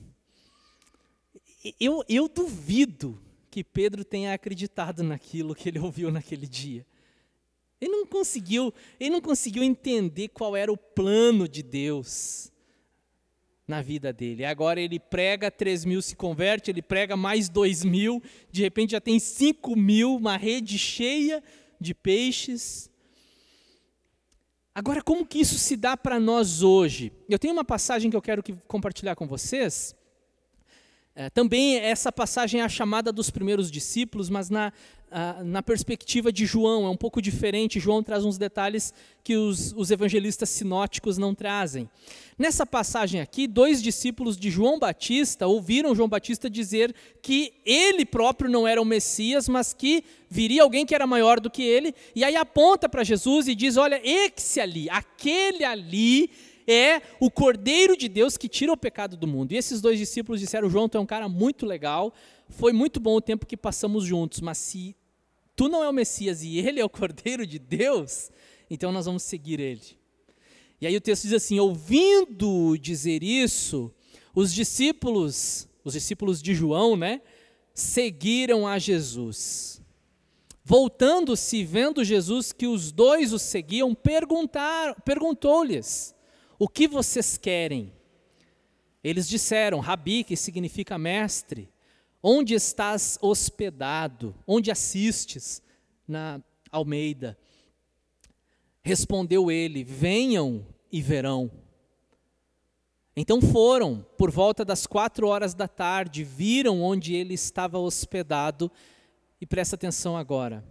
Eu, 1.79 2.03
eu 2.09 2.27
duvido 2.27 3.21
que 3.57 3.63
Pedro 3.63 4.05
tenha 4.05 4.35
acreditado 4.35 5.01
naquilo 5.01 5.55
que 5.55 5.67
ele 5.67 5.79
ouviu 5.79 6.11
naquele 6.11 6.45
dia. 6.45 6.85
Ele 7.81 7.91
não 7.91 8.05
conseguiu, 8.05 8.71
ele 8.99 9.09
não 9.09 9.19
conseguiu 9.19 9.63
entender 9.63 10.27
qual 10.27 10.55
era 10.55 10.71
o 10.71 10.77
plano 10.77 11.47
de 11.47 11.63
Deus 11.63 12.51
na 13.67 13.81
vida 13.81 14.13
dele. 14.13 14.45
Agora 14.45 14.79
ele 14.79 14.99
prega, 14.99 15.49
3 15.49 15.85
mil 15.85 16.03
se 16.03 16.15
converte, 16.15 16.69
ele 16.69 16.83
prega 16.83 17.17
mais 17.17 17.49
2 17.49 17.83
mil, 17.83 18.21
de 18.51 18.61
repente 18.61 18.91
já 18.91 19.01
tem 19.01 19.17
5 19.17 19.75
mil, 19.75 20.17
uma 20.17 20.37
rede 20.37 20.77
cheia 20.77 21.43
de 21.81 21.95
peixes. 21.95 22.91
Agora, 24.75 25.01
como 25.01 25.25
que 25.25 25.39
isso 25.39 25.57
se 25.57 25.75
dá 25.75 25.97
para 25.97 26.19
nós 26.19 26.61
hoje? 26.61 27.11
Eu 27.27 27.39
tenho 27.39 27.53
uma 27.53 27.65
passagem 27.65 28.11
que 28.11 28.15
eu 28.15 28.21
quero 28.21 28.43
que, 28.43 28.53
compartilhar 28.67 29.15
com 29.15 29.25
vocês, 29.25 29.95
é, 31.19 31.31
também 31.31 31.77
essa 31.77 32.11
passagem 32.11 32.61
é 32.61 32.63
a 32.63 32.69
chamada 32.69 33.11
dos 33.11 33.31
primeiros 33.31 33.71
discípulos, 33.71 34.29
mas 34.29 34.51
na, 34.51 34.71
na 35.43 35.63
perspectiva 35.63 36.31
de 36.31 36.45
João, 36.45 36.85
é 36.85 36.89
um 36.89 36.95
pouco 36.95 37.19
diferente. 37.19 37.79
João 37.79 38.03
traz 38.03 38.23
uns 38.23 38.37
detalhes 38.37 38.93
que 39.23 39.35
os, 39.35 39.73
os 39.75 39.89
evangelistas 39.89 40.47
sinóticos 40.47 41.17
não 41.17 41.33
trazem. 41.33 41.89
Nessa 42.37 42.67
passagem 42.67 43.19
aqui, 43.19 43.47
dois 43.47 43.81
discípulos 43.81 44.37
de 44.37 44.51
João 44.51 44.77
Batista 44.77 45.47
ouviram 45.47 45.95
João 45.95 46.07
Batista 46.07 46.47
dizer 46.47 46.93
que 47.19 47.51
ele 47.65 48.05
próprio 48.05 48.47
não 48.47 48.67
era 48.67 48.79
o 48.79 48.85
Messias, 48.85 49.49
mas 49.49 49.73
que 49.73 50.03
viria 50.29 50.61
alguém 50.61 50.85
que 50.85 50.93
era 50.93 51.07
maior 51.07 51.39
do 51.39 51.49
que 51.49 51.63
ele, 51.63 51.95
e 52.15 52.23
aí 52.23 52.35
aponta 52.35 52.87
para 52.87 53.03
Jesus 53.03 53.47
e 53.47 53.55
diz: 53.55 53.75
Olha, 53.75 53.99
esse 54.03 54.59
ali, 54.59 54.87
aquele 54.87 55.63
ali 55.63 56.29
é 56.67 57.01
o 57.19 57.31
Cordeiro 57.31 57.95
de 57.95 58.09
Deus 58.09 58.35
que 58.37 58.49
tira 58.49 58.73
o 58.73 58.77
pecado 58.77 59.15
do 59.15 59.25
mundo. 59.25 59.53
E 59.53 59.57
esses 59.57 59.79
dois 59.79 59.97
discípulos 59.97 60.41
disseram: 60.41 60.69
João, 60.69 60.89
tu 60.89 60.97
é 60.97 61.01
um 61.01 61.05
cara 61.05 61.29
muito 61.29 61.65
legal, 61.65 62.13
foi 62.49 62.73
muito 62.73 62.99
bom 62.99 63.15
o 63.15 63.21
tempo 63.21 63.45
que 63.45 63.55
passamos 63.55 64.03
juntos, 64.03 64.41
mas 64.41 64.57
se 64.57 64.95
tu 65.55 65.69
não 65.69 65.83
é 65.83 65.89
o 65.89 65.93
Messias 65.93 66.43
e 66.43 66.57
ele 66.59 66.79
é 66.79 66.85
o 66.85 66.89
Cordeiro 66.89 67.47
de 67.47 67.57
Deus, 67.57 68.29
então 68.69 68.91
nós 68.91 69.05
vamos 69.05 69.23
seguir 69.23 69.59
ele. 69.59 69.97
E 70.79 70.85
aí 70.85 70.95
o 70.95 71.01
texto 71.01 71.23
diz 71.23 71.33
assim: 71.33 71.59
ouvindo 71.59 72.77
dizer 72.77 73.23
isso, 73.23 73.91
os 74.35 74.53
discípulos, 74.53 75.67
os 75.83 75.93
discípulos 75.93 76.41
de 76.41 76.53
João, 76.53 76.95
né, 76.95 77.21
seguiram 77.73 78.67
a 78.67 78.77
Jesus. 78.77 79.81
Voltando-se, 80.63 81.63
vendo 81.63 82.03
Jesus 82.03 82.51
que 82.51 82.67
os 82.67 82.91
dois 82.91 83.31
o 83.31 83.39
seguiam, 83.39 83.95
perguntou-lhes: 85.05 86.13
o 86.59 86.67
que 86.67 86.87
vocês 86.87 87.37
querem? 87.37 87.93
Eles 89.03 89.27
disseram: 89.27 89.79
Rabi, 89.79 90.23
que 90.23 90.35
significa 90.35 90.97
mestre, 90.97 91.69
onde 92.21 92.53
estás 92.53 93.17
hospedado? 93.21 94.35
Onde 94.45 94.71
assistes? 94.71 95.61
Na 96.07 96.41
Almeida. 96.71 97.37
Respondeu 98.81 99.51
ele: 99.51 99.83
Venham 99.83 100.65
e 100.91 101.01
verão. 101.01 101.51
Então 103.19 103.41
foram, 103.41 104.05
por 104.15 104.29
volta 104.29 104.63
das 104.63 104.85
quatro 104.85 105.27
horas 105.27 105.55
da 105.55 105.67
tarde, 105.67 106.23
viram 106.23 106.81
onde 106.83 107.15
ele 107.15 107.33
estava 107.33 107.79
hospedado, 107.79 108.71
e 109.41 109.45
presta 109.45 109.75
atenção 109.75 110.15
agora, 110.15 110.63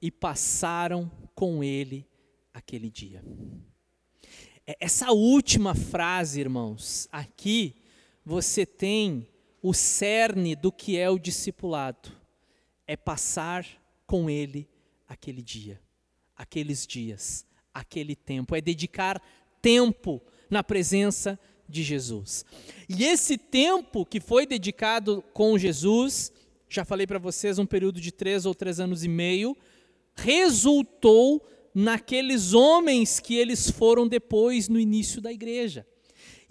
e 0.00 0.08
passaram 0.08 1.10
com 1.34 1.62
ele 1.62 2.06
aquele 2.54 2.88
dia. 2.88 3.20
É, 4.68 4.76
essa 4.80 5.12
última 5.12 5.74
frase, 5.74 6.40
irmãos, 6.40 7.08
aqui 7.10 7.74
você 8.22 8.66
tem 8.66 9.26
o 9.62 9.72
cerne 9.72 10.54
do 10.54 10.70
que 10.70 10.98
é 10.98 11.08
o 11.08 11.18
discipulado. 11.18 12.12
É 12.86 12.94
passar 12.94 13.66
com 14.06 14.28
ele 14.28 14.68
aquele 15.08 15.40
dia, 15.40 15.80
aqueles 16.36 16.86
dias, 16.86 17.46
aquele 17.72 18.14
tempo. 18.14 18.54
É 18.54 18.60
dedicar 18.60 19.22
tempo 19.62 20.20
na 20.50 20.62
presença 20.62 21.40
de 21.66 21.82
Jesus. 21.82 22.44
E 22.90 23.04
esse 23.04 23.38
tempo 23.38 24.04
que 24.04 24.20
foi 24.20 24.46
dedicado 24.46 25.24
com 25.32 25.56
Jesus, 25.56 26.30
já 26.68 26.84
falei 26.84 27.06
para 27.06 27.18
vocês, 27.18 27.58
um 27.58 27.64
período 27.64 28.02
de 28.02 28.12
três 28.12 28.44
ou 28.44 28.54
três 28.54 28.78
anos 28.78 29.02
e 29.02 29.08
meio, 29.08 29.56
resultou 30.14 31.42
naqueles 31.80 32.54
homens 32.54 33.20
que 33.20 33.36
eles 33.36 33.70
foram 33.70 34.08
depois 34.08 34.68
no 34.68 34.80
início 34.80 35.20
da 35.20 35.32
igreja. 35.32 35.86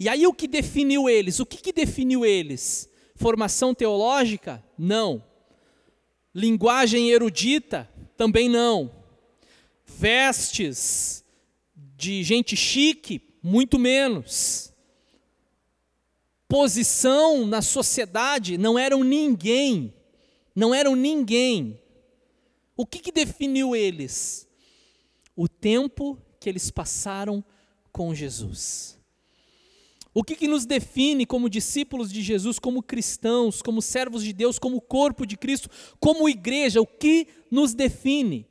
E 0.00 0.08
aí 0.08 0.26
o 0.26 0.32
que 0.32 0.48
definiu 0.48 1.06
eles? 1.06 1.38
O 1.38 1.44
que, 1.44 1.58
que 1.58 1.70
definiu 1.70 2.24
eles? 2.24 2.88
Formação 3.14 3.74
teológica? 3.74 4.64
Não. 4.78 5.22
Linguagem 6.34 7.10
erudita? 7.10 7.86
Também 8.16 8.48
não. 8.48 8.90
Vestes 9.84 11.22
de 11.76 12.22
gente 12.22 12.56
chique? 12.56 13.20
Muito 13.42 13.78
menos. 13.78 14.72
Posição 16.48 17.46
na 17.46 17.60
sociedade? 17.60 18.56
Não 18.56 18.78
eram 18.78 19.04
ninguém. 19.04 19.92
Não 20.56 20.74
eram 20.74 20.96
ninguém. 20.96 21.78
O 22.74 22.86
que, 22.86 22.98
que 22.98 23.12
definiu 23.12 23.76
eles? 23.76 24.47
O 25.40 25.46
tempo 25.46 26.18
que 26.40 26.48
eles 26.48 26.68
passaram 26.68 27.44
com 27.92 28.12
Jesus. 28.12 28.98
O 30.12 30.24
que, 30.24 30.34
que 30.34 30.48
nos 30.48 30.66
define 30.66 31.24
como 31.24 31.48
discípulos 31.48 32.10
de 32.10 32.22
Jesus, 32.22 32.58
como 32.58 32.82
cristãos, 32.82 33.62
como 33.62 33.80
servos 33.80 34.24
de 34.24 34.32
Deus, 34.32 34.58
como 34.58 34.80
corpo 34.80 35.24
de 35.24 35.36
Cristo, 35.36 35.70
como 36.00 36.28
igreja? 36.28 36.80
O 36.80 36.86
que 36.86 37.28
nos 37.52 37.72
define? 37.72 38.48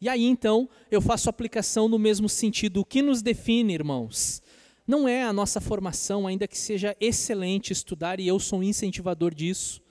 E 0.00 0.08
aí 0.08 0.22
então 0.22 0.68
eu 0.92 1.02
faço 1.02 1.28
aplicação 1.28 1.88
no 1.88 1.98
mesmo 1.98 2.28
sentido. 2.28 2.82
O 2.82 2.84
que 2.84 3.02
nos 3.02 3.20
define, 3.20 3.74
irmãos? 3.74 4.40
Não 4.86 5.08
é 5.08 5.24
a 5.24 5.32
nossa 5.32 5.60
formação, 5.60 6.24
ainda 6.24 6.46
que 6.46 6.56
seja 6.56 6.96
excelente 7.00 7.72
estudar, 7.72 8.20
e 8.20 8.28
eu 8.28 8.38
sou 8.38 8.60
um 8.60 8.62
incentivador 8.62 9.34
disso. 9.34 9.82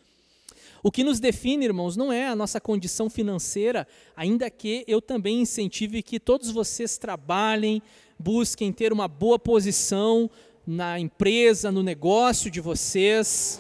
O 0.86 0.92
que 0.92 1.04
nos 1.04 1.20
define, 1.20 1.66
irmãos, 1.66 1.98
não 1.98 2.14
é 2.14 2.28
a 2.28 2.36
nossa 2.36 2.62
condição 2.62 3.10
financeira, 3.10 3.88
ainda 4.16 4.52
que 4.52 4.86
eu 4.88 5.02
também 5.02 5.42
incentive 5.42 6.04
que 6.04 6.20
todos 6.20 6.52
vocês 6.52 6.96
trabalhem, 6.96 7.82
busquem 8.20 8.72
ter 8.72 8.94
uma 8.94 9.08
boa 9.08 9.40
posição 9.40 10.30
na 10.64 11.00
empresa, 11.00 11.72
no 11.72 11.82
negócio 11.82 12.52
de 12.52 12.62
vocês. 12.62 13.60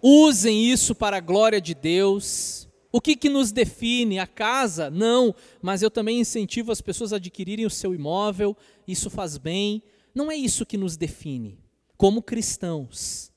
Usem 0.00 0.64
isso 0.64 0.94
para 0.94 1.18
a 1.18 1.20
glória 1.20 1.60
de 1.60 1.74
Deus. 1.74 2.66
O 2.90 2.98
que, 2.98 3.14
que 3.14 3.28
nos 3.28 3.52
define? 3.52 4.18
A 4.18 4.26
casa? 4.26 4.88
Não, 4.88 5.34
mas 5.60 5.82
eu 5.82 5.90
também 5.90 6.18
incentivo 6.18 6.72
as 6.72 6.80
pessoas 6.80 7.12
a 7.12 7.16
adquirirem 7.16 7.66
o 7.66 7.70
seu 7.70 7.94
imóvel, 7.94 8.56
isso 8.88 9.10
faz 9.10 9.36
bem. 9.36 9.82
Não 10.14 10.32
é 10.32 10.34
isso 10.34 10.64
que 10.64 10.78
nos 10.78 10.96
define. 10.96 11.58
Como 11.98 12.22
cristãos, 12.22 13.29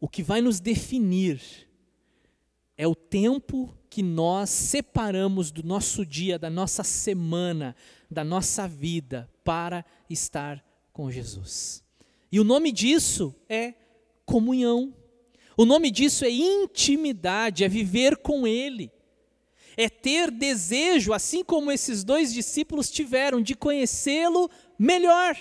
o 0.00 0.08
que 0.08 0.22
vai 0.22 0.40
nos 0.40 0.60
definir 0.60 1.40
é 2.76 2.86
o 2.86 2.94
tempo 2.94 3.76
que 3.90 4.02
nós 4.02 4.50
separamos 4.50 5.50
do 5.50 5.62
nosso 5.62 6.06
dia, 6.06 6.38
da 6.38 6.48
nossa 6.48 6.84
semana, 6.84 7.74
da 8.10 8.22
nossa 8.22 8.68
vida 8.68 9.28
para 9.42 9.84
estar 10.08 10.64
com 10.92 11.10
Jesus. 11.10 11.82
E 12.30 12.38
o 12.38 12.44
nome 12.44 12.70
disso 12.70 13.34
é 13.48 13.74
comunhão. 14.24 14.94
O 15.56 15.64
nome 15.64 15.90
disso 15.90 16.24
é 16.24 16.30
intimidade, 16.30 17.64
é 17.64 17.68
viver 17.68 18.18
com 18.18 18.46
Ele. 18.46 18.92
É 19.76 19.88
ter 19.88 20.30
desejo, 20.30 21.12
assim 21.12 21.42
como 21.42 21.72
esses 21.72 22.04
dois 22.04 22.32
discípulos 22.32 22.90
tiveram, 22.90 23.40
de 23.40 23.54
conhecê-lo 23.54 24.50
melhor. 24.78 25.36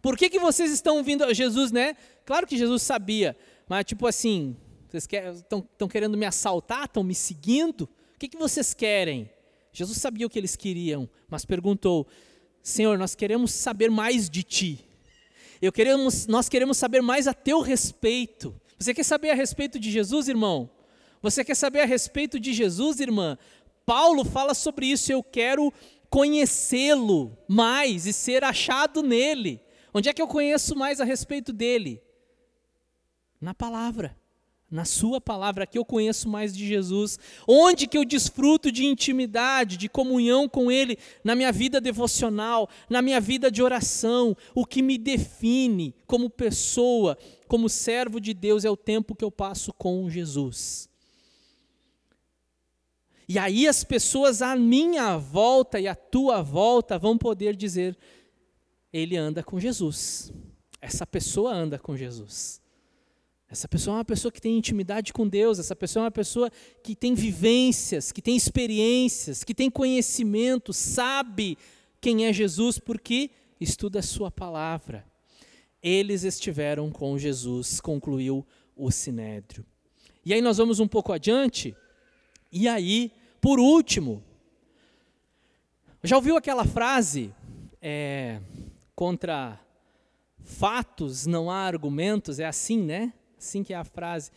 Por 0.00 0.16
que, 0.16 0.30
que 0.30 0.38
vocês 0.38 0.70
estão 0.70 1.02
vindo 1.02 1.24
a 1.24 1.34
Jesus, 1.34 1.72
né? 1.72 1.96
Claro 2.24 2.46
que 2.46 2.56
Jesus 2.56 2.82
sabia, 2.82 3.36
mas 3.68 3.84
tipo 3.84 4.06
assim, 4.06 4.56
vocês 4.88 5.08
estão 5.36 5.88
querendo 5.88 6.16
me 6.16 6.24
assaltar, 6.24 6.84
estão 6.84 7.02
me 7.02 7.14
seguindo? 7.14 7.82
O 8.14 8.18
que, 8.18 8.28
que 8.28 8.36
vocês 8.38 8.72
querem? 8.72 9.30
Jesus 9.72 9.98
sabia 9.98 10.26
o 10.26 10.30
que 10.30 10.38
eles 10.38 10.56
queriam, 10.56 11.08
mas 11.28 11.44
perguntou: 11.44 12.06
Senhor, 12.62 12.96
nós 12.96 13.14
queremos 13.14 13.52
saber 13.52 13.90
mais 13.90 14.30
de 14.30 14.42
Ti. 14.42 14.88
Eu 15.60 15.72
queremos, 15.72 16.26
nós 16.26 16.48
queremos 16.48 16.78
saber 16.78 17.02
mais 17.02 17.26
a 17.26 17.34
Teu 17.34 17.60
respeito. 17.60 18.54
Você 18.78 18.94
quer 18.94 19.04
saber 19.04 19.30
a 19.30 19.34
respeito 19.34 19.78
de 19.78 19.90
Jesus, 19.90 20.28
irmão? 20.28 20.70
Você 21.20 21.44
quer 21.44 21.54
saber 21.54 21.80
a 21.80 21.86
respeito 21.86 22.38
de 22.38 22.52
Jesus, 22.52 23.00
irmã? 23.00 23.36
Paulo 23.84 24.24
fala 24.24 24.54
sobre 24.54 24.86
isso. 24.86 25.12
Eu 25.12 25.22
quero 25.22 25.72
conhecê-lo 26.08 27.36
mais 27.48 28.06
e 28.06 28.12
ser 28.12 28.44
achado 28.44 29.02
nele. 29.02 29.60
Onde 29.92 30.08
é 30.08 30.12
que 30.12 30.22
eu 30.22 30.28
conheço 30.28 30.76
mais 30.76 31.00
a 31.00 31.04
respeito 31.04 31.52
dele? 31.52 32.02
Na 33.40 33.54
palavra 33.54 34.16
na 34.70 34.84
sua 34.84 35.20
palavra, 35.20 35.66
que 35.66 35.78
eu 35.78 35.84
conheço 35.84 36.28
mais 36.28 36.54
de 36.54 36.66
Jesus, 36.66 37.18
onde 37.46 37.86
que 37.86 37.96
eu 37.96 38.04
desfruto 38.04 38.72
de 38.72 38.84
intimidade, 38.84 39.76
de 39.76 39.88
comunhão 39.88 40.48
com 40.48 40.70
Ele, 40.70 40.98
na 41.22 41.36
minha 41.36 41.52
vida 41.52 41.80
devocional, 41.80 42.68
na 42.90 43.00
minha 43.00 43.20
vida 43.20 43.50
de 43.50 43.62
oração, 43.62 44.36
o 44.54 44.66
que 44.66 44.82
me 44.82 44.98
define 44.98 45.94
como 46.06 46.28
pessoa, 46.28 47.16
como 47.46 47.68
servo 47.68 48.20
de 48.20 48.34
Deus, 48.34 48.64
é 48.64 48.70
o 48.70 48.76
tempo 48.76 49.14
que 49.14 49.24
eu 49.24 49.30
passo 49.30 49.72
com 49.72 50.10
Jesus. 50.10 50.88
E 53.28 53.38
aí 53.38 53.66
as 53.66 53.84
pessoas 53.84 54.42
à 54.42 54.56
minha 54.56 55.16
volta 55.16 55.80
e 55.80 55.86
à 55.88 55.94
tua 55.94 56.42
volta 56.42 56.98
vão 56.98 57.18
poder 57.18 57.56
dizer: 57.56 57.96
ele 58.92 59.16
anda 59.16 59.42
com 59.42 59.58
Jesus. 59.58 60.32
Essa 60.80 61.04
pessoa 61.04 61.52
anda 61.52 61.76
com 61.76 61.96
Jesus. 61.96 62.60
Essa 63.48 63.68
pessoa 63.68 63.94
é 63.94 63.98
uma 63.98 64.04
pessoa 64.04 64.32
que 64.32 64.40
tem 64.40 64.58
intimidade 64.58 65.12
com 65.12 65.26
Deus, 65.26 65.58
essa 65.58 65.76
pessoa 65.76 66.02
é 66.02 66.04
uma 66.04 66.10
pessoa 66.10 66.50
que 66.82 66.96
tem 66.96 67.14
vivências, 67.14 68.10
que 68.10 68.20
tem 68.20 68.36
experiências, 68.36 69.44
que 69.44 69.54
tem 69.54 69.70
conhecimento, 69.70 70.72
sabe 70.72 71.56
quem 72.00 72.26
é 72.26 72.32
Jesus 72.32 72.78
porque 72.78 73.30
estuda 73.60 74.00
a 74.00 74.02
sua 74.02 74.30
palavra. 74.30 75.06
Eles 75.80 76.24
estiveram 76.24 76.90
com 76.90 77.16
Jesus, 77.16 77.80
concluiu 77.80 78.44
o 78.76 78.90
sinédrio. 78.90 79.64
E 80.24 80.34
aí 80.34 80.42
nós 80.42 80.58
vamos 80.58 80.80
um 80.80 80.88
pouco 80.88 81.12
adiante, 81.12 81.76
e 82.50 82.66
aí, 82.66 83.12
por 83.40 83.60
último, 83.60 84.24
já 86.02 86.16
ouviu 86.16 86.36
aquela 86.36 86.64
frase 86.64 87.32
é, 87.80 88.40
contra 88.94 89.60
fatos 90.42 91.26
não 91.26 91.50
há 91.50 91.58
argumentos? 91.58 92.38
É 92.38 92.46
assim, 92.46 92.82
né? 92.82 93.12
Assim 93.38 93.62
que 93.62 93.72
é 93.72 93.76
a 93.76 93.84
frase. 93.84 94.30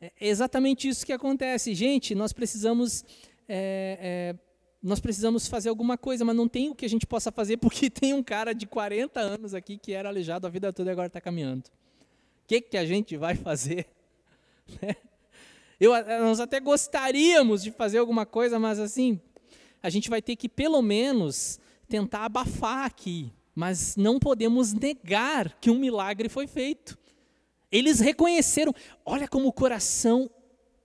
É 0.00 0.10
exatamente 0.20 0.88
isso 0.88 1.06
que 1.06 1.12
acontece. 1.12 1.74
Gente, 1.74 2.14
nós 2.14 2.32
precisamos. 2.32 3.04
É, 3.48 4.34
é, 4.34 4.34
nós 4.82 4.98
precisamos 4.98 5.46
fazer 5.46 5.68
alguma 5.68 5.96
coisa, 5.96 6.24
mas 6.24 6.34
não 6.34 6.48
tem 6.48 6.68
o 6.68 6.74
que 6.74 6.84
a 6.84 6.88
gente 6.88 7.06
possa 7.06 7.30
fazer 7.30 7.56
porque 7.58 7.88
tem 7.90 8.12
um 8.12 8.22
cara 8.22 8.52
de 8.52 8.66
40 8.66 9.20
anos 9.20 9.54
aqui 9.54 9.78
que 9.78 9.92
era 9.92 10.08
aleijado 10.08 10.46
a 10.46 10.50
vida 10.50 10.72
toda 10.72 10.90
e 10.90 10.92
agora 10.92 11.06
está 11.06 11.20
caminhando. 11.20 11.68
O 12.44 12.48
que, 12.48 12.60
que 12.60 12.76
a 12.76 12.84
gente 12.84 13.16
vai 13.16 13.34
fazer? 13.34 13.86
Né? 14.80 14.94
Eu, 15.78 15.90
nós 16.20 16.38
até 16.38 16.60
gostaríamos 16.60 17.64
de 17.64 17.72
fazer 17.72 17.98
alguma 17.98 18.24
coisa, 18.24 18.56
mas 18.56 18.78
assim, 18.78 19.20
a 19.82 19.90
gente 19.90 20.08
vai 20.08 20.22
ter 20.22 20.36
que 20.36 20.48
pelo 20.48 20.80
menos 20.80 21.58
tentar 21.88 22.24
abafar 22.24 22.86
aqui. 22.86 23.32
Mas 23.52 23.96
não 23.96 24.20
podemos 24.20 24.72
negar 24.72 25.58
que 25.60 25.68
um 25.70 25.78
milagre 25.78 26.28
foi 26.28 26.46
feito. 26.46 26.96
Eles 27.72 27.98
reconheceram, 27.98 28.74
olha 29.04 29.26
como 29.26 29.48
o 29.48 29.52
coração 29.52 30.30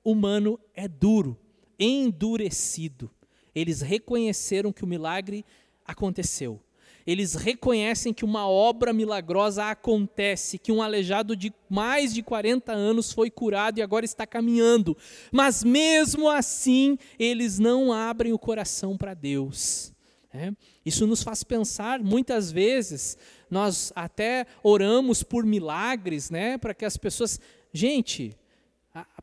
humano 0.04 0.58
é 0.74 0.88
duro, 0.88 1.38
endurecido. 1.78 3.12
Eles 3.54 3.82
reconheceram 3.82 4.72
que 4.72 4.86
o 4.86 4.88
milagre 4.88 5.44
aconteceu. 5.86 6.62
Eles 7.06 7.36
reconhecem 7.36 8.14
que 8.14 8.26
uma 8.26 8.48
obra 8.48 8.92
milagrosa 8.92 9.70
acontece, 9.70 10.58
que 10.58 10.74
um 10.74 10.82
aleijado 10.82 11.38
de 11.38 11.54
mais 11.70 12.14
de 12.14 12.22
40 12.22 12.74
anos 12.74 13.14
foi 13.14 13.30
curado 13.32 13.80
e 13.80 13.82
agora 13.82 14.04
está 14.04 14.28
caminhando. 14.28 14.96
Mas 15.32 15.64
mesmo 15.64 16.30
assim, 16.30 16.98
eles 17.18 17.60
não 17.60 17.94
abrem 17.94 18.34
o 18.34 18.40
coração 18.40 18.98
para 18.98 19.14
Deus. 19.14 19.94
É, 20.34 20.52
isso 20.88 21.06
nos 21.06 21.22
faz 21.22 21.44
pensar, 21.44 22.00
muitas 22.00 22.52
vezes, 22.52 23.18
nós 23.50 23.92
até 23.96 24.46
oramos 24.64 25.22
por 25.22 25.46
milagres, 25.46 26.30
né, 26.30 26.58
para 26.58 26.74
que 26.74 26.86
as 26.86 26.96
pessoas. 26.96 27.40
Gente, 27.74 28.38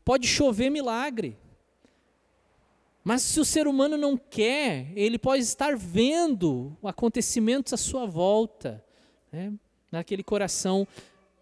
pode 0.03 0.27
chover 0.27 0.69
milagre. 0.69 1.37
Mas 3.03 3.21
se 3.21 3.39
o 3.39 3.45
ser 3.45 3.67
humano 3.67 3.97
não 3.97 4.17
quer, 4.17 4.91
ele 4.95 5.17
pode 5.17 5.43
estar 5.43 5.75
vendo 5.75 6.77
acontecimentos 6.83 7.73
à 7.73 7.77
sua 7.77 8.05
volta, 8.05 8.83
né, 9.31 9.53
naquele 9.91 10.23
coração 10.23 10.87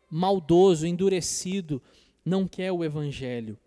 maldoso, 0.09 0.86
endurecido, 0.86 1.82
não 2.24 2.47
quer 2.47 2.71
o 2.71 2.84
evangelho. 2.84 3.57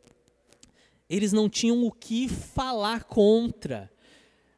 Eles 1.09 1.33
não 1.33 1.49
tinham 1.49 1.85
o 1.85 1.93
que 1.93 2.29
falar 2.29 3.05
contra. 3.05 3.91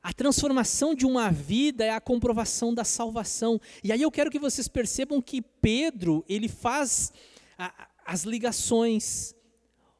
A 0.02 0.12
transformação 0.12 0.94
de 0.94 1.04
uma 1.04 1.30
vida 1.30 1.84
é 1.84 1.90
a 1.90 2.00
comprovação 2.00 2.72
da 2.72 2.84
salvação. 2.84 3.60
E 3.82 3.92
aí 3.92 4.02
eu 4.02 4.10
quero 4.10 4.30
que 4.30 4.38
vocês 4.38 4.68
percebam 4.68 5.20
que 5.20 5.42
Pedro, 5.42 6.24
ele 6.28 6.48
faz 6.48 7.12
a, 7.58 7.88
as 8.06 8.22
ligações. 8.22 9.34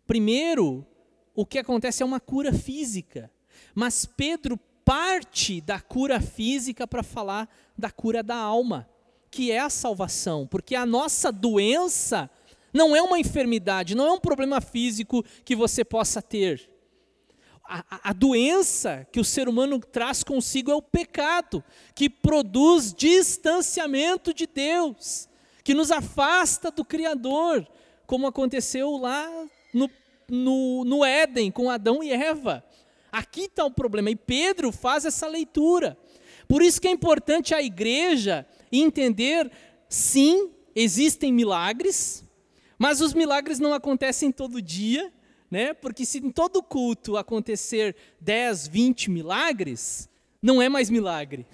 Primeiro, 0.06 0.86
o 1.34 1.44
que 1.44 1.58
acontece 1.58 2.02
é 2.02 2.06
uma 2.06 2.20
cura 2.20 2.52
física. 2.52 3.30
Mas 3.74 4.06
Pedro 4.06 4.58
parte 4.84 5.60
da 5.60 5.78
cura 5.78 6.18
física 6.20 6.86
para 6.86 7.02
falar 7.02 7.46
da 7.76 7.90
cura 7.90 8.22
da 8.22 8.36
alma, 8.36 8.88
que 9.30 9.50
é 9.50 9.58
a 9.58 9.68
salvação, 9.68 10.46
porque 10.46 10.74
a 10.74 10.86
nossa 10.86 11.30
doença 11.30 12.30
não 12.72 12.96
é 12.96 13.02
uma 13.02 13.18
enfermidade, 13.18 13.94
não 13.94 14.06
é 14.06 14.12
um 14.12 14.18
problema 14.18 14.62
físico 14.62 15.22
que 15.44 15.54
você 15.54 15.84
possa 15.84 16.22
ter 16.22 16.70
a, 17.68 18.10
a, 18.10 18.12
doença 18.14 19.06
que 19.12 19.20
o 19.20 19.24
ser 19.24 19.46
humano 19.46 19.78
traz 19.78 20.24
consigo 20.24 20.70
é 20.70 20.74
o 20.74 20.80
pecado, 20.80 21.62
que 21.94 22.08
produz 22.08 22.94
distanciamento 22.94 24.32
de 24.32 24.46
Deus, 24.46 25.28
que 25.62 25.74
nos 25.74 25.90
afasta 25.90 26.70
do 26.70 26.82
Criador, 26.82 27.68
como 28.06 28.26
aconteceu 28.26 28.96
lá 28.96 29.30
no, 29.74 29.90
no, 30.26 30.84
no 30.84 31.04
Éden 31.04 31.50
com 31.50 31.68
Adão 31.68 32.02
e 32.02 32.10
Eva. 32.10 32.64
Aqui 33.12 33.42
está 33.42 33.66
o 33.66 33.70
problema, 33.70 34.10
e 34.10 34.16
Pedro 34.16 34.72
faz 34.72 35.04
essa 35.04 35.26
leitura. 35.26 35.98
Por 36.48 36.62
isso 36.62 36.80
que 36.80 36.88
é 36.88 36.90
importante 36.90 37.54
a 37.54 37.62
igreja 37.62 38.46
entender, 38.72 39.50
sim, 39.90 40.50
existem 40.74 41.30
milagres, 41.30 42.24
mas 42.78 43.02
os 43.02 43.12
milagres 43.12 43.58
não 43.58 43.74
acontecem 43.74 44.32
todo 44.32 44.62
dia, 44.62 45.12
né? 45.50 45.72
Porque 45.74 46.04
se 46.04 46.18
em 46.18 46.30
todo 46.30 46.62
culto 46.62 47.16
acontecer 47.16 47.96
10, 48.20 48.68
20 48.68 49.10
milagres, 49.10 50.08
não 50.42 50.60
é 50.60 50.68
mais 50.68 50.90
milagre, 50.90 51.46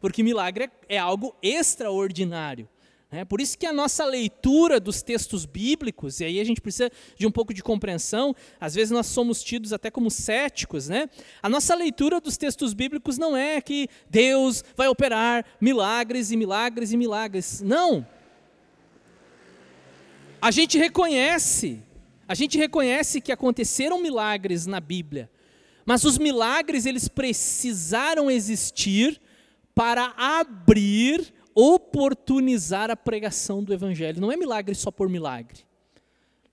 porque 0.00 0.22
milagre 0.22 0.70
é 0.88 0.98
algo 0.98 1.34
extraordinário. 1.42 2.68
Né? 3.12 3.26
Por 3.26 3.42
isso 3.42 3.58
que 3.58 3.66
a 3.66 3.72
nossa 3.74 4.06
leitura 4.06 4.80
dos 4.80 5.02
textos 5.02 5.44
bíblicos, 5.44 6.20
e 6.20 6.24
aí 6.24 6.40
a 6.40 6.44
gente 6.44 6.62
precisa 6.62 6.90
de 7.18 7.26
um 7.26 7.30
pouco 7.30 7.52
de 7.52 7.62
compreensão, 7.62 8.34
às 8.58 8.74
vezes 8.74 8.90
nós 8.90 9.06
somos 9.06 9.44
tidos 9.44 9.74
até 9.74 9.90
como 9.90 10.10
céticos, 10.10 10.88
né? 10.88 11.10
A 11.42 11.48
nossa 11.48 11.74
leitura 11.74 12.22
dos 12.22 12.38
textos 12.38 12.72
bíblicos 12.72 13.18
não 13.18 13.36
é 13.36 13.60
que 13.60 13.86
Deus 14.08 14.64
vai 14.74 14.88
operar 14.88 15.44
milagres 15.60 16.30
e 16.30 16.36
milagres 16.38 16.90
e 16.90 16.96
milagres. 16.96 17.60
Não. 17.60 18.06
A 20.40 20.50
gente 20.50 20.78
reconhece 20.78 21.82
a 22.32 22.34
gente 22.34 22.56
reconhece 22.56 23.20
que 23.20 23.30
aconteceram 23.30 24.00
milagres 24.00 24.64
na 24.64 24.80
Bíblia, 24.80 25.30
mas 25.84 26.02
os 26.02 26.16
milagres 26.16 26.86
eles 26.86 27.06
precisaram 27.06 28.30
existir 28.30 29.20
para 29.74 30.14
abrir, 30.16 31.30
oportunizar 31.54 32.90
a 32.90 32.96
pregação 32.96 33.62
do 33.62 33.74
evangelho. 33.74 34.18
Não 34.18 34.32
é 34.32 34.36
milagre 34.38 34.74
só 34.74 34.90
por 34.90 35.10
milagre. 35.10 35.58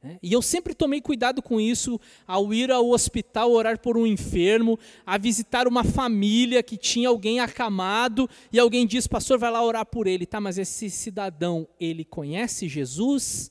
Né? 0.04 0.20
E 0.22 0.34
eu 0.34 0.42
sempre 0.42 0.74
tomei 0.74 1.00
cuidado 1.00 1.42
com 1.42 1.62
isso 1.62 1.98
ao 2.28 2.54
ir 2.54 2.72
ao 2.72 2.90
hospital 2.90 3.50
orar 3.50 3.80
por 3.80 3.98
um 3.98 4.06
enfermo, 4.06 4.78
a 5.06 5.18
visitar 5.18 5.66
uma 5.66 5.86
família 5.86 6.62
que 6.62 6.76
tinha 6.76 7.08
alguém 7.08 7.40
acamado 7.40 8.30
e 8.52 8.60
alguém 8.60 8.86
diz, 8.86 9.08
pastor, 9.08 9.40
vai 9.40 9.50
lá 9.50 9.64
orar 9.64 9.86
por 9.86 10.08
ele, 10.08 10.26
tá? 10.26 10.42
Mas 10.42 10.58
esse 10.58 10.90
cidadão, 10.90 11.66
ele 11.80 12.04
conhece 12.04 12.68
Jesus? 12.68 13.50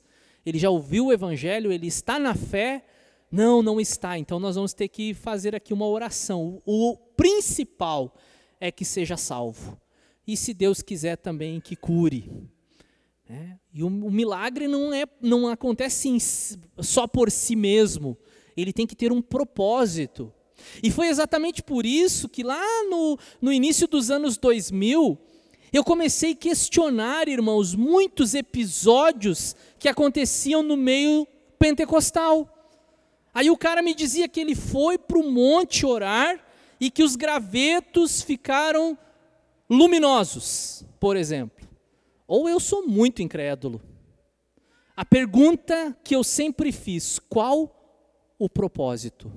Ele 0.49 0.59
já 0.59 0.71
ouviu 0.71 1.07
o 1.07 1.13
evangelho, 1.13 1.71
ele 1.71 1.87
está 1.87 2.19
na 2.19 2.35
fé. 2.35 2.83
Não, 3.31 3.63
não 3.63 3.79
está. 3.79 4.19
Então 4.19 4.41
nós 4.41 4.55
vamos 4.55 4.73
ter 4.73 4.89
que 4.89 5.13
fazer 5.13 5.55
aqui 5.55 5.75
uma 5.75 5.87
oração. 5.87 6.63
O 6.65 6.97
principal 7.15 8.15
é 8.59 8.73
que 8.73 8.83
seja 8.83 9.19
salvo. 9.19 9.79
E 10.27 10.39
se 10.39 10.55
Deus 10.55 10.81
quiser 10.81 11.17
também 11.17 11.61
que 11.61 11.77
cure. 11.77 12.31
É, 13.29 13.59
e 13.75 13.83
o, 13.83 13.89
o, 13.89 14.11
milagre 14.11 14.67
não, 14.67 14.91
é, 14.95 15.05
não 15.21 15.49
acontece 15.49 16.09
em, 16.09 16.19
só 16.19 17.07
por 17.07 17.31
si 17.31 17.55
mesmo. 17.55 18.17
Ele 18.57 18.73
tem 18.73 18.87
que 18.87 18.97
ter 18.97 19.13
um 19.13 19.21
propósito. 19.21 20.33
E 20.83 20.91
foi 20.91 21.09
exatamente 21.09 21.63
por 21.63 21.85
isso 21.85 22.27
que 22.27 22.43
lá 22.43 22.65
no, 22.89 23.19
no 23.39 23.53
início 23.53 23.87
dos 23.87 24.11
anos 24.11 24.39
2000, 24.39 25.19
eu 25.73 25.85
comecei 25.85 26.33
a 26.33 26.37
questionar, 26.37 27.29
irmãos, 27.29 27.75
muitos 27.75 28.35
episódios 28.35 29.55
que 29.79 29.89
aconteciam 29.89 30.63
no 30.63 30.77
meio 30.77 31.27
pentecostal. 31.59 32.49
Aí 33.35 33.51
o 33.51 33.57
cara 33.57 33.83
me 33.83 33.95
dizia 33.95 34.29
que 34.29 34.41
ele 34.41 34.55
foi 34.55 34.97
para 34.97 35.19
o 35.19 35.31
monte 35.31 35.85
orar 35.85 36.43
e 36.81 36.91
que 36.91 37.03
os 37.03 37.17
gravetos 37.17 38.23
ficaram 38.23 38.97
luminosos, 39.69 40.85
por 40.99 41.17
exemplo. 41.17 41.69
Ou 42.27 42.49
eu 42.49 42.59
sou 42.59 42.87
muito 42.87 43.23
incrédulo. 43.23 43.81
A 44.97 45.05
pergunta 45.05 45.97
que 46.03 46.17
eu 46.17 46.25
sempre 46.25 46.73
fiz: 46.73 47.19
qual 47.19 47.75
o 48.39 48.49
propósito? 48.49 49.31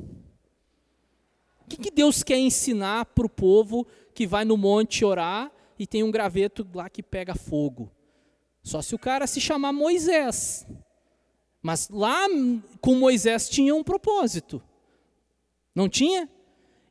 O 1.61 1.65
que, 1.67 1.91
Deus 1.91 2.21
quer 2.23 2.37
ensinar 2.37 3.05
para 3.05 3.25
o 3.25 3.29
povo 3.29 3.87
que 4.13 4.27
vai 4.27 4.43
no 4.43 4.57
monte 4.57 5.05
orar 5.05 5.51
e 5.81 5.87
tem 5.87 6.03
um 6.03 6.11
graveto 6.11 6.63
lá 6.75 6.87
que 6.87 7.01
pega 7.01 7.33
fogo. 7.33 7.91
Só 8.61 8.83
se 8.83 8.93
o 8.93 8.99
cara 8.99 9.25
se 9.25 9.41
chamar 9.41 9.73
Moisés. 9.73 10.67
Mas 11.59 11.89
lá 11.89 12.27
com 12.79 12.93
Moisés 12.93 13.49
tinha 13.49 13.73
um 13.73 13.83
propósito. 13.83 14.61
Não 15.73 15.89
tinha? 15.89 16.29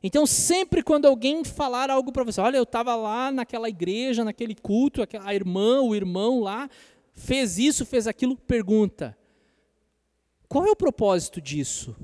Então, 0.03 0.25
sempre 0.25 0.83
quando 0.83 1.05
alguém 1.05 1.41
falar 1.45 1.89
algo 1.89 2.11
para 2.11 2.25
você, 2.25 2.41
olha, 2.41 2.57
eu 2.57 2.63
estava 2.63 2.93
lá 2.93 3.31
naquela 3.31 3.69
igreja, 3.69 4.25
naquele 4.25 4.55
culto, 4.55 5.07
a 5.23 5.33
irmã, 5.33 5.79
o 5.79 5.95
irmão 5.95 6.41
lá, 6.41 6.69
fez 7.13 7.57
isso, 7.57 7.85
fez 7.85 8.07
aquilo, 8.07 8.35
pergunta: 8.35 9.17
qual 10.49 10.65
é 10.65 10.69
o 10.69 10.75
propósito 10.75 11.39
disso? 11.39 11.95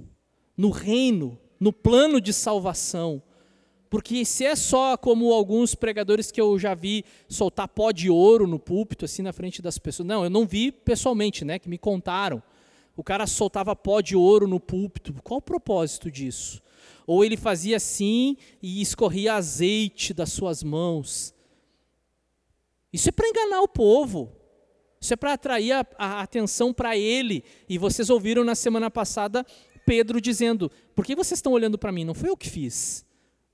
No 0.56 0.70
reino, 0.70 1.38
no 1.60 1.74
plano 1.74 2.22
de 2.22 2.32
salvação, 2.32 3.22
porque 3.90 4.26
se 4.26 4.46
é 4.46 4.56
só 4.56 4.98
como 4.98 5.32
alguns 5.32 5.74
pregadores 5.74 6.32
que 6.32 6.42
eu 6.42 6.60
já 6.60 6.74
vi 6.74 7.06
soltar 7.30 7.68
pó 7.68 7.92
de 7.92 8.10
ouro 8.10 8.46
no 8.46 8.60
púlpito, 8.60 9.06
assim, 9.06 9.22
na 9.22 9.32
frente 9.32 9.62
das 9.62 9.78
pessoas. 9.78 10.08
Não, 10.08 10.24
eu 10.24 10.30
não 10.30 10.46
vi 10.46 10.72
pessoalmente, 10.72 11.46
né? 11.46 11.58
Que 11.58 11.70
me 11.70 11.78
contaram. 11.78 12.44
O 12.96 13.04
cara 13.04 13.26
soltava 13.26 13.76
pó 13.76 14.02
de 14.02 14.16
ouro 14.16 14.48
no 14.48 14.60
púlpito. 14.60 15.14
Qual 15.24 15.38
o 15.38 15.42
propósito 15.42 16.12
disso? 16.12 16.62
Ou 17.06 17.24
ele 17.24 17.38
fazia 17.38 17.78
assim 17.78 18.36
e 18.62 18.82
escorria 18.82 19.36
azeite 19.36 20.14
das 20.14 20.34
suas 20.34 20.64
mãos. 20.64 21.34
Isso 22.92 23.08
é 23.08 23.12
para 23.12 23.28
enganar 23.30 23.62
o 23.62 23.68
povo. 23.68 24.34
Isso 25.00 25.14
é 25.14 25.16
para 25.16 25.34
atrair 25.34 25.72
a, 25.72 25.86
a 25.98 26.22
atenção 26.22 26.74
para 26.74 26.98
ele. 26.98 27.44
E 27.70 27.78
vocês 27.78 28.10
ouviram 28.10 28.44
na 28.44 28.56
semana 28.56 28.92
passada 28.92 29.46
Pedro 29.86 30.20
dizendo: 30.20 30.70
Por 30.94 31.06
que 31.06 31.16
vocês 31.16 31.38
estão 31.38 31.54
olhando 31.54 31.78
para 31.78 31.94
mim? 31.94 32.04
Não 32.04 32.14
foi 32.14 32.30
eu 32.30 32.36
que 32.36 32.50
fiz. 32.50 33.07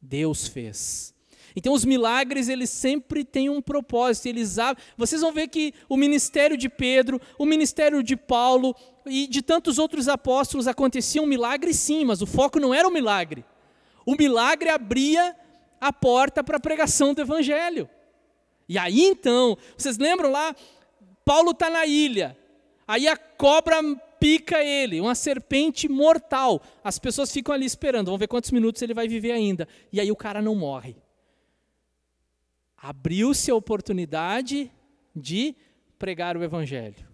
Deus 0.04 0.48
fez. 0.48 1.14
Então 1.56 1.74
os 1.74 1.86
milagres 1.86 2.50
eles 2.50 2.70
sempre 2.70 3.24
têm 3.24 3.50
um 3.50 3.62
propósito. 3.62 4.26
Eles 4.28 4.58
vocês 4.98 5.22
vão 5.22 5.32
ver 5.32 5.48
que 5.48 5.74
o 5.88 5.96
ministério 5.96 6.58
de 6.58 6.68
Pedro, 6.68 7.22
o 7.38 7.46
ministério 7.46 8.04
de 8.04 8.18
Paulo 8.18 8.76
e 9.06 9.28
de 9.28 9.42
tantos 9.42 9.80
outros 9.80 10.10
apóstolos 10.10 10.68
aconteciam 10.68 11.26
milagres 11.26 11.78
sim, 11.78 12.04
mas 12.04 12.22
o 12.22 12.26
foco 12.26 12.60
não 12.60 12.74
era 12.74 12.88
o 12.88 12.92
milagre. 12.92 13.46
O 14.06 14.16
milagre 14.16 14.70
abria 14.70 15.36
a 15.80 15.94
porta 15.94 16.44
para 16.44 16.58
a 16.58 16.60
pregação 16.60 17.14
do 17.14 17.22
evangelho. 17.22 17.90
E 18.68 18.78
aí 18.78 19.02
então, 19.02 19.58
vocês 19.78 19.98
lembram 19.98 20.32
lá? 20.32 20.56
Paulo 21.24 21.52
está 21.52 21.70
na 21.70 21.86
ilha. 21.86 22.38
Aí 22.88 23.08
a 23.08 23.16
cobra 23.16 23.80
pica 24.24 24.64
ele, 24.64 25.02
uma 25.02 25.16
serpente 25.16 25.90
mortal. 25.90 26.62
As 26.82 26.98
pessoas 26.98 27.30
ficam 27.30 27.54
ali 27.54 27.66
esperando, 27.66 28.06
vamos 28.06 28.22
ver 28.22 28.28
quantos 28.28 28.52
minutos 28.52 28.82
ele 28.82 28.94
vai 28.94 29.06
viver 29.06 29.34
ainda. 29.34 29.68
E 29.92 30.00
aí 30.00 30.10
o 30.10 30.16
cara 30.16 30.42
não 30.42 30.56
morre. 30.56 30.96
Abriu-se 32.78 33.52
a 33.52 33.56
oportunidade 33.56 34.72
de 35.14 35.54
pregar 36.00 36.38
o 36.38 36.44
evangelho. 36.44 37.06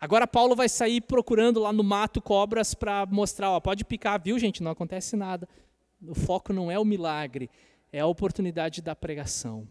Agora 0.00 0.26
Paulo 0.26 0.56
vai 0.56 0.68
sair 0.68 1.00
procurando 1.00 1.60
lá 1.60 1.72
no 1.72 1.84
mato 1.84 2.20
cobras 2.20 2.74
para 2.74 3.06
mostrar, 3.06 3.52
ó, 3.52 3.60
pode 3.60 3.84
picar, 3.84 4.20
viu, 4.20 4.40
gente? 4.40 4.60
Não 4.60 4.72
acontece 4.72 5.14
nada. 5.14 5.48
O 6.04 6.16
foco 6.16 6.52
não 6.52 6.68
é 6.68 6.76
o 6.80 6.84
milagre, 6.84 7.48
é 7.92 8.00
a 8.00 8.06
oportunidade 8.06 8.82
da 8.82 8.96
pregação. 8.96 9.68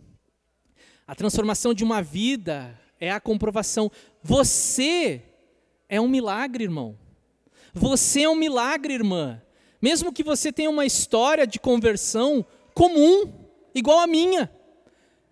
A 1.06 1.14
transformação 1.14 1.74
de 1.74 1.84
uma 1.84 2.02
vida 2.02 2.80
é 3.02 3.12
a 3.12 3.20
comprovação. 3.20 3.92
Você 4.24 5.22
é 5.90 6.00
um 6.00 6.08
milagre, 6.08 6.64
irmão. 6.64 6.98
Você 7.74 8.24
é 8.24 8.30
um 8.30 8.36
milagre, 8.36 8.94
irmã. 8.94 9.42
Mesmo 9.82 10.12
que 10.12 10.24
você 10.24 10.52
tenha 10.52 10.70
uma 10.70 10.86
história 10.86 11.46
de 11.46 11.60
conversão 11.60 12.46
comum, 12.74 13.32
igual 13.74 14.00
a 14.00 14.08
minha. 14.08 14.52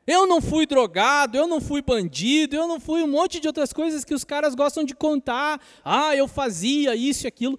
Eu 0.08 0.28
não 0.28 0.40
fui 0.40 0.68
drogado, 0.68 1.36
eu 1.36 1.48
não 1.48 1.60
fui 1.60 1.82
bandido, 1.82 2.56
eu 2.56 2.68
não 2.68 2.80
fui 2.80 3.02
um 3.02 3.08
monte 3.08 3.40
de 3.40 3.48
outras 3.48 3.74
coisas 3.74 4.06
que 4.06 4.14
os 4.14 4.24
caras 4.24 4.54
gostam 4.54 4.84
de 4.84 4.94
contar. 4.94 5.60
Ah, 5.84 6.16
eu 6.16 6.28
fazia 6.28 6.96
isso 6.96 7.26
e 7.26 7.28
aquilo. 7.28 7.58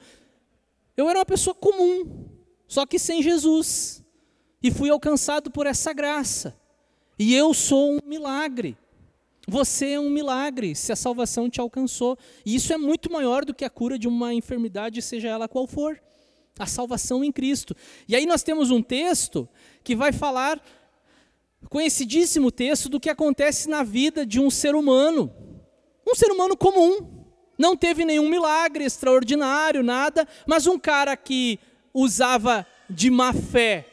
Eu 0.97 1.09
era 1.09 1.19
uma 1.19 1.27
pessoa 1.27 1.55
comum, 1.55 2.29
só 2.69 2.87
que 2.87 2.99
sem 2.99 3.21
Jesus. 3.21 4.05
E 4.63 4.71
fui 4.71 4.91
alcançado 4.91 5.51
por 5.51 5.67
essa 5.67 5.93
graça. 5.93 6.57
E 7.19 7.35
eu 7.35 7.53
sou 7.53 7.95
um 7.95 7.99
milagre. 8.05 8.77
Você 9.47 9.91
é 9.91 10.01
um 10.01 10.11
milagre 10.11 10.75
se 10.75 10.91
a 10.91 10.97
salvação 10.97 11.49
te 11.49 11.61
alcançou. 11.61 12.19
E 12.45 12.57
isso 12.57 12.73
é 12.73 12.77
muito 12.77 13.13
maior 13.13 13.45
do 13.45 13.55
que 13.55 13.65
a 13.65 13.71
cura 13.71 13.99
de 13.99 14.09
uma 14.09 14.35
enfermidade, 14.35 15.01
seja 15.01 15.29
ela 15.29 15.47
qual 15.47 15.67
for. 15.67 16.01
A 16.59 16.67
salvação 16.67 17.23
em 17.23 17.31
Cristo. 17.31 17.77
E 18.09 18.17
aí 18.17 18.27
nós 18.27 18.43
temos 18.43 18.71
um 18.71 18.83
texto 18.83 19.49
que 19.85 19.95
vai 19.95 20.13
falar 20.13 20.61
conhecidíssimo 21.69 22.51
texto 22.51 22.89
do 22.89 22.99
que 22.99 23.11
acontece 23.11 23.69
na 23.69 23.83
vida 23.83 24.27
de 24.27 24.41
um 24.41 24.51
ser 24.51 24.75
humano. 24.75 25.33
Um 26.07 26.15
ser 26.15 26.31
humano 26.33 26.57
comum. 26.57 27.25
Não 27.59 27.77
teve 27.77 28.05
nenhum 28.05 28.29
milagre 28.29 28.85
extraordinário, 28.85 29.83
nada, 29.83 30.27
mas 30.47 30.67
um 30.67 30.79
cara 30.79 31.17
que 31.17 31.59
usava 31.95 32.67
de 32.89 33.11
má 33.11 33.33
fé 33.33 33.87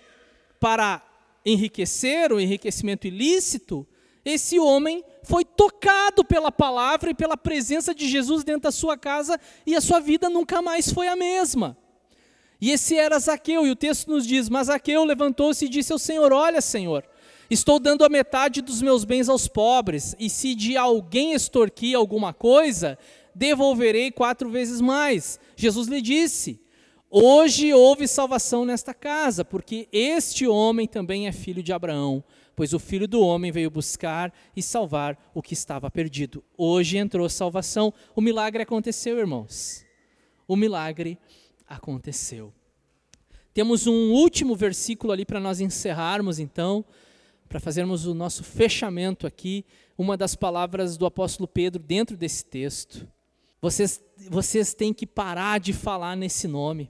para 0.60 1.01
enriquecer, 1.45 2.32
o 2.32 2.39
enriquecimento 2.39 3.08
ilícito, 3.08 3.88
esse 4.26 4.60
homem 4.60 5.04
foi 5.24 5.43
tocado 5.43 6.24
pela 6.24 6.51
palavra 6.51 7.09
e 7.09 7.13
pela 7.13 7.36
presença 7.36 7.93
de 7.93 8.07
Jesus 8.07 8.43
dentro 8.43 8.63
da 8.63 8.71
sua 8.71 8.97
casa 8.97 9.39
e 9.65 9.76
a 9.76 9.82
sua 9.82 9.99
vida 9.99 10.30
nunca 10.30 10.61
mais 10.61 10.91
foi 10.91 11.07
a 11.07 11.15
mesma. 11.15 11.78
E 12.61 12.71
esse 12.71 12.95
era 12.95 13.19
Zaqueu, 13.19 13.67
e 13.67 13.71
o 13.71 13.76
texto 13.76 14.09
nos 14.09 14.26
diz: 14.26 14.47
Mas 14.49 14.67
Zaqueu 14.67 15.03
levantou-se 15.03 15.65
e 15.65 15.69
disse 15.69 15.91
ao 15.91 15.99
Senhor: 15.99 16.32
Olha, 16.32 16.61
Senhor, 16.61 17.03
Estou 17.49 17.78
dando 17.78 18.03
a 18.03 18.09
metade 18.09 18.61
dos 18.61 18.82
meus 18.82 19.03
bens 19.03 19.30
aos 19.30 19.47
pobres, 19.47 20.15
e 20.17 20.28
se 20.28 20.55
de 20.55 20.78
alguém 20.78 21.34
extorquir 21.34 21.95
alguma 21.95 22.34
coisa, 22.34 22.97
devolverei 23.36 24.11
quatro 24.11 24.49
vezes 24.49 24.82
mais. 24.82 25.39
Jesus 25.55 25.88
lhe 25.88 26.01
disse: 26.01 26.59
Hoje 27.11 27.71
houve 27.71 28.07
salvação 28.07 28.65
nesta 28.65 28.91
casa, 28.91 29.45
porque 29.45 29.88
este 29.91 30.47
homem 30.47 30.88
também 30.88 31.28
é 31.28 31.32
filho 31.32 31.61
de 31.61 31.71
Abraão, 31.71 32.24
pois 32.56 32.74
o 32.74 32.80
filho 32.80 33.08
do 33.08 33.22
homem 33.22 33.51
veio 33.51 33.70
buscar 33.70 34.34
e 34.56 34.62
salvar 34.62 35.18
o 35.34 35.41
que 35.41 35.54
estava 35.54 35.89
perdido. 35.89 36.43
Hoje 36.58 36.97
entrou 36.97 37.28
salvação. 37.30 37.93
O 38.16 38.22
milagre 38.22 38.64
aconteceu, 38.64 39.18
irmãos. 39.18 39.86
O 40.47 40.56
milagre 40.56 41.18
aconteceu. 41.68 42.54
Temos 43.54 43.88
um 43.88 44.12
último 44.12 44.56
versículo 44.56 45.14
ali 45.14 45.26
para 45.26 45.39
nós 45.39 45.60
encerrarmos, 45.60 46.39
então 46.39 46.84
para 47.47 47.60
fazermos 47.60 48.08
o 48.08 48.16
nosso 48.16 48.43
fechamento 48.43 49.28
aqui, 49.28 49.64
uma 49.95 50.18
das 50.18 50.34
palavras 50.34 50.97
do 50.97 51.06
apóstolo 51.06 51.47
Pedro 51.47 51.82
dentro 51.82 52.18
desse 52.18 52.43
texto. 52.43 53.08
Vocês, 53.62 54.01
vocês 54.28 54.74
têm 54.74 54.91
que 54.91 55.06
parar 55.06 55.60
de 55.60 55.72
falar 55.72 56.18
nesse 56.18 56.47
nome. 56.47 56.89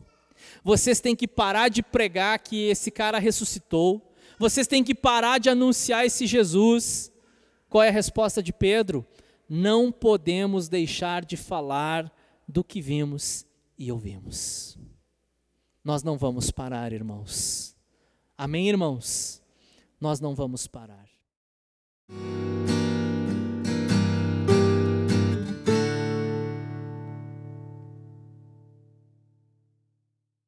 Vocês 0.63 1.01
têm 1.01 1.15
que 1.15 1.27
parar 1.27 1.67
de 1.67 1.83
pregar 1.83 2.39
que 2.39 2.69
esse 2.69 2.89
cara 2.89 3.19
ressuscitou. 3.19 4.12
Vocês 4.39 4.67
têm 4.67 4.83
que 4.83 4.95
parar 4.95 5.39
de 5.39 5.49
anunciar 5.49 6.05
esse 6.05 6.25
Jesus. 6.25 7.11
Qual 7.69 7.83
é 7.83 7.89
a 7.89 7.91
resposta 7.91 8.41
de 8.41 8.53
Pedro? 8.53 9.05
Não 9.49 9.91
podemos 9.91 10.67
deixar 10.67 11.23
de 11.25 11.37
falar 11.37 12.11
do 12.47 12.63
que 12.63 12.81
vimos 12.81 13.45
e 13.77 13.91
ouvimos. 13.91 14.77
Nós 15.83 16.03
não 16.03 16.17
vamos 16.17 16.51
parar, 16.51 16.93
irmãos. 16.93 17.75
Amém, 18.37 18.69
irmãos? 18.69 19.43
nós 20.03 20.19
não 20.19 20.35
vamos 20.35 20.67
parar. 20.67 21.07